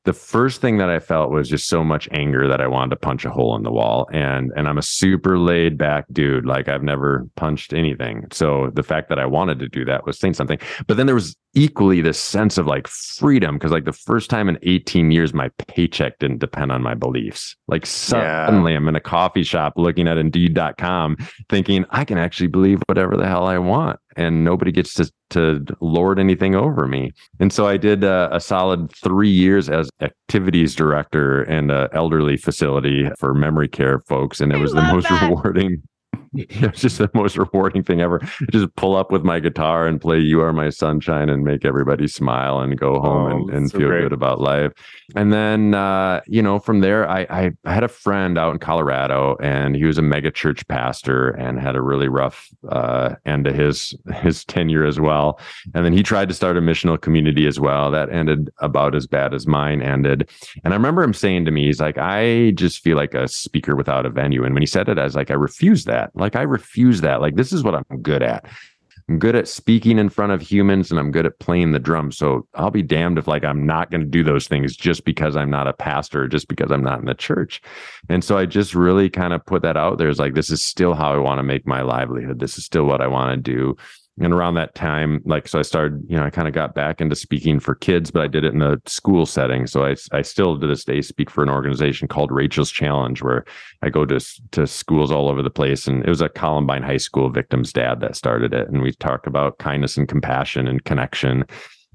the 0.05 0.13
first 0.13 0.61
thing 0.61 0.79
that 0.79 0.91
I 0.91 1.01
felt 1.01 1.31
was 1.31 1.49
just 1.49 1.67
so 1.67 1.83
much 1.83 2.09
anger 2.13 2.47
that 2.47 2.61
I 2.61 2.67
wanted 2.67 2.91
to 2.91 2.97
punch 2.97 3.25
a 3.25 3.31
hole 3.31 3.57
in 3.57 3.63
the 3.63 3.73
wall. 3.73 4.09
And 4.13 4.53
and 4.57 4.69
I'm 4.69 4.79
a 4.79 4.83
super 4.83 5.39
laid 5.39 5.79
back 5.79 6.05
dude. 6.13 6.45
Like 6.47 6.69
I've 6.69 6.83
never 6.83 7.27
punched 7.37 7.73
anything. 7.73 8.27
So 8.31 8.71
the 8.75 8.83
fact 8.83 9.09
that 9.09 9.19
I 9.19 9.27
wanted 9.27 9.59
to 9.61 9.69
do 9.69 9.85
that 9.87 10.05
was 10.05 10.19
saying 10.19 10.35
something. 10.35 10.59
But 10.87 10.97
then 10.97 11.07
there 11.07 11.15
was 11.15 11.37
equally 11.55 12.01
this 12.01 12.19
sense 12.19 12.59
of 12.59 12.67
like 12.67 12.89
freedom 12.89 13.55
because 13.55 13.71
like 13.71 13.85
the 13.85 13.93
first 13.93 14.29
time 14.29 14.49
in 14.49 14.59
18 14.63 15.11
years 15.11 15.33
my 15.33 15.49
paycheck 15.69 16.19
didn't 16.19 16.39
depend 16.39 16.73
on 16.73 16.83
my 16.83 16.95
beliefs 16.95 17.57
like 17.69 17.87
suddenly 17.87 18.73
yeah. 18.73 18.77
i'm 18.77 18.89
in 18.89 18.97
a 18.97 19.01
coffee 19.01 19.45
shop 19.45 19.73
looking 19.77 20.09
at 20.09 20.19
indeed.com 20.19 21.17
thinking 21.49 21.85
i 21.91 22.05
can 22.05 22.19
actually 22.19 22.49
believe 22.49 22.83
whatever 22.87 23.17
the 23.17 23.27
hell 23.27 23.47
i 23.47 23.57
want 23.57 24.01
and 24.17 24.45
nobody 24.45 24.73
gets 24.73 24.95
to 24.95 25.11
to 25.31 25.65
lord 25.81 26.19
anything 26.19 26.55
over 26.55 26.87
me 26.87 27.13
and 27.41 27.53
so 27.53 27.67
i 27.67 27.77
did 27.77 28.05
uh, 28.05 28.29
a 28.33 28.41
solid 28.41 28.91
three 28.93 29.31
years 29.31 29.69
as 29.69 29.89
activities 30.01 30.75
director 30.75 31.43
in 31.45 31.71
an 31.71 31.89
elderly 31.93 32.37
facility 32.37 33.09
for 33.19 33.35
memory 33.35 33.69
care 33.69 34.01
folks 34.01 34.41
and 34.41 34.53
it 34.53 34.59
was 34.59 34.73
the 34.73 34.83
most 34.83 35.05
that. 35.09 35.29
rewarding 35.29 35.83
it's 36.51 36.81
just 36.81 36.99
the 36.99 37.11
most 37.15 37.37
rewarding 37.37 37.83
thing 37.83 38.01
ever. 38.01 38.21
Just 38.51 38.75
pull 38.77 38.97
up 38.97 39.13
with 39.13 39.23
my 39.23 39.39
guitar 39.39 39.87
and 39.87 40.01
play 40.01 40.19
"You 40.19 40.41
Are 40.41 40.53
My 40.53 40.71
Sunshine" 40.71 41.29
and 41.29 41.45
make 41.45 41.65
everybody 41.65 42.09
smile 42.09 42.61
and 42.61 42.79
go 42.79 43.01
home 43.01 43.33
oh, 43.33 43.37
and, 43.37 43.51
and 43.51 43.71
so 43.71 43.79
feel 43.79 43.89
great. 43.89 44.03
good 44.03 44.13
about 44.13 44.41
life. 44.41 44.73
And 45.15 45.33
then, 45.33 45.75
uh, 45.75 46.23
you 46.27 46.43
know, 46.43 46.59
from 46.59 46.81
there, 46.81 47.09
I, 47.09 47.21
I, 47.31 47.53
I 47.65 47.75
had 47.75 47.85
a 47.85 47.89
friend 47.89 48.37
out 48.39 48.53
in 48.53 48.59
Colorado, 48.59 49.37
and 49.41 49.77
he 49.77 49.85
was 49.85 49.99
a 49.99 50.03
mega 50.03 50.31
church 50.31 50.67
pastor 50.67 51.31
and 51.31 51.61
had 51.61 51.77
a 51.77 51.83
really 51.83 52.09
rough 52.09 52.49
uh, 52.69 53.15
end 53.27 53.45
to 53.45 53.53
his 53.53 53.95
his 54.15 54.45
tenure 54.45 54.85
as 54.85 54.99
well. 54.99 55.39
And 55.75 55.85
then 55.85 55.93
he 55.93 56.03
tried 56.03 56.29
to 56.29 56.35
start 56.35 56.57
a 56.57 56.61
missional 56.61 57.01
community 57.01 57.47
as 57.47 57.61
well. 57.61 57.91
That 57.91 58.11
ended 58.11 58.51
about 58.59 58.97
as 58.97 59.07
bad 59.07 59.35
as 59.35 59.47
mine 59.47 59.83
ended. 59.83 60.31
And 60.65 60.75
I 60.75 60.77
remember 60.77 61.03
him 61.03 61.15
saying 61.15 61.45
to 61.45 61.51
me, 61.53 61.67
he's 61.67 61.81
like, 61.81 61.99
"I 61.99 62.51
just 62.53 62.83
feel 62.83 62.97
like 62.97 63.15
a 63.15 63.29
speaker 63.29 63.77
without 63.77 64.07
a 64.07 64.11
venue." 64.11 64.43
And 64.43 64.55
when 64.55 64.63
he 64.63 64.67
said 64.67 64.89
it, 64.89 64.99
I 64.99 65.05
was 65.05 65.15
like, 65.15 65.31
"I 65.31 65.35
refuse 65.35 65.85
that." 65.85 66.11
Like 66.15 66.24
I 66.37 66.43
refuse 66.43 67.01
that. 67.03 67.21
Like 67.21 67.37
this 67.37 67.53
is 67.53 67.63
what 67.63 67.75
I'm 67.75 68.03
good 68.03 68.23
at. 68.23 68.47
I'm 69.09 69.19
good 69.19 69.37
at 69.37 69.49
speaking 69.49 69.99
in 69.99 70.09
front 70.09 70.33
of 70.33 70.41
humans 70.41 70.91
and 70.91 70.99
I'm 70.99 71.11
good 71.11 71.27
at 71.27 71.39
playing 71.39 71.73
the 71.73 71.79
drums. 71.79 72.17
So 72.17 72.47
I'll 72.55 72.71
be 72.71 72.83
damned 72.83 73.19
if 73.19 73.29
like 73.29 73.45
I'm 73.45 73.67
not 73.67 73.91
going 73.91 74.01
to 74.01 74.07
do 74.07 74.25
those 74.25 74.49
things 74.49 74.75
just 74.75 75.05
because 75.05 75.37
I'm 75.37 75.51
not 75.51 75.69
a 75.69 75.75
pastor, 75.75 76.27
just 76.27 76.49
because 76.49 76.71
I'm 76.71 76.83
not 76.83 77.01
in 77.01 77.05
the 77.05 77.15
church. 77.15 77.61
And 78.09 78.25
so 78.25 78.39
I 78.39 78.47
just 78.47 78.75
really 78.75 79.11
kind 79.11 79.35
of 79.35 79.45
put 79.45 79.61
that 79.63 79.77
out 79.77 79.99
there. 79.99 80.09
It's 80.09 80.19
like 80.19 80.35
this 80.35 80.49
is 80.49 80.63
still 80.63 80.95
how 80.95 81.13
I 81.13 81.19
want 81.19 81.39
to 81.39 81.43
make 81.43 81.67
my 81.67 81.83
livelihood. 81.83 82.39
This 82.39 82.57
is 82.57 82.65
still 82.65 82.87
what 82.87 83.03
I 83.03 83.07
want 83.07 83.33
to 83.33 83.37
do 83.37 83.77
and 84.21 84.33
around 84.33 84.55
that 84.55 84.75
time 84.75 85.21
like 85.25 85.49
so 85.49 85.59
i 85.59 85.63
started 85.63 86.01
you 86.09 86.17
know 86.17 86.23
i 86.23 86.31
kind 86.31 86.47
of 86.47 86.55
got 86.55 86.75
back 86.75 87.01
into 87.01 87.17
speaking 87.17 87.59
for 87.59 87.75
kids 87.75 88.13
but 88.13 88.23
i 88.23 88.29
did 88.29 88.45
it 88.45 88.55
in 88.55 88.63
a 88.63 88.77
school 88.87 89.27
setting. 89.27 89.67
So 89.67 89.85
i, 89.85 89.97
I 90.13 90.23
still 90.23 90.59
to 90.59 90.67
this 90.67 90.85
day 90.85 91.01
speak 91.01 91.31
for 91.31 91.43
an 91.43 91.49
organization 91.49 92.07
called 92.07 92.31
rachel's 92.31 92.71
challenge 92.71 93.23
where 93.23 93.45
i 93.83 93.89
go 93.89 94.07
to, 94.07 94.21
to 94.53 94.67
schools 94.67 95.11
all 95.11 95.29
over 95.29 95.43
the 95.43 95.51
place. 95.51 95.87
And 95.87 96.05
it 96.05 96.09
was 96.09 96.21
a 96.21 96.29
columbine 96.29 96.83
high 96.83 96.99
school 96.99 97.31
victim's 97.31 97.73
dad 97.73 98.01
that 98.01 98.17
started 98.17 98.53
it. 98.53 98.69
And 98.69 98.83
we 98.83 98.93
talk 98.93 99.27
about 99.27 99.59
kindness 99.59 99.97
and 99.97 100.09
compassion 100.09 100.67
and 100.67 100.85
connection. 100.85 101.45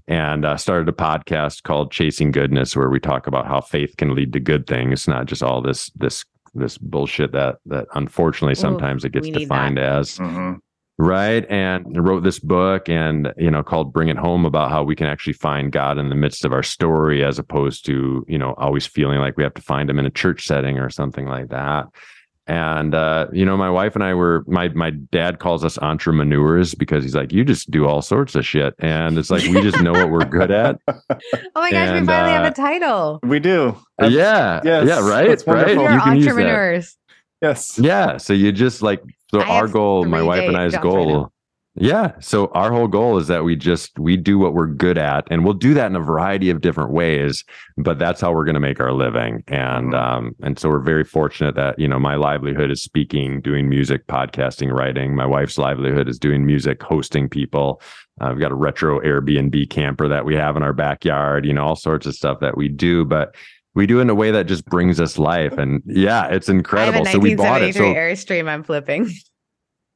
And 0.08 0.44
uh, 0.44 0.58
started 0.58 0.90
a 0.90 0.94
podcast 0.94 1.64
called 1.64 1.92
chasing 1.92 2.32
goodness 2.32 2.76
where 2.76 2.90
we 2.90 3.00
talk 3.00 3.28
about 3.28 3.46
how 3.46 3.62
faith 3.62 3.96
can 3.98 4.16
lead 4.16 4.34
to 4.34 4.40
good 4.40 4.66
things. 4.66 5.08
Not 5.08 5.28
just 5.28 5.44
all 5.44 5.62
this 5.62 5.92
this 5.92 6.26
this 6.56 6.80
bullshit 6.80 7.32
that 7.34 7.58
that 7.68 7.86
unfortunately 7.94 8.56
sometimes 8.56 9.04
Ooh, 9.04 9.08
it 9.08 9.14
gets 9.14 9.30
defined 9.30 9.78
as. 9.78 10.18
Mm-hmm 10.18 10.56
right. 11.00 11.50
And 11.50 12.06
wrote 12.06 12.24
this 12.24 12.40
book 12.40 12.90
and 12.90 13.34
you 13.38 13.50
know 13.50 13.64
called 13.64 13.94
bring 13.94 14.10
it 14.10 14.18
home 14.18 14.46
about 14.46 14.70
how 14.70 14.84
we 14.84 14.96
can 14.96 15.08
actually 15.08 15.34
find 15.34 15.72
god 15.72 15.98
in 15.98 16.10
the 16.10 16.16
midst 16.16 16.46
of 16.46 16.54
our 16.54 16.64
story 16.64 17.24
as 17.24 17.40
opposed 17.40 17.86
to 17.86 18.26
you 18.28 18.38
know 18.38 18.54
always 18.58 18.86
feeling 18.86 19.20
like 19.20 19.38
we 19.38 19.44
have 19.44 19.54
to 19.54 19.62
find 19.62 19.90
him 19.90 19.98
in 19.98 20.06
a 20.06 20.12
church 20.12 20.46
setting 20.46 20.78
or 20.78 20.90
something 20.90 21.26
like 21.26 21.50
that. 21.50 21.88
And 22.48 22.96
uh, 22.96 23.28
you 23.32 23.46
know 23.46 23.56
my 23.56 23.70
wife 23.70 23.96
and 23.96 24.04
i 24.04 24.14
were 24.14 24.44
my 24.48 24.70
my 24.70 24.90
dad 24.90 25.40
calls 25.40 25.64
us 25.64 25.78
entrepreneurs 25.78 26.74
because 26.76 27.04
he's 27.04 27.16
like 27.16 27.32
you 27.32 27.46
just 27.46 27.70
do 27.72 27.86
all 27.86 28.02
sorts 28.02 28.36
of 28.36 28.46
shit. 28.46 28.74
And 28.80 29.18
it's 29.18 29.30
like 29.30 29.44
we 29.44 29.62
just 29.62 29.82
know 29.82 29.94
what 29.94 30.10
we're 30.10 30.26
good 30.26 30.52
at. 30.52 30.80
Oh 31.56 31.62
my 31.62 31.72
gosh 31.72 31.90
and, 31.90 32.02
we 32.02 32.06
finally 32.06 32.32
uh, 32.32 32.44
have 32.44 32.52
a 32.52 32.56
title. 32.56 33.20
We 33.24 33.40
do. 33.40 33.76
That's, 33.98 34.14
yeah. 34.14 34.62
yes, 34.64 34.88
yeah 34.88 35.08
right 35.08 35.44
right. 35.46 35.76
you 35.76 35.88
entrepreneurs 35.88 36.98
yes 37.42 37.80
yeah 37.80 38.18
so 38.18 38.34
you 38.34 38.52
just 38.52 38.82
like 38.82 39.02
so 39.32 39.42
I 39.42 39.60
our 39.60 39.68
goal, 39.68 40.06
my 40.06 40.24
wife 40.24 40.48
and 40.48 40.58
I's 40.58 40.76
goal, 40.78 41.22
right 41.22 41.32
yeah. 41.76 42.12
So 42.20 42.48
our 42.48 42.74
whole 42.74 42.90
goal 42.90 43.18
is 43.18 43.28
that 43.28 43.46
we 43.46 43.56
just 43.56 43.98
we 43.98 44.18
do 44.18 44.38
what 44.38 44.54
we're 44.54 44.68
good 44.68 44.98
at, 44.98 45.26
and 45.32 45.46
we'll 45.46 45.54
do 45.54 45.74
that 45.76 45.86
in 45.86 45.96
a 45.96 46.02
variety 46.02 46.50
of 46.50 46.60
different 46.60 46.92
ways. 46.92 47.46
But 47.78 47.98
that's 47.98 48.20
how 48.20 48.34
we're 48.34 48.44
going 48.44 48.56
to 48.56 48.60
make 48.60 48.82
our 48.82 48.92
living, 48.92 49.44
and 49.48 49.94
mm-hmm. 49.94 49.96
um, 49.96 50.36
and 50.42 50.60
so 50.60 50.68
we're 50.68 50.80
very 50.80 51.06
fortunate 51.06 51.56
that 51.56 51.80
you 51.80 51.88
know 51.88 51.98
my 51.98 52.16
livelihood 52.16 52.70
is 52.70 52.82
speaking, 52.82 53.40
doing 53.40 53.70
music, 53.70 54.08
podcasting, 54.08 54.74
writing. 54.74 55.16
My 55.16 55.26
wife's 55.26 55.58
livelihood 55.58 56.10
is 56.10 56.20
doing 56.20 56.46
music, 56.46 56.84
hosting 56.84 57.30
people. 57.30 57.82
Uh, 58.20 58.32
we've 58.32 58.42
got 58.42 58.52
a 58.52 58.56
retro 58.56 59.00
Airbnb 59.00 59.70
camper 59.70 60.10
that 60.10 60.26
we 60.26 60.36
have 60.36 60.58
in 60.58 60.64
our 60.64 60.74
backyard. 60.74 61.46
You 61.46 61.54
know, 61.54 61.64
all 61.64 61.78
sorts 61.78 62.06
of 62.06 62.14
stuff 62.14 62.42
that 62.42 62.58
we 62.58 62.68
do, 62.68 63.06
but 63.06 63.36
we 63.76 63.86
do 63.86 64.00
it 64.00 64.04
in 64.04 64.10
a 64.10 64.16
way 64.16 64.32
that 64.32 64.48
just 64.48 64.66
brings 64.66 65.00
us 65.00 65.18
life. 65.18 65.58
And 65.58 65.82
yeah, 65.86 66.28
it's 66.28 66.50
incredible. 66.50 67.06
so 67.06 67.20
we 67.20 67.36
bought 67.36 67.62
it. 67.62 67.76
So 67.76 67.82
Airstream 67.82 68.50
I'm 68.50 68.64
flipping. 68.64 69.10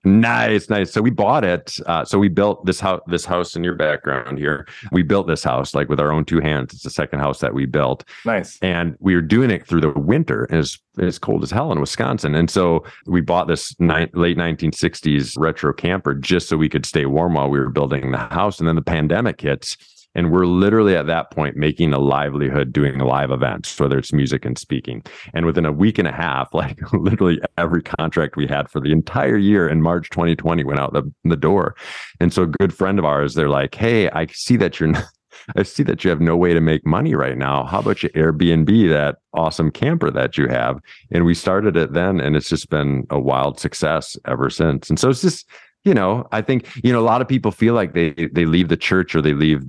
Nice, 0.05 0.69
nice. 0.69 0.91
So 0.91 1.01
we 1.01 1.11
bought 1.11 1.45
it. 1.45 1.77
Uh, 1.85 2.03
so 2.03 2.19
we 2.19 2.27
built 2.27 2.65
this 2.65 2.81
house, 2.81 2.99
this 3.07 3.23
house 3.23 3.55
in 3.55 3.63
your 3.63 3.75
background 3.75 4.37
here. 4.37 4.67
We 4.91 5.01
built 5.01 5.27
this 5.27 5.45
house 5.45 5.73
like 5.73 5.87
with 5.87 5.99
our 5.99 6.11
own 6.11 6.25
two 6.25 6.41
hands. 6.41 6.73
It's 6.73 6.83
the 6.83 6.89
second 6.89 7.19
house 7.19 7.39
that 7.39 7.53
we 7.53 7.65
built. 7.65 8.03
Nice. 8.25 8.59
And 8.61 8.97
we 8.99 9.15
were 9.15 9.21
doing 9.21 9.49
it 9.49 9.65
through 9.65 9.79
the 9.79 9.91
winter. 9.91 10.45
It's 10.49 10.77
it's 10.97 11.17
cold 11.17 11.41
as 11.41 11.51
hell 11.51 11.71
in 11.71 11.79
Wisconsin, 11.79 12.35
and 12.35 12.51
so 12.51 12.83
we 13.07 13.19
bought 13.21 13.47
this 13.47 13.73
ni- 13.79 14.09
late 14.13 14.37
1960s 14.37 15.33
retro 15.37 15.73
camper 15.73 16.13
just 16.13 16.49
so 16.49 16.57
we 16.57 16.69
could 16.69 16.85
stay 16.85 17.05
warm 17.05 17.33
while 17.33 17.49
we 17.49 17.57
were 17.57 17.69
building 17.69 18.11
the 18.11 18.17
house. 18.17 18.59
And 18.59 18.67
then 18.67 18.75
the 18.75 18.81
pandemic 18.81 19.41
hits 19.41 19.77
and 20.15 20.31
we're 20.31 20.45
literally 20.45 20.95
at 20.95 21.07
that 21.07 21.31
point 21.31 21.55
making 21.55 21.93
a 21.93 21.99
livelihood 21.99 22.71
doing 22.71 22.99
live 22.99 23.31
events, 23.31 23.79
whether 23.79 23.97
it's 23.97 24.13
music 24.13 24.45
and 24.45 24.57
speaking. 24.57 25.03
And 25.33 25.45
within 25.45 25.65
a 25.65 25.71
week 25.71 25.97
and 25.97 26.07
a 26.07 26.11
half, 26.11 26.49
like 26.53 26.79
literally 26.93 27.39
every 27.57 27.81
contract 27.81 28.35
we 28.35 28.47
had 28.47 28.69
for 28.69 28.79
the 28.79 28.91
entire 28.91 29.37
year 29.37 29.67
in 29.67 29.81
March 29.81 30.09
2020 30.09 30.63
went 30.63 30.79
out 30.79 30.93
the, 30.93 31.11
the 31.23 31.37
door. 31.37 31.75
And 32.19 32.33
so 32.33 32.43
a 32.43 32.47
good 32.47 32.73
friend 32.73 32.99
of 32.99 33.05
ours, 33.05 33.33
they're 33.33 33.49
like, 33.49 33.75
Hey, 33.75 34.09
I 34.09 34.27
see 34.27 34.57
that 34.57 34.79
you're 34.79 34.89
not, 34.89 35.05
I 35.57 35.63
see 35.63 35.83
that 35.83 36.03
you 36.03 36.09
have 36.09 36.21
no 36.21 36.37
way 36.37 36.53
to 36.53 36.61
make 36.61 36.85
money 36.85 37.15
right 37.15 37.37
now. 37.37 37.65
How 37.65 37.79
about 37.79 38.03
you 38.03 38.09
Airbnb 38.09 38.89
that 38.89 39.17
awesome 39.33 39.71
camper 39.71 40.11
that 40.11 40.37
you 40.37 40.47
have? 40.47 40.79
And 41.11 41.25
we 41.25 41.33
started 41.33 41.75
it 41.75 41.93
then, 41.93 42.19
and 42.19 42.35
it's 42.35 42.49
just 42.49 42.69
been 42.69 43.05
a 43.09 43.19
wild 43.19 43.59
success 43.59 44.15
ever 44.25 44.49
since. 44.49 44.89
And 44.89 44.99
so 44.99 45.09
it's 45.09 45.21
just, 45.21 45.47
you 45.83 45.93
know, 45.93 46.27
I 46.31 46.41
think, 46.41 46.69
you 46.83 46.93
know, 46.93 46.99
a 46.99 47.03
lot 47.03 47.21
of 47.21 47.27
people 47.27 47.51
feel 47.51 47.73
like 47.73 47.93
they 47.93 48.11
they 48.31 48.45
leave 48.45 48.69
the 48.69 48.77
church 48.77 49.15
or 49.15 49.21
they 49.21 49.33
leave 49.33 49.63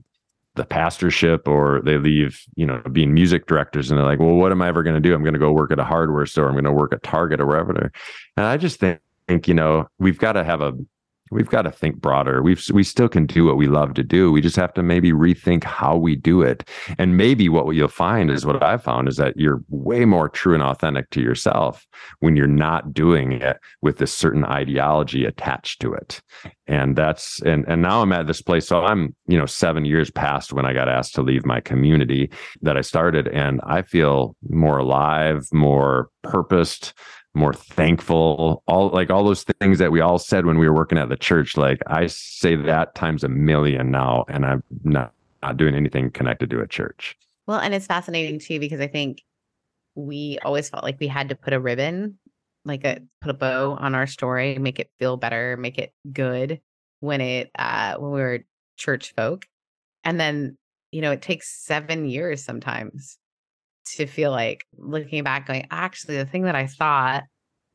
the 0.56 0.64
pastorship 0.64 1.48
or 1.48 1.80
they 1.84 1.98
leave, 1.98 2.42
you 2.54 2.64
know, 2.64 2.80
being 2.92 3.12
music 3.12 3.46
directors 3.46 3.90
and 3.90 3.98
they're 3.98 4.06
like, 4.06 4.20
well, 4.20 4.34
what 4.34 4.52
am 4.52 4.62
I 4.62 4.68
ever 4.68 4.82
going 4.82 4.94
to 4.94 5.00
do? 5.00 5.14
I'm 5.14 5.22
going 5.22 5.34
to 5.34 5.40
go 5.40 5.52
work 5.52 5.72
at 5.72 5.78
a 5.78 5.84
hardware 5.84 6.26
store. 6.26 6.46
I'm 6.46 6.54
going 6.54 6.64
to 6.64 6.72
work 6.72 6.92
at 6.92 7.02
Target 7.02 7.40
or 7.40 7.46
wherever. 7.46 7.90
And 8.36 8.46
I 8.46 8.56
just 8.56 8.78
think, 8.78 9.00
you 9.46 9.54
know, 9.54 9.88
we've 9.98 10.18
got 10.18 10.32
to 10.32 10.44
have 10.44 10.60
a 10.60 10.72
we've 11.30 11.48
got 11.48 11.62
to 11.62 11.70
think 11.70 11.96
broader. 11.96 12.42
We've 12.42 12.62
we 12.72 12.82
still 12.82 13.08
can 13.08 13.26
do 13.26 13.46
what 13.46 13.56
we 13.56 13.66
love 13.66 13.94
to 13.94 14.02
do. 14.02 14.30
We 14.30 14.40
just 14.40 14.56
have 14.56 14.74
to 14.74 14.82
maybe 14.82 15.12
rethink 15.12 15.64
how 15.64 15.96
we 15.96 16.16
do 16.16 16.42
it. 16.42 16.68
And 16.98 17.16
maybe 17.16 17.48
what 17.48 17.68
you'll 17.74 17.88
find 17.88 18.30
is 18.30 18.44
what 18.44 18.62
I've 18.62 18.82
found 18.82 19.08
is 19.08 19.16
that 19.16 19.36
you're 19.36 19.62
way 19.68 20.04
more 20.04 20.28
true 20.28 20.54
and 20.54 20.62
authentic 20.62 21.10
to 21.10 21.20
yourself 21.20 21.86
when 22.20 22.36
you're 22.36 22.46
not 22.46 22.92
doing 22.92 23.32
it 23.32 23.58
with 23.80 23.98
this 23.98 24.12
certain 24.12 24.44
ideology 24.44 25.24
attached 25.24 25.80
to 25.80 25.94
it. 25.94 26.20
And 26.66 26.96
that's 26.96 27.40
and 27.42 27.64
and 27.68 27.82
now 27.82 28.02
I'm 28.02 28.12
at 28.12 28.26
this 28.26 28.42
place. 28.42 28.66
So 28.66 28.84
I'm, 28.84 29.14
you 29.26 29.38
know, 29.38 29.46
seven 29.46 29.84
years 29.84 30.10
past 30.10 30.52
when 30.52 30.66
I 30.66 30.72
got 30.72 30.88
asked 30.88 31.14
to 31.14 31.22
leave 31.22 31.44
my 31.46 31.60
community 31.60 32.30
that 32.62 32.76
I 32.76 32.82
started. 32.82 33.28
And 33.28 33.60
I 33.64 33.82
feel 33.82 34.36
more 34.48 34.78
alive, 34.78 35.46
more 35.52 36.10
purposed 36.22 36.94
more 37.34 37.52
thankful 37.52 38.62
all 38.66 38.88
like 38.90 39.10
all 39.10 39.24
those 39.24 39.44
things 39.60 39.78
that 39.78 39.92
we 39.92 40.00
all 40.00 40.18
said 40.18 40.46
when 40.46 40.58
we 40.58 40.68
were 40.68 40.74
working 40.74 40.98
at 40.98 41.08
the 41.08 41.16
church 41.16 41.56
like 41.56 41.80
i 41.86 42.06
say 42.06 42.54
that 42.54 42.94
times 42.94 43.24
a 43.24 43.28
million 43.28 43.90
now 43.90 44.24
and 44.28 44.46
i'm 44.46 44.62
not 44.84 45.12
not 45.42 45.56
doing 45.56 45.74
anything 45.74 46.10
connected 46.10 46.48
to 46.48 46.60
a 46.60 46.66
church 46.66 47.16
well 47.46 47.58
and 47.58 47.74
it's 47.74 47.86
fascinating 47.86 48.38
too 48.38 48.58
because 48.60 48.80
i 48.80 48.86
think 48.86 49.22
we 49.94 50.38
always 50.44 50.68
felt 50.68 50.84
like 50.84 50.98
we 51.00 51.08
had 51.08 51.28
to 51.28 51.34
put 51.34 51.52
a 51.52 51.60
ribbon 51.60 52.18
like 52.64 52.84
a 52.84 52.98
put 53.20 53.30
a 53.30 53.34
bow 53.34 53.76
on 53.80 53.94
our 53.94 54.06
story 54.06 54.58
make 54.58 54.78
it 54.78 54.90
feel 54.98 55.16
better 55.16 55.56
make 55.56 55.78
it 55.78 55.92
good 56.12 56.60
when 57.00 57.20
it 57.20 57.50
uh 57.58 57.96
when 57.96 58.12
we 58.12 58.20
were 58.20 58.44
church 58.76 59.14
folk. 59.14 59.46
And 60.04 60.20
then, 60.20 60.56
you 60.92 61.00
know, 61.00 61.12
it 61.12 61.22
takes 61.22 61.48
seven 61.64 62.06
years 62.06 62.44
sometimes 62.44 63.18
to 63.96 64.06
feel 64.06 64.30
like 64.30 64.64
looking 64.76 65.22
back, 65.24 65.46
going, 65.46 65.66
actually, 65.70 66.16
the 66.16 66.26
thing 66.26 66.42
that 66.42 66.56
I 66.56 66.66
thought, 66.66 67.24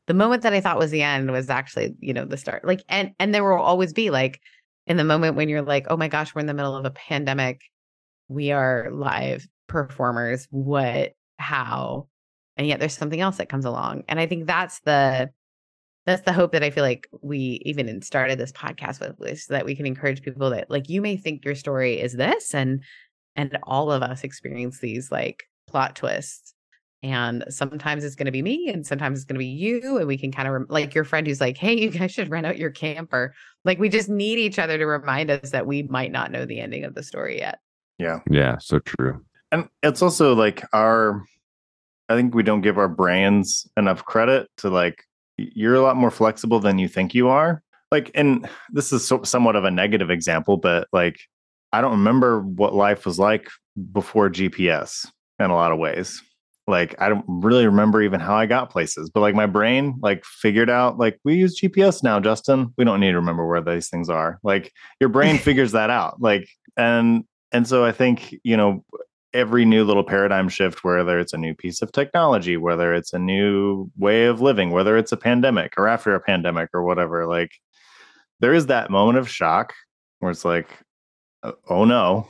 the 0.06 0.14
moment 0.14 0.42
that 0.42 0.52
I 0.52 0.60
thought 0.60 0.78
was 0.78 0.90
the 0.90 1.02
end 1.02 1.30
was 1.30 1.50
actually, 1.50 1.94
you 2.00 2.12
know, 2.12 2.24
the 2.24 2.36
start. 2.36 2.64
Like, 2.64 2.82
and 2.88 3.12
and 3.18 3.34
there 3.34 3.44
will 3.44 3.62
always 3.62 3.92
be 3.92 4.10
like 4.10 4.40
in 4.86 4.96
the 4.96 5.04
moment 5.04 5.36
when 5.36 5.48
you're 5.48 5.62
like, 5.62 5.86
oh 5.88 5.96
my 5.96 6.08
gosh, 6.08 6.34
we're 6.34 6.40
in 6.40 6.46
the 6.46 6.54
middle 6.54 6.76
of 6.76 6.84
a 6.84 6.90
pandemic, 6.90 7.60
we 8.28 8.50
are 8.50 8.88
live 8.92 9.46
performers. 9.68 10.46
What, 10.50 11.12
how? 11.38 12.08
And 12.56 12.66
yet 12.66 12.80
there's 12.80 12.96
something 12.96 13.20
else 13.20 13.36
that 13.36 13.48
comes 13.48 13.64
along. 13.64 14.02
And 14.08 14.18
I 14.18 14.26
think 14.26 14.46
that's 14.46 14.80
the 14.80 15.30
that's 16.06 16.22
the 16.22 16.32
hope 16.32 16.52
that 16.52 16.62
I 16.62 16.70
feel 16.70 16.82
like 16.82 17.06
we 17.20 17.60
even 17.64 18.02
started 18.02 18.38
this 18.38 18.52
podcast 18.52 19.00
with, 19.00 19.14
is 19.28 19.46
that 19.46 19.66
we 19.66 19.76
can 19.76 19.86
encourage 19.86 20.22
people 20.22 20.50
that 20.50 20.70
like 20.70 20.88
you 20.88 21.00
may 21.02 21.16
think 21.16 21.44
your 21.44 21.54
story 21.54 22.00
is 22.00 22.14
this, 22.14 22.54
and 22.54 22.82
and 23.36 23.56
all 23.62 23.92
of 23.92 24.02
us 24.02 24.24
experience 24.24 24.80
these 24.80 25.12
like 25.12 25.44
plot 25.70 25.96
twists. 25.96 26.54
And 27.02 27.44
sometimes 27.48 28.04
it's 28.04 28.14
going 28.14 28.26
to 28.26 28.32
be 28.32 28.42
me, 28.42 28.68
and 28.68 28.86
sometimes 28.86 29.18
it's 29.18 29.24
going 29.24 29.36
to 29.36 29.38
be 29.38 29.46
you. 29.46 29.96
And 29.96 30.06
we 30.06 30.18
can 30.18 30.30
kind 30.30 30.46
of 30.46 30.52
rem- 30.52 30.66
like 30.68 30.94
your 30.94 31.04
friend 31.04 31.26
who's 31.26 31.40
like, 31.40 31.56
"Hey, 31.56 31.78
you 31.78 31.88
guys 31.88 32.12
should 32.12 32.28
rent 32.28 32.44
out 32.44 32.58
your 32.58 32.70
camper." 32.70 33.32
Like 33.64 33.78
we 33.78 33.88
just 33.88 34.10
need 34.10 34.38
each 34.38 34.58
other 34.58 34.76
to 34.76 34.84
remind 34.84 35.30
us 35.30 35.50
that 35.50 35.66
we 35.66 35.84
might 35.84 36.12
not 36.12 36.30
know 36.30 36.44
the 36.44 36.60
ending 36.60 36.84
of 36.84 36.94
the 36.94 37.02
story 37.02 37.38
yet. 37.38 37.58
Yeah, 37.98 38.20
yeah, 38.30 38.56
so 38.58 38.80
true. 38.80 39.24
And 39.50 39.68
it's 39.82 40.02
also 40.02 40.34
like 40.34 40.62
our, 40.74 41.24
I 42.10 42.16
think 42.16 42.34
we 42.34 42.42
don't 42.42 42.60
give 42.60 42.78
our 42.78 42.88
brains 42.88 43.66
enough 43.78 44.04
credit 44.04 44.48
to 44.58 44.68
like 44.68 45.04
you're 45.36 45.74
a 45.74 45.82
lot 45.82 45.96
more 45.96 46.10
flexible 46.10 46.60
than 46.60 46.78
you 46.78 46.88
think 46.88 47.14
you 47.14 47.28
are. 47.28 47.62
Like, 47.90 48.10
and 48.14 48.48
this 48.70 48.92
is 48.92 49.06
so, 49.06 49.22
somewhat 49.22 49.56
of 49.56 49.64
a 49.64 49.70
negative 49.70 50.10
example, 50.10 50.56
but 50.56 50.86
like, 50.92 51.18
I 51.72 51.80
don't 51.80 51.92
remember 51.92 52.40
what 52.40 52.74
life 52.74 53.06
was 53.06 53.18
like 53.18 53.48
before 53.92 54.28
GPS 54.28 55.06
in 55.40 55.50
a 55.50 55.54
lot 55.54 55.72
of 55.72 55.78
ways. 55.78 56.22
Like, 56.66 56.94
I 57.00 57.08
don't 57.08 57.24
really 57.26 57.66
remember 57.66 58.02
even 58.02 58.20
how 58.20 58.34
I 58.34 58.46
got 58.46 58.70
places, 58.70 59.10
but 59.10 59.20
like 59.20 59.34
my 59.34 59.46
brain 59.46 59.98
like 60.00 60.24
figured 60.24 60.70
out 60.70 60.98
like 60.98 61.18
we 61.24 61.34
use 61.34 61.60
GPS 61.60 62.02
now, 62.02 62.20
Justin. 62.20 62.72
We 62.78 62.84
don't 62.84 63.00
need 63.00 63.10
to 63.10 63.16
remember 63.16 63.46
where 63.46 63.60
these 63.60 63.88
things 63.88 64.08
are. 64.08 64.38
Like 64.44 64.72
your 65.00 65.08
brain 65.08 65.38
figures 65.48 65.72
that 65.72 65.90
out. 65.90 66.20
Like, 66.20 66.48
and 66.76 67.24
and 67.52 67.66
so 67.66 67.84
I 67.84 67.90
think, 67.90 68.36
you 68.44 68.56
know, 68.56 68.84
every 69.32 69.64
new 69.64 69.84
little 69.84 70.04
paradigm 70.04 70.48
shift, 70.48 70.84
whether 70.84 71.18
it's 71.18 71.32
a 71.32 71.38
new 71.38 71.54
piece 71.54 71.82
of 71.82 71.92
technology, 71.92 72.56
whether 72.56 72.94
it's 72.94 73.12
a 73.12 73.18
new 73.18 73.90
way 73.96 74.26
of 74.26 74.40
living, 74.40 74.70
whether 74.70 74.96
it's 74.96 75.12
a 75.12 75.16
pandemic 75.16 75.74
or 75.76 75.88
after 75.88 76.14
a 76.14 76.20
pandemic 76.20 76.68
or 76.74 76.82
whatever, 76.84 77.26
like 77.26 77.52
there 78.40 78.54
is 78.54 78.66
that 78.66 78.90
moment 78.90 79.18
of 79.18 79.28
shock 79.28 79.72
where 80.18 80.30
it's 80.30 80.44
like, 80.44 80.68
oh, 81.42 81.54
oh 81.68 81.84
no. 81.84 82.28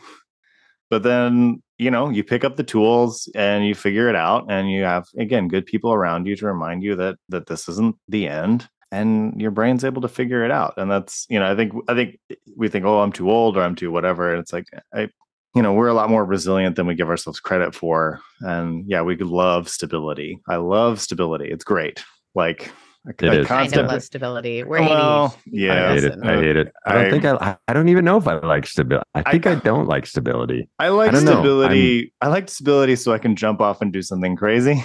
But 0.91 1.03
then, 1.03 1.63
you 1.81 1.91
know, 1.91 2.11
you 2.11 2.23
pick 2.23 2.45
up 2.45 2.57
the 2.57 2.65
tools 2.65 3.29
and 3.35 3.67
you 3.67 3.75
figure 3.75 4.09
it 4.09 4.17
out 4.17 4.47
and 4.51 4.71
you 4.71 4.83
have 4.83 5.07
again 5.19 5.49
good 5.49 5.67
people 5.67 5.93
around 5.93 6.27
you 6.27 6.37
to 6.37 6.47
remind 6.47 6.83
you 6.83 6.95
that 6.97 7.17
that 7.29 7.47
this 7.47 7.69
isn't 7.69 7.97
the 8.09 8.29
end 8.29 8.69
and 8.93 9.41
your 9.41 9.53
brain's 9.53 9.85
able 9.85 10.03
to 10.03 10.09
figure 10.09 10.45
it 10.45 10.51
out 10.51 10.75
and 10.77 10.91
that's 10.91 11.25
you 11.31 11.39
know 11.39 11.51
i 11.51 11.55
think 11.55 11.73
i 11.89 11.95
think 11.95 12.19
we 12.57 12.69
think 12.69 12.85
oh 12.85 13.01
i'm 13.01 13.13
too 13.13 13.31
old 13.31 13.57
or 13.57 13.63
i'm 13.63 13.77
too 13.77 13.91
whatever 13.93 14.33
and 14.33 14.41
it's 14.43 14.53
like 14.53 14.67
i 14.93 15.09
you 15.55 15.63
know, 15.63 15.73
we're 15.73 15.89
a 15.89 15.95
lot 15.95 16.11
more 16.11 16.25
resilient 16.25 16.77
than 16.77 16.87
we 16.87 16.95
give 16.95 17.09
ourselves 17.09 17.41
credit 17.41 17.75
for. 17.75 18.21
And 18.41 18.85
yeah, 18.87 19.03
we 19.03 19.17
love 19.17 19.69
stability. 19.69 20.41
I 20.49 20.57
love 20.57 21.01
stability. 21.01 21.51
It's 21.51 21.65
great. 21.65 22.05
Like 22.35 22.71
it 23.07 23.23
a 23.23 23.41
is. 23.41 23.47
Constant, 23.47 23.89
I 23.89 23.93
love 23.93 24.03
stability. 24.03 24.63
We're 24.63 24.81
well, 24.81 25.37
yeah, 25.47 25.91
I 25.91 25.95
hate 25.95 26.05
it. 26.05 26.19
I 26.23 26.37
hate 26.37 26.57
it. 26.57 26.73
I 26.87 26.93
don't 26.93 27.05
I, 27.05 27.11
think 27.11 27.25
I. 27.25 27.57
I 27.67 27.73
don't 27.73 27.89
even 27.89 28.05
know 28.05 28.19
if 28.19 28.29
I 28.29 28.35
like 28.35 28.67
stability. 28.67 29.05
I 29.15 29.23
think 29.31 29.47
I, 29.47 29.53
I 29.53 29.55
don't 29.57 29.87
like 29.87 30.07
stability. 30.07 30.69
I 30.79 30.89
like 30.89 31.15
I 31.15 31.21
stability. 31.21 32.13
I 32.21 32.29
like 32.29 32.49
stability 32.49 32.97
so 32.97 33.13
I 33.13 33.19
can 33.19 33.37
jump 33.37 33.61
off 33.61 33.81
and 33.81 33.93
do 33.93 34.03
something 34.03 34.37
crazy. 34.37 34.83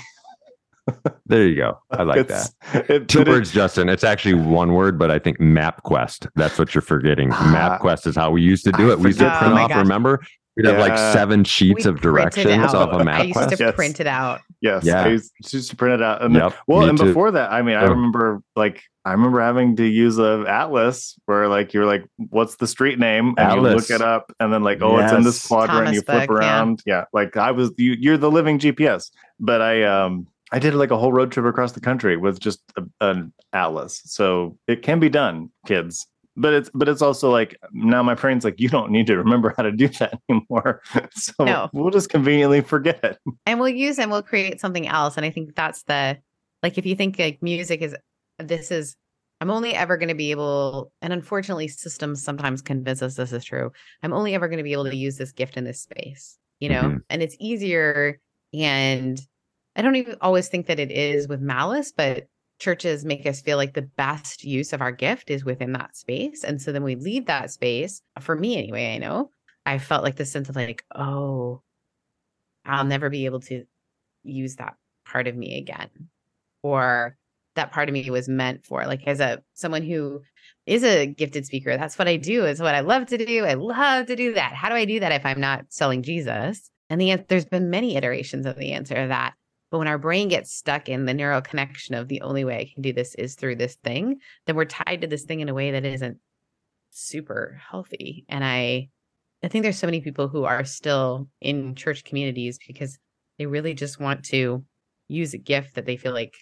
there 1.26 1.48
you 1.48 1.56
go. 1.56 1.80
I 1.92 2.04
like 2.04 2.20
it's, 2.20 2.54
that. 2.72 2.90
It, 2.90 3.08
Two 3.08 3.24
words, 3.24 3.50
it, 3.50 3.54
Justin. 3.54 3.90
It's 3.90 4.04
actually 4.04 4.36
one 4.36 4.74
word, 4.74 4.98
but 4.98 5.12
I 5.12 5.20
think 5.20 5.40
MapQuest. 5.40 6.28
That's 6.36 6.58
what 6.58 6.74
you're 6.74 6.82
forgetting. 6.82 7.32
Uh, 7.32 7.36
MapQuest 7.36 8.08
is 8.08 8.16
how 8.16 8.32
we 8.32 8.42
used 8.42 8.64
to 8.66 8.72
do 8.74 8.92
it. 8.92 9.00
We 9.00 9.08
used 9.08 9.20
to 9.20 9.38
print 9.38 9.54
oh 9.54 9.58
off. 9.58 9.76
Remember, 9.76 10.22
We'd 10.56 10.66
have 10.68 10.80
like 10.80 10.98
seven 10.98 11.44
sheets 11.44 11.86
we 11.86 11.92
of 11.92 12.00
directions 12.00 12.74
off 12.74 12.94
a 12.94 13.04
map. 13.04 13.22
I 13.22 13.24
used 13.24 13.50
to 13.50 13.58
yes. 13.60 13.76
print 13.76 14.00
it 14.00 14.08
out. 14.08 14.40
Yes, 14.62 14.86
yeah. 14.86 15.04
I 15.04 15.08
used, 15.10 15.34
used 15.52 15.70
to 15.70 15.76
print 15.76 15.96
it 15.96 16.02
out. 16.02 16.22
And 16.22 16.34
yep, 16.34 16.52
then, 16.52 16.60
well, 16.68 16.88
and 16.88 16.98
too. 16.98 17.06
before 17.06 17.32
that, 17.32 17.52
I 17.52 17.62
mean, 17.62 17.76
I 17.76 17.84
remember 17.84 18.42
like 18.56 18.82
I 19.04 19.12
remember 19.12 19.42
having 19.42 19.76
to 19.76 19.86
use 19.86 20.18
a 20.18 20.46
atlas 20.48 21.20
where 21.26 21.50
like 21.50 21.74
you're 21.74 21.86
like, 21.86 22.06
what's 22.30 22.56
the 22.56 22.68
street 22.68 23.00
name? 23.00 23.30
And 23.38 23.40
atlas. 23.40 23.72
you 23.72 23.76
look 23.76 23.90
it 23.90 24.02
up, 24.02 24.32
and 24.40 24.54
then 24.54 24.64
like, 24.64 24.82
oh, 24.82 24.98
yes. 24.98 25.12
it's 25.12 25.18
in 25.18 25.24
this 25.24 25.46
quadrant. 25.46 25.88
Thomas 25.88 25.96
you 25.96 26.02
flip 26.02 26.20
Beck, 26.20 26.30
around. 26.30 26.82
Yeah. 26.86 27.00
yeah, 27.00 27.06
like 27.12 27.36
I 27.36 27.52
was 27.52 27.72
you. 27.78 27.96
You're 28.00 28.18
the 28.18 28.32
living 28.32 28.58
GPS. 28.58 29.12
But 29.40 29.62
I 29.62 29.84
um 29.84 30.26
I 30.54 30.60
did 30.60 30.74
like 30.74 30.92
a 30.92 30.98
whole 30.98 31.12
road 31.12 31.34
trip 31.34 31.46
across 31.46 31.74
the 31.74 31.82
country 31.82 32.16
with 32.16 32.40
just 32.40 32.62
a, 32.78 32.84
an 33.02 33.34
atlas. 33.52 34.02
So 34.06 34.58
it 34.68 34.84
can 34.84 35.02
be 35.02 35.10
done, 35.10 35.50
kids 35.68 36.08
but 36.38 36.54
it's 36.54 36.70
but 36.74 36.90
it's 36.90 37.02
also 37.02 37.32
like 37.32 37.58
now 37.72 38.04
my 38.04 38.14
brain's 38.14 38.44
like 38.44 38.60
you 38.60 38.70
don't 38.70 38.92
need 38.92 39.08
to 39.08 39.18
remember 39.18 39.54
how 39.56 39.64
to 39.64 39.72
do 39.72 39.88
that 39.88 40.20
anymore 40.30 40.82
so 41.12 41.34
no. 41.44 41.70
we'll 41.74 41.92
just 41.92 42.10
conveniently 42.10 42.62
forget 42.62 43.04
it, 43.04 43.18
and 43.46 43.60
we'll 43.60 43.70
use 43.70 44.00
and 44.00 44.12
we'll 44.12 44.22
create 44.22 44.60
something 44.60 44.88
else 44.88 45.18
and 45.18 45.26
i 45.26 45.30
think 45.30 45.56
that's 45.56 45.84
the 45.84 46.18
like 46.64 46.78
if 46.78 46.86
you 46.86 46.96
think 46.96 47.18
like 47.20 47.42
music 47.42 47.82
is 47.82 47.96
this 48.40 48.72
is 48.72 48.96
i'm 49.42 49.50
only 49.50 49.74
ever 49.74 49.98
going 49.98 50.10
to 50.10 50.16
be 50.16 50.32
able 50.32 50.92
and 51.02 51.14
unfortunately 51.14 51.68
systems 51.68 52.22
sometimes 52.24 52.62
convince 52.62 53.02
us 53.02 53.16
this 53.16 53.32
is 53.32 53.44
true 53.44 53.72
i'm 54.04 54.14
only 54.14 54.34
ever 54.34 54.48
going 54.48 54.58
to 54.58 54.64
be 54.64 54.74
able 54.74 54.86
to 54.86 54.96
use 54.96 55.18
this 55.18 55.32
gift 55.32 55.58
in 55.58 55.64
this 55.64 55.82
space 55.82 56.38
you 56.60 56.70
know 56.70 56.82
mm-hmm. 56.82 56.98
and 57.10 57.22
it's 57.22 57.36
easier 57.40 58.20
and 58.54 59.22
i 59.76 59.82
don't 59.82 59.96
even 59.96 60.16
always 60.22 60.48
think 60.48 60.68
that 60.68 60.80
it 60.80 60.92
is 60.92 61.28
with 61.28 61.42
malice 61.42 61.94
but 61.96 62.28
churches 62.60 63.06
make 63.06 63.26
us 63.26 63.42
feel 63.42 63.58
like 63.58 63.74
the 63.74 63.82
best 63.82 64.44
use 64.44 64.74
of 64.74 64.82
our 64.82 64.92
gift 64.92 65.30
is 65.30 65.44
within 65.44 65.74
that 65.74 65.96
space. 65.96 66.44
And 66.44 66.62
so 66.62 66.72
then 66.72 66.84
we 66.84 66.96
leave 66.96 67.26
that 67.26 67.52
space. 67.52 68.02
For 68.20 68.36
me, 68.36 68.58
anyway, 68.58 68.94
I 68.94 68.98
know 68.98 69.32
I 69.66 69.78
felt 69.78 70.04
like 70.04 70.16
the 70.16 70.26
sense 70.26 70.50
of 70.50 70.56
like, 70.56 70.84
oh, 70.94 71.62
I'll 72.66 72.86
never 72.86 73.10
be 73.10 73.26
able 73.26 73.42
to 73.42 73.66
use 74.24 74.56
that 74.56 74.76
part 75.06 75.28
of 75.28 75.36
me 75.36 75.58
again. 75.58 75.90
Or 76.64 77.18
that 77.56 77.72
part 77.72 77.90
of 77.90 77.94
me 77.94 78.10
was 78.10 78.28
meant 78.28 78.66
for. 78.66 78.86
Like 78.86 79.06
as 79.08 79.20
a 79.20 79.42
someone 79.54 79.84
who 79.84 80.22
is 80.66 80.84
a 80.84 81.06
gifted 81.06 81.46
speaker, 81.46 81.78
that's 81.78 81.98
what 81.98 82.08
I 82.08 82.18
do. 82.18 82.46
It's 82.46 82.60
what 82.60 82.76
I 82.76 82.82
love 82.82 83.08
to 83.08 83.18
do. 83.18 83.46
I 83.46 83.54
love 83.54 84.08
to 84.08 84.16
do 84.16 84.34
that. 84.34 84.54
How 84.54 84.70
do 84.70 84.76
I 84.76 84.86
do 84.86 85.00
that 85.00 85.12
if 85.12 85.26
I'm 85.26 85.40
not 85.40 85.66
selling 85.70 86.04
Jesus? 86.04 86.70
And 86.90 87.02
the 87.02 87.16
there's 87.28 87.46
been 87.46 87.70
many 87.70 87.96
iterations 87.96 88.46
of 88.46 88.58
the 88.58 88.74
answer 88.74 89.08
that 89.08 89.34
but 89.72 89.80
when 89.80 89.88
our 89.88 89.98
brain 89.98 90.28
gets 90.28 90.54
stuck 90.54 90.90
in 90.90 91.06
the 91.06 91.14
neural 91.14 91.42
connection 91.42 91.96
of 91.96 92.08
the 92.08 92.22
only 92.22 92.46
way 92.46 92.60
I 92.60 92.72
can 92.74 92.82
do 92.82 92.94
this 92.94 93.16
is 93.16 93.36
through 93.36 93.56
this 93.56 93.76
thing, 93.84 94.20
then 94.46 94.56
we're 94.56 94.66
tied 94.66 95.02
to 95.02 95.08
this 95.08 95.24
thing 95.24 95.40
in 95.40 95.50
a 95.50 95.54
way 95.54 95.72
that 95.72 95.86
isn't 95.86 96.18
super 96.92 97.60
healthy. 97.70 98.26
And 98.30 98.44
I 98.44 98.90
I 99.44 99.48
think 99.48 99.64
there's 99.64 99.78
so 99.78 99.88
many 99.88 100.02
people 100.02 100.28
who 100.28 100.46
are 100.46 100.66
still 100.66 101.28
in 101.42 101.76
church 101.76 102.04
communities 102.04 102.58
because 102.68 102.98
they 103.38 103.46
really 103.46 103.74
just 103.74 104.00
want 104.00 104.24
to 104.26 104.64
use 105.08 105.34
a 105.34 105.38
gift 105.38 105.76
that 105.76 105.86
they 105.86 105.98
feel 105.98 106.14
like 106.14 106.34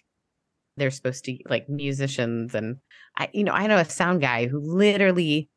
they're 0.77 0.91
supposed 0.91 1.25
to 1.25 1.37
like 1.49 1.69
musicians 1.69 2.55
and 2.55 2.77
I 3.17 3.29
you 3.33 3.43
know 3.43 3.51
I 3.51 3.67
know 3.67 3.77
a 3.77 3.85
sound 3.85 4.21
guy 4.21 4.47
who 4.47 4.59
literally 4.59 5.49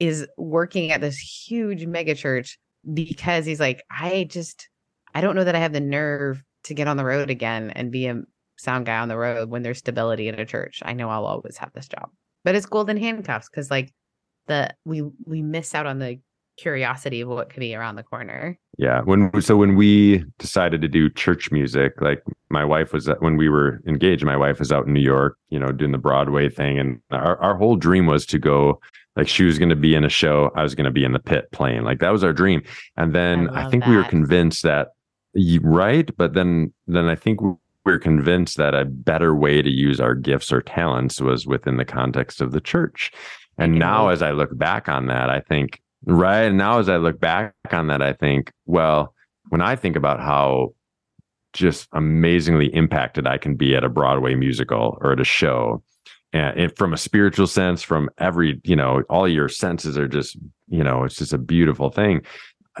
is 0.00 0.26
working 0.36 0.92
at 0.92 1.00
this 1.00 1.18
huge 1.18 1.84
mega 1.86 2.14
church 2.14 2.58
because 2.92 3.44
he's 3.44 3.60
like 3.60 3.82
I 3.90 4.26
just 4.28 4.68
I 5.14 5.20
don't 5.20 5.36
know 5.36 5.44
that 5.44 5.56
I 5.56 5.60
have 5.60 5.72
the 5.72 5.80
nerve 5.80 6.42
to 6.64 6.74
get 6.74 6.88
on 6.88 6.96
the 6.96 7.04
road 7.04 7.30
again 7.30 7.70
and 7.70 7.90
be 7.90 8.06
a 8.06 8.22
sound 8.56 8.86
guy 8.86 8.98
on 8.98 9.08
the 9.08 9.16
road 9.16 9.50
when 9.50 9.62
there's 9.62 9.78
stability 9.78 10.28
in 10.28 10.38
a 10.38 10.44
church. 10.44 10.82
I 10.84 10.92
know 10.92 11.08
I'll 11.08 11.26
always 11.26 11.56
have 11.58 11.72
this 11.72 11.88
job. 11.88 12.10
But 12.44 12.54
it's 12.54 12.66
golden 12.66 12.96
handcuffs 12.96 13.48
because 13.48 13.70
like 13.70 13.92
the 14.46 14.74
we 14.84 15.02
we 15.24 15.42
miss 15.42 15.74
out 15.74 15.86
on 15.86 15.98
the 15.98 16.20
curiosity 16.58 17.20
of 17.20 17.28
what 17.28 17.50
could 17.50 17.60
be 17.60 17.74
around 17.74 17.96
the 17.96 18.02
corner. 18.02 18.58
Yeah. 18.76 19.00
When 19.02 19.40
so 19.40 19.56
when 19.56 19.76
we 19.76 20.24
decided 20.38 20.82
to 20.82 20.88
do 20.88 21.08
church 21.08 21.50
music, 21.50 22.00
like 22.00 22.22
my 22.50 22.64
wife 22.64 22.92
was 22.92 23.08
when 23.20 23.36
we 23.36 23.48
were 23.48 23.80
engaged, 23.86 24.24
my 24.24 24.36
wife 24.36 24.58
was 24.58 24.72
out 24.72 24.86
in 24.86 24.92
New 24.92 25.00
York, 25.00 25.38
you 25.48 25.58
know, 25.58 25.72
doing 25.72 25.92
the 25.92 25.98
Broadway 25.98 26.48
thing. 26.48 26.78
And 26.78 27.00
our, 27.10 27.40
our 27.40 27.56
whole 27.56 27.76
dream 27.76 28.06
was 28.06 28.26
to 28.26 28.38
go 28.38 28.80
like 29.16 29.28
she 29.28 29.44
was 29.44 29.58
going 29.58 29.70
to 29.70 29.76
be 29.76 29.94
in 29.94 30.04
a 30.04 30.08
show. 30.08 30.50
I 30.54 30.62
was 30.62 30.74
going 30.74 30.84
to 30.84 30.90
be 30.90 31.04
in 31.04 31.12
the 31.12 31.18
pit 31.18 31.50
playing. 31.52 31.84
Like 31.84 32.00
that 32.00 32.10
was 32.10 32.22
our 32.22 32.32
dream. 32.32 32.62
And 32.96 33.14
then 33.14 33.48
I, 33.50 33.66
I 33.66 33.70
think 33.70 33.84
that. 33.84 33.90
we 33.90 33.96
were 33.96 34.04
convinced 34.04 34.62
that 34.64 34.88
right 35.62 36.16
but 36.16 36.34
then 36.34 36.72
then 36.86 37.06
i 37.06 37.14
think 37.14 37.40
we're 37.84 37.98
convinced 37.98 38.58
that 38.58 38.74
a 38.74 38.84
better 38.84 39.34
way 39.34 39.62
to 39.62 39.70
use 39.70 39.98
our 39.98 40.14
gifts 40.14 40.52
or 40.52 40.60
talents 40.60 41.22
was 41.22 41.46
within 41.46 41.78
the 41.78 41.86
context 41.86 42.42
of 42.42 42.52
the 42.52 42.60
church. 42.60 43.10
And 43.56 43.78
now 43.78 44.08
as 44.08 44.20
i 44.20 44.30
look 44.30 44.56
back 44.56 44.88
on 44.88 45.06
that 45.06 45.30
i 45.30 45.40
think 45.40 45.80
right 46.04 46.42
and 46.42 46.58
now 46.58 46.78
as 46.78 46.88
i 46.88 46.96
look 46.96 47.18
back 47.18 47.54
on 47.70 47.88
that 47.88 48.02
i 48.02 48.12
think 48.12 48.52
well 48.66 49.14
when 49.48 49.60
i 49.60 49.74
think 49.74 49.96
about 49.96 50.20
how 50.20 50.74
just 51.52 51.88
amazingly 51.92 52.72
impacted 52.74 53.26
i 53.26 53.36
can 53.36 53.56
be 53.56 53.74
at 53.74 53.82
a 53.82 53.88
broadway 53.88 54.34
musical 54.34 54.96
or 55.00 55.12
at 55.12 55.20
a 55.20 55.24
show 55.24 55.82
and 56.32 56.76
from 56.76 56.92
a 56.92 56.96
spiritual 56.98 57.46
sense 57.46 57.82
from 57.82 58.08
every 58.18 58.60
you 58.62 58.76
know 58.76 59.02
all 59.08 59.26
your 59.26 59.48
senses 59.48 59.96
are 59.98 60.08
just 60.08 60.36
you 60.68 60.84
know 60.84 61.04
it's 61.04 61.16
just 61.16 61.32
a 61.32 61.38
beautiful 61.38 61.90
thing 61.90 62.20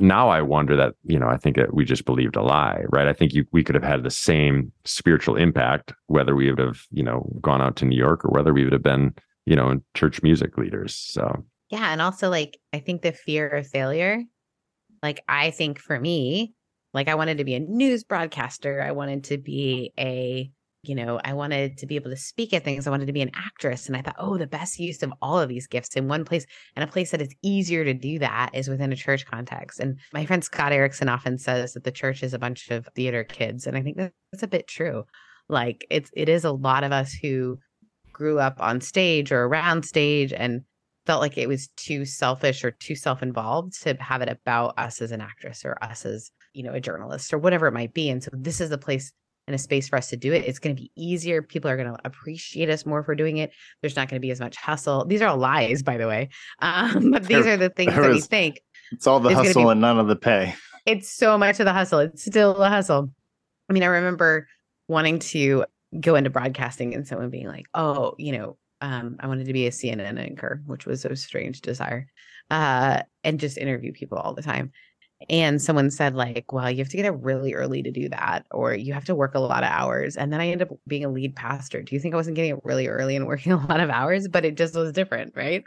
now 0.00 0.28
i 0.28 0.40
wonder 0.40 0.76
that 0.76 0.94
you 1.04 1.18
know 1.18 1.28
i 1.28 1.36
think 1.36 1.56
that 1.56 1.74
we 1.74 1.84
just 1.84 2.04
believed 2.04 2.36
a 2.36 2.42
lie 2.42 2.82
right? 2.90 3.08
I 3.08 3.12
think 3.12 3.32
you, 3.34 3.44
we 3.52 3.64
could 3.64 3.74
have 3.74 3.84
had 3.84 4.02
the 4.02 4.10
same 4.10 4.72
spiritual 4.84 5.36
impact 5.36 5.92
whether 6.06 6.34
we 6.34 6.50
would 6.50 6.58
have 6.58 6.82
you 6.90 7.02
know 7.02 7.28
gone 7.40 7.60
out 7.60 7.76
to 7.76 7.84
new 7.84 7.96
york 7.96 8.24
or 8.24 8.30
whether 8.30 8.52
we 8.52 8.64
would 8.64 8.72
have 8.72 8.82
been 8.82 9.14
you 9.46 9.56
know 9.56 9.70
in 9.70 9.82
church 9.94 10.22
music 10.22 10.56
leaders 10.58 10.94
so. 10.94 11.44
Yeah 11.70 11.92
and 11.92 12.00
also 12.00 12.30
like 12.30 12.58
i 12.72 12.78
think 12.78 13.02
the 13.02 13.12
fear 13.12 13.48
of 13.48 13.66
failure 13.66 14.22
like 15.02 15.22
i 15.28 15.50
think 15.50 15.78
for 15.78 15.98
me 15.98 16.54
like 16.94 17.08
i 17.08 17.14
wanted 17.14 17.38
to 17.38 17.44
be 17.44 17.54
a 17.54 17.60
news 17.60 18.04
broadcaster 18.04 18.82
i 18.82 18.92
wanted 18.92 19.24
to 19.24 19.38
be 19.38 19.92
a 19.98 20.50
you 20.82 20.94
know, 20.94 21.20
I 21.24 21.32
wanted 21.32 21.76
to 21.78 21.86
be 21.86 21.96
able 21.96 22.10
to 22.10 22.16
speak 22.16 22.52
at 22.52 22.64
things. 22.64 22.86
I 22.86 22.90
wanted 22.90 23.06
to 23.06 23.12
be 23.12 23.20
an 23.20 23.32
actress. 23.34 23.88
And 23.88 23.96
I 23.96 24.02
thought, 24.02 24.16
oh, 24.18 24.38
the 24.38 24.46
best 24.46 24.78
use 24.78 25.02
of 25.02 25.12
all 25.20 25.40
of 25.40 25.48
these 25.48 25.66
gifts 25.66 25.96
in 25.96 26.08
one 26.08 26.24
place 26.24 26.46
and 26.76 26.84
a 26.84 26.92
place 26.92 27.10
that 27.10 27.20
is 27.20 27.34
easier 27.42 27.84
to 27.84 27.94
do 27.94 28.18
that 28.20 28.50
is 28.54 28.68
within 28.68 28.92
a 28.92 28.96
church 28.96 29.26
context. 29.26 29.80
And 29.80 29.98
my 30.12 30.24
friend 30.24 30.42
Scott 30.44 30.72
Erickson 30.72 31.08
often 31.08 31.36
says 31.38 31.72
that 31.72 31.84
the 31.84 31.90
church 31.90 32.22
is 32.22 32.32
a 32.32 32.38
bunch 32.38 32.70
of 32.70 32.88
theater 32.94 33.24
kids. 33.24 33.66
And 33.66 33.76
I 33.76 33.82
think 33.82 33.96
that's 33.96 34.42
a 34.42 34.48
bit 34.48 34.68
true. 34.68 35.04
Like 35.48 35.86
it's 35.90 36.10
it 36.14 36.28
is 36.28 36.44
a 36.44 36.52
lot 36.52 36.84
of 36.84 36.92
us 36.92 37.12
who 37.12 37.58
grew 38.12 38.38
up 38.38 38.60
on 38.60 38.80
stage 38.80 39.32
or 39.32 39.44
around 39.44 39.84
stage 39.84 40.32
and 40.32 40.62
felt 41.06 41.22
like 41.22 41.38
it 41.38 41.48
was 41.48 41.68
too 41.76 42.04
selfish 42.04 42.64
or 42.64 42.70
too 42.70 42.94
self-involved 42.94 43.82
to 43.82 43.96
have 43.98 44.20
it 44.20 44.28
about 44.28 44.78
us 44.78 45.00
as 45.00 45.10
an 45.10 45.22
actress 45.22 45.64
or 45.64 45.82
us 45.82 46.04
as 46.04 46.30
you 46.52 46.62
know 46.62 46.74
a 46.74 46.80
journalist 46.80 47.32
or 47.32 47.38
whatever 47.38 47.66
it 47.66 47.72
might 47.72 47.94
be 47.94 48.10
and 48.10 48.22
so 48.22 48.30
this 48.34 48.60
is 48.60 48.68
the 48.68 48.76
place 48.76 49.12
and 49.48 49.54
a 49.54 49.58
space 49.58 49.88
for 49.88 49.96
us 49.96 50.08
to 50.10 50.16
do 50.16 50.32
it. 50.32 50.44
It's 50.44 50.58
going 50.58 50.76
to 50.76 50.80
be 50.80 50.92
easier. 50.94 51.40
People 51.40 51.70
are 51.70 51.76
going 51.76 51.92
to 51.92 51.98
appreciate 52.04 52.68
us 52.68 52.84
more 52.84 53.02
for 53.02 53.14
doing 53.14 53.38
it. 53.38 53.50
There's 53.80 53.96
not 53.96 54.08
going 54.08 54.20
to 54.20 54.24
be 54.24 54.30
as 54.30 54.40
much 54.40 54.56
hustle. 54.56 55.06
These 55.06 55.22
are 55.22 55.28
all 55.28 55.38
lies, 55.38 55.82
by 55.82 55.96
the 55.96 56.06
way. 56.06 56.28
Um, 56.60 57.10
but 57.10 57.24
these 57.24 57.46
are 57.46 57.56
the 57.56 57.70
things 57.70 57.94
that 57.94 58.10
we 58.10 58.20
think. 58.20 58.60
It's 58.92 59.06
all 59.06 59.20
the 59.20 59.34
hustle 59.34 59.64
be, 59.64 59.70
and 59.70 59.80
none 59.80 59.98
of 59.98 60.06
the 60.06 60.16
pay. 60.16 60.54
It's 60.86 61.10
so 61.10 61.38
much 61.38 61.60
of 61.60 61.66
the 61.66 61.72
hustle. 61.72 62.00
It's 62.00 62.24
still 62.24 62.56
a 62.62 62.68
hustle. 62.68 63.10
I 63.68 63.72
mean, 63.72 63.82
I 63.82 63.86
remember 63.86 64.46
wanting 64.86 65.18
to 65.18 65.64
go 65.98 66.14
into 66.14 66.30
broadcasting 66.30 66.94
and 66.94 67.06
someone 67.06 67.30
being 67.30 67.48
like, 67.48 67.66
oh, 67.74 68.14
you 68.18 68.32
know, 68.32 68.58
um, 68.80 69.16
I 69.20 69.26
wanted 69.26 69.46
to 69.46 69.52
be 69.52 69.66
a 69.66 69.70
CNN 69.70 70.18
anchor, 70.18 70.62
which 70.66 70.86
was 70.86 71.04
a 71.04 71.16
strange 71.16 71.62
desire, 71.62 72.06
uh, 72.50 73.02
and 73.24 73.40
just 73.40 73.58
interview 73.58 73.92
people 73.92 74.18
all 74.18 74.34
the 74.34 74.42
time 74.42 74.72
and 75.28 75.60
someone 75.60 75.90
said 75.90 76.14
like 76.14 76.52
well 76.52 76.70
you 76.70 76.78
have 76.78 76.88
to 76.88 76.96
get 76.96 77.06
up 77.06 77.16
really 77.20 77.54
early 77.54 77.82
to 77.82 77.90
do 77.90 78.08
that 78.08 78.46
or 78.50 78.74
you 78.74 78.92
have 78.92 79.04
to 79.04 79.14
work 79.14 79.34
a 79.34 79.40
lot 79.40 79.64
of 79.64 79.70
hours. 79.70 80.16
And 80.16 80.32
then 80.32 80.40
i 80.40 80.48
ended 80.48 80.70
up 80.70 80.78
being 80.86 81.04
a 81.04 81.10
lead 81.10 81.34
pastor. 81.34 81.82
Do 81.82 81.94
you 81.94 82.00
think 82.00 82.14
i 82.14 82.16
wasn't 82.16 82.36
getting 82.36 82.52
up 82.52 82.60
really 82.64 82.86
early 82.86 83.16
and 83.16 83.26
working 83.26 83.52
a 83.52 83.66
lot 83.66 83.80
of 83.80 83.90
hours? 83.90 84.28
But 84.28 84.44
it 84.44 84.56
just 84.56 84.74
was 84.74 84.92
different 84.92 85.34
right? 85.36 85.64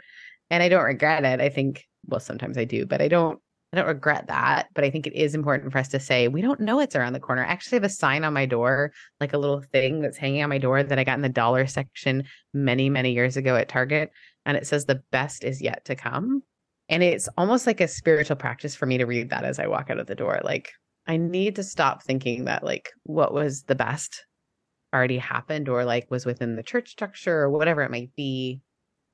And 0.50 0.62
i 0.62 0.68
don't 0.68 0.84
regret 0.84 1.24
it. 1.24 1.40
I 1.40 1.48
think 1.48 1.86
well 2.06 2.20
sometimes 2.20 2.58
i 2.58 2.64
do 2.64 2.86
but 2.86 3.00
i 3.00 3.08
don't 3.08 3.38
i 3.72 3.76
don't 3.76 3.86
regret 3.86 4.28
that. 4.28 4.68
But 4.74 4.84
i 4.84 4.90
think 4.90 5.06
it 5.06 5.14
is 5.14 5.34
important 5.34 5.72
for 5.72 5.78
us 5.78 5.88
to 5.88 6.00
say 6.00 6.28
we 6.28 6.40
don't 6.40 6.60
know 6.60 6.80
it's 6.80 6.96
around 6.96 7.12
the 7.12 7.20
corner. 7.20 7.44
I 7.44 7.48
actually 7.48 7.76
have 7.76 7.84
a 7.84 7.90
sign 7.90 8.24
on 8.24 8.32
my 8.32 8.46
door 8.46 8.92
like 9.20 9.34
a 9.34 9.38
little 9.38 9.60
thing 9.60 10.00
that's 10.00 10.16
hanging 10.16 10.42
on 10.42 10.48
my 10.48 10.58
door 10.58 10.82
that 10.82 10.98
i 10.98 11.04
got 11.04 11.16
in 11.16 11.22
the 11.22 11.28
dollar 11.28 11.66
section 11.66 12.24
many 12.54 12.88
many 12.88 13.12
years 13.12 13.36
ago 13.36 13.56
at 13.56 13.68
target 13.68 14.12
and 14.46 14.56
it 14.56 14.66
says 14.66 14.86
the 14.86 15.02
best 15.10 15.44
is 15.44 15.60
yet 15.60 15.84
to 15.84 15.94
come 15.94 16.42
and 16.92 17.02
it's 17.02 17.28
almost 17.36 17.66
like 17.66 17.80
a 17.80 17.88
spiritual 17.88 18.36
practice 18.36 18.76
for 18.76 18.86
me 18.86 18.98
to 18.98 19.06
read 19.06 19.30
that 19.30 19.44
as 19.44 19.58
I 19.58 19.66
walk 19.66 19.90
out 19.90 19.98
of 19.98 20.06
the 20.06 20.14
door. 20.14 20.40
Like, 20.44 20.70
I 21.06 21.16
need 21.16 21.56
to 21.56 21.64
stop 21.64 22.02
thinking 22.02 22.44
that, 22.44 22.62
like, 22.62 22.90
what 23.02 23.34
was 23.34 23.64
the 23.64 23.74
best 23.74 24.24
already 24.94 25.18
happened 25.18 25.68
or 25.68 25.84
like 25.84 26.10
was 26.10 26.26
within 26.26 26.56
the 26.56 26.62
church 26.62 26.90
structure 26.90 27.40
or 27.40 27.50
whatever 27.50 27.82
it 27.82 27.90
might 27.90 28.14
be. 28.14 28.60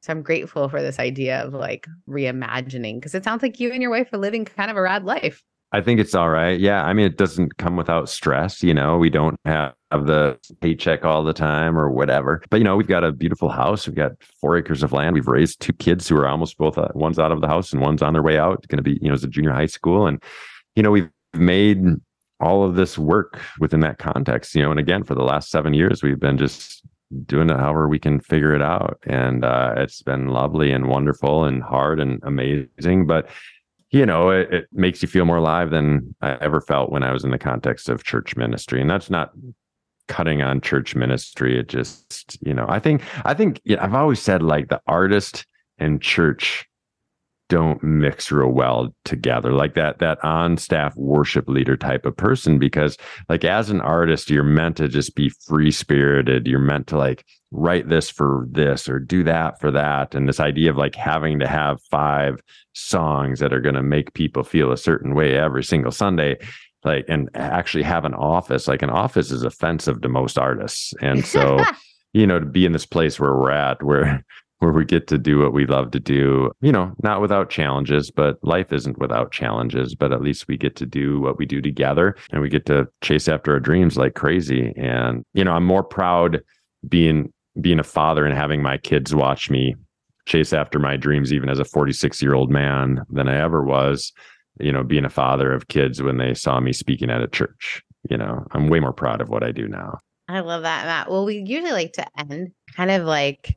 So 0.02 0.12
I'm 0.12 0.22
grateful 0.22 0.68
for 0.68 0.82
this 0.82 0.98
idea 0.98 1.44
of 1.44 1.54
like 1.54 1.86
reimagining 2.08 2.96
because 2.96 3.14
it 3.14 3.24
sounds 3.24 3.42
like 3.42 3.60
you 3.60 3.72
and 3.72 3.82
your 3.82 3.90
wife 3.90 4.12
are 4.12 4.18
living 4.18 4.44
kind 4.44 4.70
of 4.70 4.76
a 4.76 4.82
rad 4.82 5.04
life. 5.04 5.42
I 5.70 5.82
think 5.82 6.00
it's 6.00 6.14
all 6.14 6.30
right. 6.30 6.58
Yeah. 6.58 6.82
I 6.82 6.94
mean, 6.94 7.04
it 7.04 7.18
doesn't 7.18 7.58
come 7.58 7.76
without 7.76 8.08
stress. 8.08 8.62
You 8.62 8.72
know, 8.72 8.96
we 8.96 9.10
don't 9.10 9.36
have 9.44 9.74
the 9.92 10.38
paycheck 10.62 11.04
all 11.04 11.22
the 11.22 11.34
time 11.34 11.78
or 11.78 11.90
whatever. 11.90 12.42
But, 12.48 12.56
you 12.56 12.64
know, 12.64 12.74
we've 12.74 12.86
got 12.86 13.04
a 13.04 13.12
beautiful 13.12 13.50
house. 13.50 13.86
We've 13.86 13.94
got 13.94 14.12
four 14.40 14.56
acres 14.56 14.82
of 14.82 14.92
land. 14.92 15.12
We've 15.12 15.26
raised 15.26 15.60
two 15.60 15.74
kids 15.74 16.08
who 16.08 16.16
are 16.16 16.26
almost 16.26 16.56
both, 16.56 16.78
uh, 16.78 16.88
one's 16.94 17.18
out 17.18 17.32
of 17.32 17.42
the 17.42 17.48
house 17.48 17.72
and 17.72 17.82
one's 17.82 18.00
on 18.00 18.14
their 18.14 18.22
way 18.22 18.38
out. 18.38 18.66
Going 18.68 18.78
to 18.78 18.82
be, 18.82 18.98
you 19.02 19.08
know, 19.08 19.14
as 19.14 19.24
a 19.24 19.28
junior 19.28 19.52
high 19.52 19.66
school. 19.66 20.06
And, 20.06 20.22
you 20.74 20.82
know, 20.82 20.90
we've 20.90 21.10
made 21.34 21.84
all 22.40 22.64
of 22.64 22.76
this 22.76 22.96
work 22.96 23.38
within 23.60 23.80
that 23.80 23.98
context, 23.98 24.54
you 24.54 24.62
know, 24.62 24.70
and 24.70 24.80
again, 24.80 25.04
for 25.04 25.14
the 25.14 25.24
last 25.24 25.50
seven 25.50 25.74
years, 25.74 26.02
we've 26.02 26.20
been 26.20 26.38
just 26.38 26.82
doing 27.26 27.50
it 27.50 27.58
however 27.58 27.88
we 27.88 27.98
can 27.98 28.20
figure 28.20 28.54
it 28.54 28.62
out. 28.62 28.98
And 29.02 29.44
uh, 29.44 29.74
it's 29.76 30.02
been 30.02 30.28
lovely 30.28 30.70
and 30.70 30.88
wonderful 30.88 31.44
and 31.44 31.62
hard 31.62 32.00
and 32.00 32.20
amazing. 32.22 33.06
But, 33.06 33.28
you 33.90 34.04
know, 34.04 34.30
it, 34.30 34.52
it, 34.52 34.68
makes 34.72 35.00
you 35.02 35.08
feel 35.08 35.24
more 35.24 35.36
alive 35.36 35.70
than 35.70 36.14
I 36.20 36.32
ever 36.40 36.60
felt 36.60 36.90
when 36.90 37.02
I 37.02 37.12
was 37.12 37.24
in 37.24 37.30
the 37.30 37.38
context 37.38 37.88
of 37.88 38.04
church 38.04 38.36
ministry. 38.36 38.80
And 38.80 38.90
that's 38.90 39.08
not 39.08 39.32
cutting 40.08 40.42
on 40.42 40.60
church 40.60 40.94
ministry. 40.94 41.58
It 41.58 41.68
just, 41.68 42.38
you 42.44 42.52
know, 42.52 42.66
I 42.68 42.80
think, 42.80 43.02
I 43.24 43.34
think 43.34 43.60
yeah, 43.64 43.82
I've 43.82 43.94
always 43.94 44.20
said 44.20 44.42
like 44.42 44.68
the 44.68 44.80
artist 44.86 45.46
and 45.78 46.02
church 46.02 46.67
don't 47.48 47.82
mix 47.82 48.30
real 48.30 48.50
well 48.50 48.94
together 49.04 49.52
like 49.52 49.74
that 49.74 49.98
that 49.98 50.22
on 50.22 50.56
staff 50.56 50.94
worship 50.96 51.48
leader 51.48 51.76
type 51.76 52.04
of 52.04 52.16
person 52.16 52.58
because 52.58 52.96
like 53.28 53.44
as 53.44 53.70
an 53.70 53.80
artist 53.80 54.28
you're 54.28 54.42
meant 54.44 54.76
to 54.76 54.88
just 54.88 55.14
be 55.14 55.28
free 55.28 55.70
spirited. 55.70 56.46
You're 56.46 56.58
meant 56.58 56.86
to 56.88 56.98
like 56.98 57.24
write 57.50 57.88
this 57.88 58.10
for 58.10 58.46
this 58.50 58.88
or 58.88 58.98
do 58.98 59.24
that 59.24 59.58
for 59.60 59.70
that. 59.70 60.14
And 60.14 60.28
this 60.28 60.40
idea 60.40 60.70
of 60.70 60.76
like 60.76 60.94
having 60.94 61.38
to 61.38 61.48
have 61.48 61.80
five 61.90 62.40
songs 62.74 63.40
that 63.40 63.52
are 63.52 63.60
going 63.60 63.74
to 63.74 63.82
make 63.82 64.14
people 64.14 64.44
feel 64.44 64.70
a 64.70 64.76
certain 64.76 65.14
way 65.14 65.36
every 65.36 65.64
single 65.64 65.90
sunday 65.90 66.36
like 66.84 67.04
and 67.08 67.28
actually 67.34 67.82
have 67.82 68.04
an 68.04 68.14
office 68.14 68.68
like 68.68 68.82
an 68.82 68.90
office 68.90 69.32
is 69.32 69.42
offensive 69.42 70.00
to 70.02 70.08
most 70.08 70.38
artists. 70.38 70.92
And 71.00 71.24
so 71.24 71.64
you 72.12 72.26
know 72.26 72.38
to 72.38 72.46
be 72.46 72.66
in 72.66 72.72
this 72.72 72.86
place 72.86 73.18
where 73.18 73.34
we're 73.34 73.50
at 73.50 73.82
where 73.82 74.24
where 74.58 74.72
we 74.72 74.84
get 74.84 75.06
to 75.06 75.18
do 75.18 75.38
what 75.38 75.52
we 75.52 75.66
love 75.66 75.90
to 75.92 76.00
do, 76.00 76.50
you 76.60 76.72
know, 76.72 76.92
not 77.02 77.20
without 77.20 77.50
challenges, 77.50 78.10
but 78.10 78.38
life 78.42 78.72
isn't 78.72 78.98
without 78.98 79.30
challenges, 79.30 79.94
but 79.94 80.12
at 80.12 80.22
least 80.22 80.48
we 80.48 80.56
get 80.56 80.74
to 80.76 80.86
do 80.86 81.20
what 81.20 81.38
we 81.38 81.46
do 81.46 81.60
together 81.60 82.16
and 82.32 82.42
we 82.42 82.48
get 82.48 82.66
to 82.66 82.88
chase 83.00 83.28
after 83.28 83.52
our 83.52 83.60
dreams 83.60 83.96
like 83.96 84.14
crazy. 84.14 84.72
And, 84.76 85.24
you 85.32 85.44
know, 85.44 85.52
I'm 85.52 85.64
more 85.64 85.84
proud 85.84 86.42
being 86.88 87.32
being 87.60 87.80
a 87.80 87.84
father 87.84 88.24
and 88.24 88.36
having 88.36 88.62
my 88.62 88.78
kids 88.78 89.14
watch 89.14 89.50
me 89.50 89.74
chase 90.26 90.52
after 90.52 90.78
my 90.78 90.96
dreams 90.96 91.32
even 91.32 91.48
as 91.48 91.58
a 91.58 91.64
46 91.64 92.22
year 92.22 92.34
old 92.34 92.50
man 92.50 93.04
than 93.10 93.28
I 93.28 93.36
ever 93.36 93.62
was, 93.62 94.12
you 94.60 94.72
know, 94.72 94.82
being 94.82 95.04
a 95.04 95.10
father 95.10 95.52
of 95.52 95.68
kids 95.68 96.02
when 96.02 96.18
they 96.18 96.34
saw 96.34 96.60
me 96.60 96.72
speaking 96.72 97.10
at 97.10 97.22
a 97.22 97.28
church. 97.28 97.82
You 98.10 98.16
know, 98.16 98.44
I'm 98.52 98.68
way 98.68 98.80
more 98.80 98.92
proud 98.92 99.20
of 99.20 99.28
what 99.28 99.42
I 99.42 99.52
do 99.52 99.68
now. 99.68 99.98
I 100.28 100.40
love 100.40 100.62
that, 100.62 100.84
Matt. 100.84 101.10
Well, 101.10 101.24
we 101.24 101.38
usually 101.38 101.72
like 101.72 101.94
to 101.94 102.06
end 102.18 102.52
kind 102.76 102.90
of 102.90 103.04
like 103.04 103.56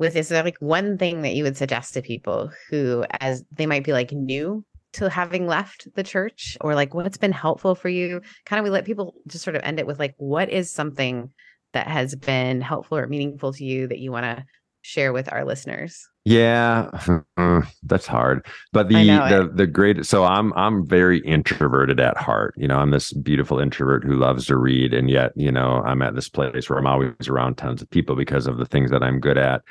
with 0.00 0.16
is 0.16 0.30
there 0.30 0.42
like 0.42 0.56
one 0.58 0.98
thing 0.98 1.22
that 1.22 1.34
you 1.34 1.44
would 1.44 1.56
suggest 1.56 1.94
to 1.94 2.02
people 2.02 2.50
who 2.70 3.04
as 3.20 3.44
they 3.52 3.66
might 3.66 3.84
be 3.84 3.92
like 3.92 4.10
new 4.10 4.64
to 4.94 5.08
having 5.08 5.46
left 5.46 5.86
the 5.94 6.02
church 6.02 6.56
or 6.62 6.74
like 6.74 6.94
what's 6.94 7.18
been 7.18 7.30
helpful 7.30 7.76
for 7.76 7.90
you 7.90 8.20
kind 8.46 8.58
of 8.58 8.64
we 8.64 8.70
let 8.70 8.86
people 8.86 9.14
just 9.28 9.44
sort 9.44 9.54
of 9.54 9.62
end 9.62 9.78
it 9.78 9.86
with 9.86 10.00
like 10.00 10.14
what 10.16 10.48
is 10.48 10.70
something 10.70 11.30
that 11.74 11.86
has 11.86 12.16
been 12.16 12.60
helpful 12.60 12.98
or 12.98 13.06
meaningful 13.06 13.52
to 13.52 13.64
you 13.64 13.86
that 13.86 14.00
you 14.00 14.10
want 14.10 14.24
to 14.24 14.44
share 14.82 15.12
with 15.12 15.30
our 15.30 15.44
listeners? 15.44 16.08
Yeah 16.24 16.90
that's 17.82 18.06
hard. 18.06 18.46
But 18.72 18.88
the 18.88 18.94
the 18.94 19.50
the 19.54 19.66
great 19.66 20.06
so 20.06 20.24
i'm 20.24 20.52
i'm 20.54 20.86
very 20.86 21.20
introverted 21.20 22.00
at 22.00 22.16
heart 22.16 22.54
you 22.56 22.66
know 22.66 22.78
i'm 22.78 22.90
this 22.90 23.12
beautiful 23.12 23.58
introvert 23.58 24.02
who 24.02 24.16
loves 24.16 24.46
to 24.46 24.56
read 24.56 24.94
and 24.94 25.10
yet 25.10 25.32
you 25.36 25.52
know 25.52 25.82
i'm 25.84 26.00
at 26.00 26.14
this 26.14 26.30
place 26.30 26.70
where 26.70 26.78
i'm 26.78 26.86
always 26.86 27.28
around 27.28 27.56
tons 27.56 27.82
of 27.82 27.90
people 27.90 28.16
because 28.16 28.46
of 28.46 28.56
the 28.56 28.66
things 28.66 28.90
that 28.90 29.02
i'm 29.02 29.20
good 29.20 29.38
at 29.38 29.62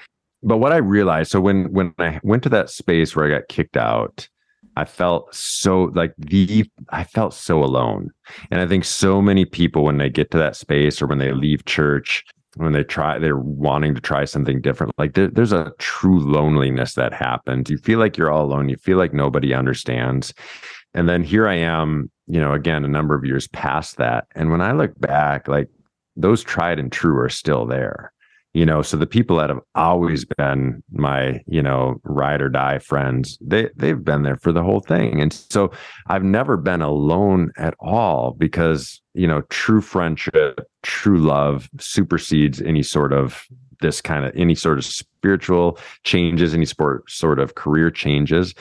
but 0.42 0.58
what 0.58 0.72
I 0.72 0.78
realized, 0.78 1.32
so 1.32 1.42
when 1.42 1.72
when 1.72 1.94
I 2.00 2.20
went 2.24 2.44
to 2.44 2.50
that 2.50 2.70
space 2.70 3.16
where 3.16 3.26
I 3.26 3.40
got 3.40 3.50
kicked 3.50 3.78
out, 3.78 4.28
I 4.76 4.86
felt 4.86 5.34
so 5.36 5.92
like 5.96 6.14
the 6.18 6.66
I 6.90 7.04
felt 7.04 7.34
so 7.34 7.64
alone. 7.64 8.12
And 8.52 8.62
I 8.62 8.68
think 8.68 8.86
so 8.86 9.22
many 9.22 9.46
people 9.46 9.84
when 9.84 9.98
they 9.98 10.10
get 10.10 10.32
to 10.32 10.38
that 10.38 10.56
space 10.56 11.02
or 11.02 11.08
when 11.08 11.18
they 11.18 11.34
leave 11.34 11.66
church, 11.66 12.24
when 12.56 12.72
they 12.72 12.84
try 12.84 13.20
they're 13.20 13.38
wanting 13.38 13.96
to 13.96 14.02
try 14.02 14.26
something 14.26 14.62
different, 14.62 14.94
like 14.98 15.14
there, 15.14 15.28
there's 15.28 15.52
a 15.52 15.74
true 15.80 16.20
loneliness 16.20 16.94
that 16.94 17.14
happens. 17.14 17.70
You 17.70 17.78
feel 17.78 18.00
like 18.00 18.18
you're 18.18 18.32
all 18.32 18.46
alone. 18.46 18.70
You 18.70 18.78
feel 18.78 18.98
like 18.98 19.14
nobody 19.14 19.54
understands. 19.54 20.34
And 20.94 21.08
then 21.10 21.24
here 21.24 21.48
I 21.48 21.56
am, 21.56 22.10
you 22.28 22.40
know, 22.40 22.54
again, 22.54 22.86
a 22.86 22.88
number 22.90 23.14
of 23.14 23.26
years 23.26 23.48
past 23.50 23.98
that. 23.98 24.26
And 24.36 24.50
when 24.50 24.62
I 24.62 24.72
look 24.72 24.98
back, 25.00 25.48
like 25.48 25.68
those 26.16 26.44
tried 26.44 26.80
and 26.80 26.92
true 26.92 27.18
are 27.20 27.30
still 27.30 27.66
there 27.66 28.14
you 28.54 28.66
know 28.66 28.82
so 28.82 28.98
the 28.98 29.08
people 29.08 29.38
that 29.38 29.50
have 29.50 29.60
always 29.76 30.26
been 30.38 30.82
my 30.92 31.40
you 31.48 31.62
know 31.62 32.00
ride 32.04 32.42
or 32.42 32.50
die 32.50 32.80
friends 32.80 33.38
they 33.42 33.70
they've 33.76 34.04
been 34.04 34.24
there 34.24 34.38
for 34.38 34.52
the 34.52 34.64
whole 34.64 34.80
thing 34.80 35.22
and 35.22 35.34
so 35.34 35.72
i've 36.08 36.24
never 36.24 36.58
been 36.58 36.82
alone 36.82 37.52
at 37.58 37.76
all 37.80 38.32
because 38.32 39.02
you 39.14 39.28
know 39.28 39.42
true 39.50 39.82
friendship 39.82 40.60
true 40.84 41.20
love 41.20 41.70
supersedes 41.80 42.62
any 42.62 42.82
sort 42.82 43.14
of 43.14 43.46
this 43.82 44.02
kind 44.02 44.26
of 44.26 44.36
any 44.36 44.56
sort 44.56 44.78
of 44.78 44.86
spiritual 44.86 45.78
changes, 46.04 46.54
any 46.54 46.66
sport 46.66 47.10
sort 47.10 47.40
of 47.40 47.56
career 47.56 47.90
changes. 47.90 48.54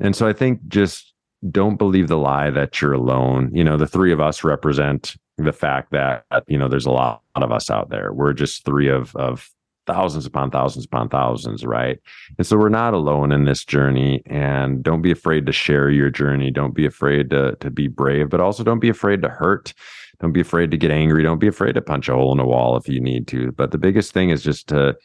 And 0.00 0.14
so 0.16 0.26
I 0.26 0.32
think 0.32 0.66
just 0.68 1.12
don't 1.50 1.76
believe 1.76 2.08
the 2.08 2.18
lie 2.18 2.50
that 2.50 2.80
you're 2.80 2.92
alone. 2.92 3.50
You 3.54 3.64
know, 3.64 3.76
the 3.76 3.86
three 3.86 4.12
of 4.12 4.20
us 4.20 4.44
represent 4.44 5.16
the 5.36 5.52
fact 5.52 5.90
that 5.92 6.24
you 6.46 6.58
know 6.58 6.68
there's 6.68 6.86
a 6.86 6.90
lot 6.90 7.22
of 7.34 7.52
us 7.52 7.70
out 7.70 7.90
there. 7.90 8.12
We're 8.12 8.32
just 8.32 8.64
three 8.64 8.88
of 8.88 9.14
of 9.16 9.48
thousands 9.86 10.26
upon 10.26 10.50
thousands 10.50 10.84
upon 10.84 11.08
thousands, 11.08 11.64
right? 11.64 11.98
And 12.38 12.46
so 12.46 12.56
we're 12.56 12.68
not 12.68 12.94
alone 12.94 13.32
in 13.32 13.44
this 13.44 13.64
journey. 13.64 14.22
And 14.26 14.82
don't 14.82 15.02
be 15.02 15.10
afraid 15.10 15.46
to 15.46 15.52
share 15.52 15.90
your 15.90 16.10
journey. 16.10 16.50
Don't 16.50 16.74
be 16.74 16.86
afraid 16.86 17.30
to 17.30 17.56
to 17.56 17.70
be 17.70 17.88
brave, 17.88 18.30
but 18.30 18.40
also 18.40 18.64
don't 18.64 18.80
be 18.80 18.88
afraid 18.88 19.22
to 19.22 19.28
hurt. 19.28 19.74
Don't 20.20 20.32
be 20.32 20.40
afraid 20.40 20.70
to 20.70 20.76
get 20.76 20.90
angry. 20.90 21.22
Don't 21.22 21.40
be 21.40 21.48
afraid 21.48 21.74
to 21.74 21.82
punch 21.82 22.08
a 22.08 22.14
hole 22.14 22.32
in 22.32 22.38
a 22.38 22.46
wall 22.46 22.76
if 22.76 22.88
you 22.88 23.00
need 23.00 23.26
to. 23.28 23.52
But 23.52 23.72
the 23.72 23.78
biggest 23.78 24.12
thing 24.12 24.30
is 24.30 24.42
just 24.42 24.68
to 24.68 24.96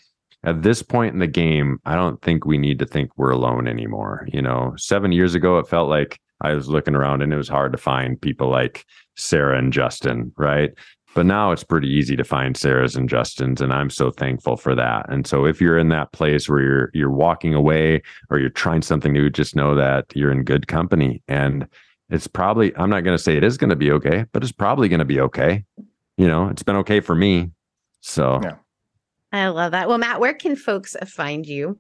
at 0.44 0.62
this 0.64 0.82
point 0.82 1.14
in 1.14 1.20
the 1.20 1.28
game, 1.28 1.80
I 1.86 1.96
don't 1.96 2.22
think 2.22 2.46
we 2.46 2.58
need 2.58 2.80
to 2.80 2.86
think 2.86 3.12
we're 3.18 3.32
alone 3.32 3.68
anymore. 3.68 4.28
You 4.32 4.42
know, 4.42 4.74
seven 4.78 5.12
years 5.12 5.36
ago, 5.36 5.58
it 5.60 5.68
felt 5.68 5.90
like 5.90 6.20
I 6.42 6.54
was 6.54 6.70
looking 6.70 6.96
around 6.96 7.22
and 7.22 7.34
it 7.34 7.38
was 7.38 7.50
hard 7.50 7.72
to 7.72 7.78
find 7.78 8.20
people 8.20 8.50
like 8.50 8.86
Sarah 9.16 9.58
and 9.58 9.74
Justin, 9.74 10.32
right? 10.38 10.72
But 11.16 11.26
now 11.26 11.52
it's 11.52 11.64
pretty 11.64 11.90
easy 11.90 12.16
to 12.16 12.24
find 12.24 12.56
Sarah's 12.56 12.96
and 12.96 13.10
Justin's, 13.10 13.62
and 13.62 13.74
I'm 13.74 13.90
so 13.90 14.12
thankful 14.12 14.58
for 14.58 14.76
that. 14.76 15.10
And 15.10 15.26
so 15.26 15.46
if 15.46 15.60
you're 15.60 15.78
in 15.78 15.90
that 15.90 16.12
place 16.12 16.48
where 16.48 16.62
you're 16.62 16.92
you're 16.94 17.10
walking 17.10 17.54
away 17.56 18.04
or 18.30 18.40
you're 18.40 18.50
trying 18.50 18.84
something 18.84 19.12
new, 19.12 19.30
just 19.30 19.56
know 19.56 19.76
that 19.76 20.06
you're 20.16 20.32
in 20.32 20.44
good 20.44 20.68
company. 20.68 21.24
And 21.28 21.68
it's 22.10 22.28
probably 22.28 22.76
I'm 22.76 22.92
not 22.92 23.04
going 23.04 23.18
to 23.18 23.24
say 23.24 23.36
it 23.36 23.44
is 23.44 23.58
going 23.58 23.72
to 23.72 23.76
be 23.76 23.92
okay, 23.92 24.26
but 24.32 24.44
it's 24.44 24.52
probably 24.52 24.88
going 24.88 25.00
to 25.00 25.06
be 25.06 25.20
okay. 25.20 25.64
You 26.18 26.28
know, 26.28 26.48
it's 26.50 26.64
been 26.64 26.76
okay 26.78 27.00
for 27.00 27.16
me. 27.16 27.50
So 28.02 28.40
yeah. 28.44 28.56
I 29.32 29.48
love 29.48 29.72
that. 29.72 29.88
Well, 29.88 29.98
Matt, 29.98 30.20
where 30.20 30.34
can 30.34 30.56
folks 30.56 30.96
find 31.08 31.46
you? 31.46 31.80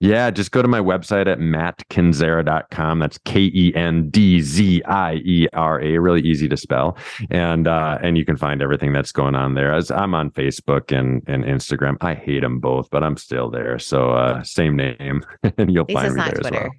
Yeah, 0.00 0.30
just 0.30 0.50
go 0.50 0.62
to 0.62 0.68
my 0.68 0.80
website 0.80 1.26
at 1.26 1.38
mattkendziera.com. 1.38 2.98
That's 2.98 3.18
K 3.18 3.50
E 3.54 3.72
N 3.76 4.08
D 4.08 4.40
Z 4.40 4.82
I 4.84 5.16
E 5.16 5.46
R 5.52 5.78
A. 5.78 5.98
Really 5.98 6.22
easy 6.22 6.48
to 6.48 6.56
spell. 6.56 6.96
And 7.30 7.68
uh, 7.68 7.98
and 8.02 8.16
you 8.16 8.24
can 8.24 8.38
find 8.38 8.62
everything 8.62 8.94
that's 8.94 9.12
going 9.12 9.34
on 9.34 9.54
there. 9.54 9.74
As 9.74 9.90
I'm 9.90 10.14
on 10.14 10.30
Facebook 10.30 10.96
and, 10.96 11.22
and 11.26 11.44
Instagram. 11.44 11.98
I 12.00 12.14
hate 12.14 12.40
them 12.40 12.60
both, 12.60 12.88
but 12.90 13.04
I'm 13.04 13.18
still 13.18 13.50
there. 13.50 13.78
So 13.78 14.12
uh, 14.12 14.42
same 14.42 14.74
name. 14.74 15.22
and 15.58 15.70
you'll 15.70 15.84
find 15.86 16.14
me 16.14 16.22
there 16.22 16.32
Twitter. 16.32 16.56
as 16.56 16.70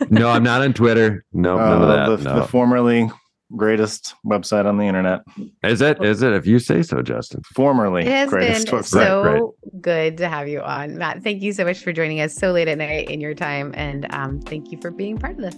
well. 0.00 0.08
no, 0.10 0.30
I'm 0.30 0.42
not 0.42 0.62
on 0.62 0.72
Twitter. 0.72 1.26
No, 1.34 1.58
uh, 1.58 1.68
none 1.68 1.82
of 1.82 1.88
that. 1.88 2.24
The, 2.24 2.34
no. 2.34 2.40
the 2.40 2.46
formerly 2.48 3.10
greatest 3.56 4.14
website 4.24 4.66
on 4.66 4.76
the 4.76 4.84
internet. 4.84 5.22
Is 5.62 5.80
it? 5.80 6.02
Is 6.02 6.22
it? 6.22 6.32
If 6.32 6.46
you 6.46 6.58
say 6.58 6.82
so, 6.82 7.02
Justin. 7.02 7.42
Formerly 7.54 8.02
it 8.02 8.08
has 8.08 8.30
been 8.30 8.40
website. 8.40 8.84
so 8.84 9.22
right. 9.22 9.80
good 9.80 10.16
to 10.18 10.28
have 10.28 10.48
you 10.48 10.60
on, 10.60 10.98
Matt. 10.98 11.22
Thank 11.22 11.42
you 11.42 11.52
so 11.52 11.64
much 11.64 11.78
for 11.78 11.92
joining 11.92 12.20
us 12.20 12.34
so 12.34 12.52
late 12.52 12.68
at 12.68 12.78
night 12.78 13.10
in 13.10 13.20
your 13.20 13.34
time, 13.34 13.72
and 13.76 14.06
um, 14.12 14.40
thank 14.40 14.70
you 14.72 14.80
for 14.80 14.90
being 14.90 15.18
part 15.18 15.38
of 15.38 15.42
this. 15.42 15.54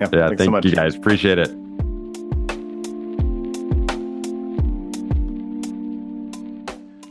Yeah, 0.00 0.08
yeah 0.12 0.28
thank 0.36 0.50
so 0.50 0.68
you 0.68 0.74
guys. 0.74 0.94
Appreciate 0.94 1.38
it. 1.38 1.50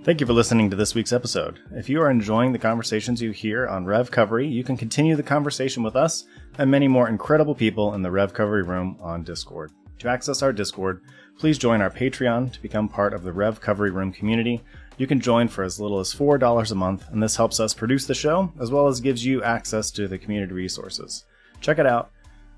Thank 0.03 0.19
you 0.19 0.25
for 0.25 0.33
listening 0.33 0.71
to 0.71 0.75
this 0.75 0.95
week's 0.95 1.13
episode. 1.13 1.59
If 1.73 1.87
you 1.87 2.01
are 2.01 2.09
enjoying 2.09 2.53
the 2.53 2.57
conversations 2.57 3.21
you 3.21 3.29
hear 3.29 3.67
on 3.67 3.85
RevCovery, 3.85 4.51
you 4.51 4.63
can 4.63 4.75
continue 4.75 5.15
the 5.15 5.21
conversation 5.21 5.83
with 5.83 5.95
us 5.95 6.25
and 6.57 6.71
many 6.71 6.87
more 6.87 7.07
incredible 7.07 7.53
people 7.53 7.93
in 7.93 8.01
the 8.01 8.09
RevCovery 8.09 8.67
room 8.67 8.97
on 8.99 9.23
Discord. 9.23 9.71
To 10.01 10.09
access 10.09 10.41
our 10.41 10.51
Discord, 10.51 11.01
please 11.37 11.59
join 11.59 11.79
our 11.79 11.91
Patreon 11.91 12.51
to 12.53 12.61
become 12.63 12.89
part 12.89 13.13
of 13.13 13.21
the 13.21 13.29
RevCovery 13.29 13.93
room 13.93 14.11
community. 14.11 14.63
You 14.97 15.05
can 15.05 15.19
join 15.19 15.47
for 15.47 15.63
as 15.63 15.79
little 15.79 15.99
as 15.99 16.11
$4 16.11 16.71
a 16.71 16.75
month, 16.75 17.05
and 17.11 17.21
this 17.21 17.35
helps 17.35 17.59
us 17.59 17.75
produce 17.75 18.07
the 18.07 18.15
show 18.15 18.51
as 18.59 18.71
well 18.71 18.87
as 18.87 18.99
gives 18.99 19.23
you 19.23 19.43
access 19.43 19.91
to 19.91 20.07
the 20.07 20.17
community 20.17 20.53
resources. 20.53 21.25
Check 21.59 21.77
it 21.77 21.85
out 21.85 22.09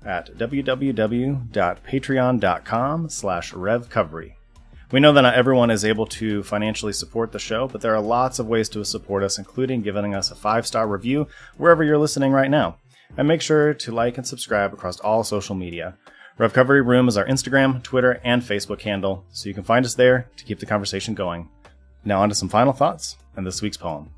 at 0.06 0.34
www.patreon.com 0.38 3.08
slash 3.10 3.52
revcovery. 3.52 4.32
We 4.90 5.00
know 5.00 5.12
that 5.12 5.20
not 5.20 5.34
everyone 5.34 5.70
is 5.70 5.84
able 5.84 6.06
to 6.06 6.42
financially 6.44 6.94
support 6.94 7.32
the 7.32 7.38
show, 7.38 7.68
but 7.68 7.82
there 7.82 7.94
are 7.94 8.00
lots 8.00 8.38
of 8.38 8.46
ways 8.46 8.70
to 8.70 8.82
support 8.86 9.22
us, 9.22 9.36
including 9.36 9.82
giving 9.82 10.14
us 10.14 10.30
a 10.30 10.34
five 10.34 10.66
star 10.66 10.88
review 10.88 11.26
wherever 11.58 11.84
you're 11.84 11.98
listening 11.98 12.32
right 12.32 12.50
now. 12.50 12.78
And 13.18 13.28
make 13.28 13.42
sure 13.42 13.74
to 13.74 13.92
like 13.92 14.16
and 14.16 14.26
subscribe 14.26 14.72
across 14.72 14.98
all 15.00 15.24
social 15.24 15.54
media. 15.54 15.98
RevCovery 16.36 16.84
Room 16.84 17.06
is 17.06 17.16
our 17.16 17.26
Instagram, 17.26 17.80
Twitter, 17.84 18.20
and 18.24 18.42
Facebook 18.42 18.80
handle, 18.82 19.24
so 19.30 19.48
you 19.48 19.54
can 19.54 19.62
find 19.62 19.86
us 19.86 19.94
there 19.94 20.28
to 20.36 20.44
keep 20.44 20.58
the 20.58 20.66
conversation 20.66 21.14
going. 21.14 21.48
Now, 22.04 22.22
on 22.22 22.28
to 22.28 22.34
some 22.34 22.48
final 22.48 22.72
thoughts 22.72 23.16
and 23.36 23.46
this 23.46 23.62
week's 23.62 23.76
poem. 23.76 24.10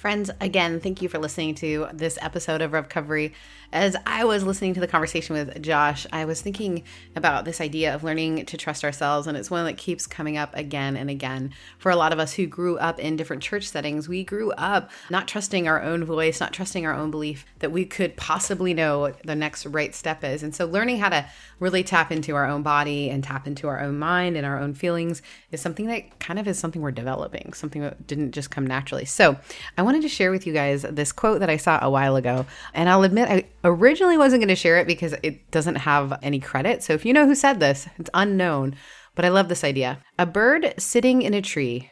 Friends, 0.00 0.30
again, 0.40 0.80
thank 0.80 1.02
you 1.02 1.10
for 1.10 1.18
listening 1.18 1.54
to 1.56 1.88
this 1.92 2.18
episode 2.22 2.62
of 2.62 2.70
RevCovery. 2.70 3.34
As 3.70 3.94
I 4.06 4.24
was 4.24 4.42
listening 4.42 4.72
to 4.74 4.80
the 4.80 4.88
conversation 4.88 5.36
with 5.36 5.60
Josh, 5.62 6.06
I 6.10 6.24
was 6.24 6.40
thinking 6.40 6.84
about 7.14 7.44
this 7.44 7.60
idea 7.60 7.94
of 7.94 8.02
learning 8.02 8.46
to 8.46 8.56
trust 8.56 8.82
ourselves, 8.82 9.26
and 9.26 9.36
it's 9.36 9.50
one 9.50 9.66
that 9.66 9.76
keeps 9.76 10.06
coming 10.06 10.38
up 10.38 10.56
again 10.56 10.96
and 10.96 11.10
again. 11.10 11.52
For 11.78 11.90
a 11.90 11.96
lot 11.96 12.14
of 12.14 12.18
us 12.18 12.32
who 12.32 12.46
grew 12.46 12.78
up 12.78 12.98
in 12.98 13.14
different 13.14 13.42
church 13.42 13.68
settings, 13.68 14.08
we 14.08 14.24
grew 14.24 14.52
up 14.52 14.90
not 15.10 15.28
trusting 15.28 15.68
our 15.68 15.82
own 15.82 16.02
voice, 16.04 16.40
not 16.40 16.54
trusting 16.54 16.86
our 16.86 16.94
own 16.94 17.10
belief 17.10 17.44
that 17.58 17.70
we 17.70 17.84
could 17.84 18.16
possibly 18.16 18.72
know 18.72 19.00
what 19.00 19.22
the 19.24 19.36
next 19.36 19.66
right 19.66 19.94
step 19.94 20.24
is. 20.24 20.42
And 20.42 20.54
so, 20.54 20.64
learning 20.64 20.98
how 20.98 21.10
to 21.10 21.26
really 21.60 21.84
tap 21.84 22.10
into 22.10 22.34
our 22.34 22.46
own 22.46 22.62
body 22.62 23.10
and 23.10 23.22
tap 23.22 23.46
into 23.46 23.68
our 23.68 23.80
own 23.80 23.98
mind 23.98 24.36
and 24.36 24.46
our 24.46 24.58
own 24.58 24.72
feelings 24.72 25.20
is 25.52 25.60
something 25.60 25.86
that 25.88 26.18
kind 26.18 26.38
of 26.40 26.48
is 26.48 26.58
something 26.58 26.80
we're 26.80 26.90
developing, 26.90 27.52
something 27.52 27.82
that 27.82 28.06
didn't 28.06 28.32
just 28.32 28.50
come 28.50 28.66
naturally. 28.66 29.04
So, 29.04 29.36
I 29.76 29.82
wanted 29.90 30.02
to 30.02 30.08
share 30.08 30.30
with 30.30 30.46
you 30.46 30.52
guys 30.52 30.82
this 30.82 31.10
quote 31.10 31.40
that 31.40 31.50
I 31.50 31.56
saw 31.56 31.80
a 31.82 31.90
while 31.90 32.14
ago, 32.14 32.46
and 32.72 32.88
I'll 32.88 33.02
admit 33.02 33.28
I 33.28 33.46
originally 33.64 34.16
wasn't 34.16 34.40
going 34.40 34.48
to 34.48 34.54
share 34.54 34.78
it 34.78 34.86
because 34.86 35.16
it 35.24 35.50
doesn't 35.50 35.74
have 35.74 36.16
any 36.22 36.38
credit. 36.38 36.84
So 36.84 36.92
if 36.92 37.04
you 37.04 37.12
know 37.12 37.26
who 37.26 37.34
said 37.34 37.58
this, 37.58 37.88
it's 37.98 38.08
unknown, 38.14 38.76
but 39.16 39.24
I 39.24 39.30
love 39.30 39.48
this 39.48 39.64
idea. 39.64 39.98
A 40.16 40.26
bird 40.26 40.74
sitting 40.78 41.22
in 41.22 41.34
a 41.34 41.42
tree 41.42 41.90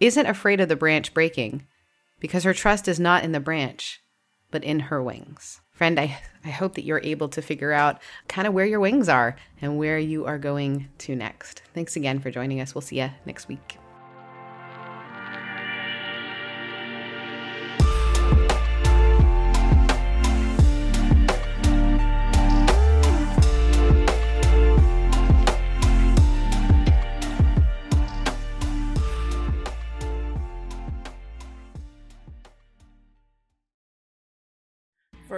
isn't 0.00 0.26
afraid 0.26 0.60
of 0.60 0.68
the 0.68 0.76
branch 0.76 1.14
breaking 1.14 1.66
because 2.18 2.44
her 2.44 2.52
trust 2.52 2.86
is 2.88 3.00
not 3.00 3.24
in 3.24 3.32
the 3.32 3.40
branch, 3.40 4.02
but 4.50 4.62
in 4.62 4.80
her 4.80 5.02
wings. 5.02 5.62
Friend, 5.72 5.98
I, 5.98 6.20
I 6.44 6.50
hope 6.50 6.74
that 6.74 6.84
you're 6.84 7.00
able 7.02 7.30
to 7.30 7.40
figure 7.40 7.72
out 7.72 8.02
kind 8.28 8.46
of 8.46 8.52
where 8.52 8.66
your 8.66 8.80
wings 8.80 9.08
are 9.08 9.34
and 9.62 9.78
where 9.78 9.98
you 9.98 10.26
are 10.26 10.38
going 10.38 10.90
to 10.98 11.16
next. 11.16 11.62
Thanks 11.72 11.96
again 11.96 12.20
for 12.20 12.30
joining 12.30 12.60
us. 12.60 12.74
We'll 12.74 12.82
see 12.82 13.00
you 13.00 13.08
next 13.24 13.48
week. 13.48 13.79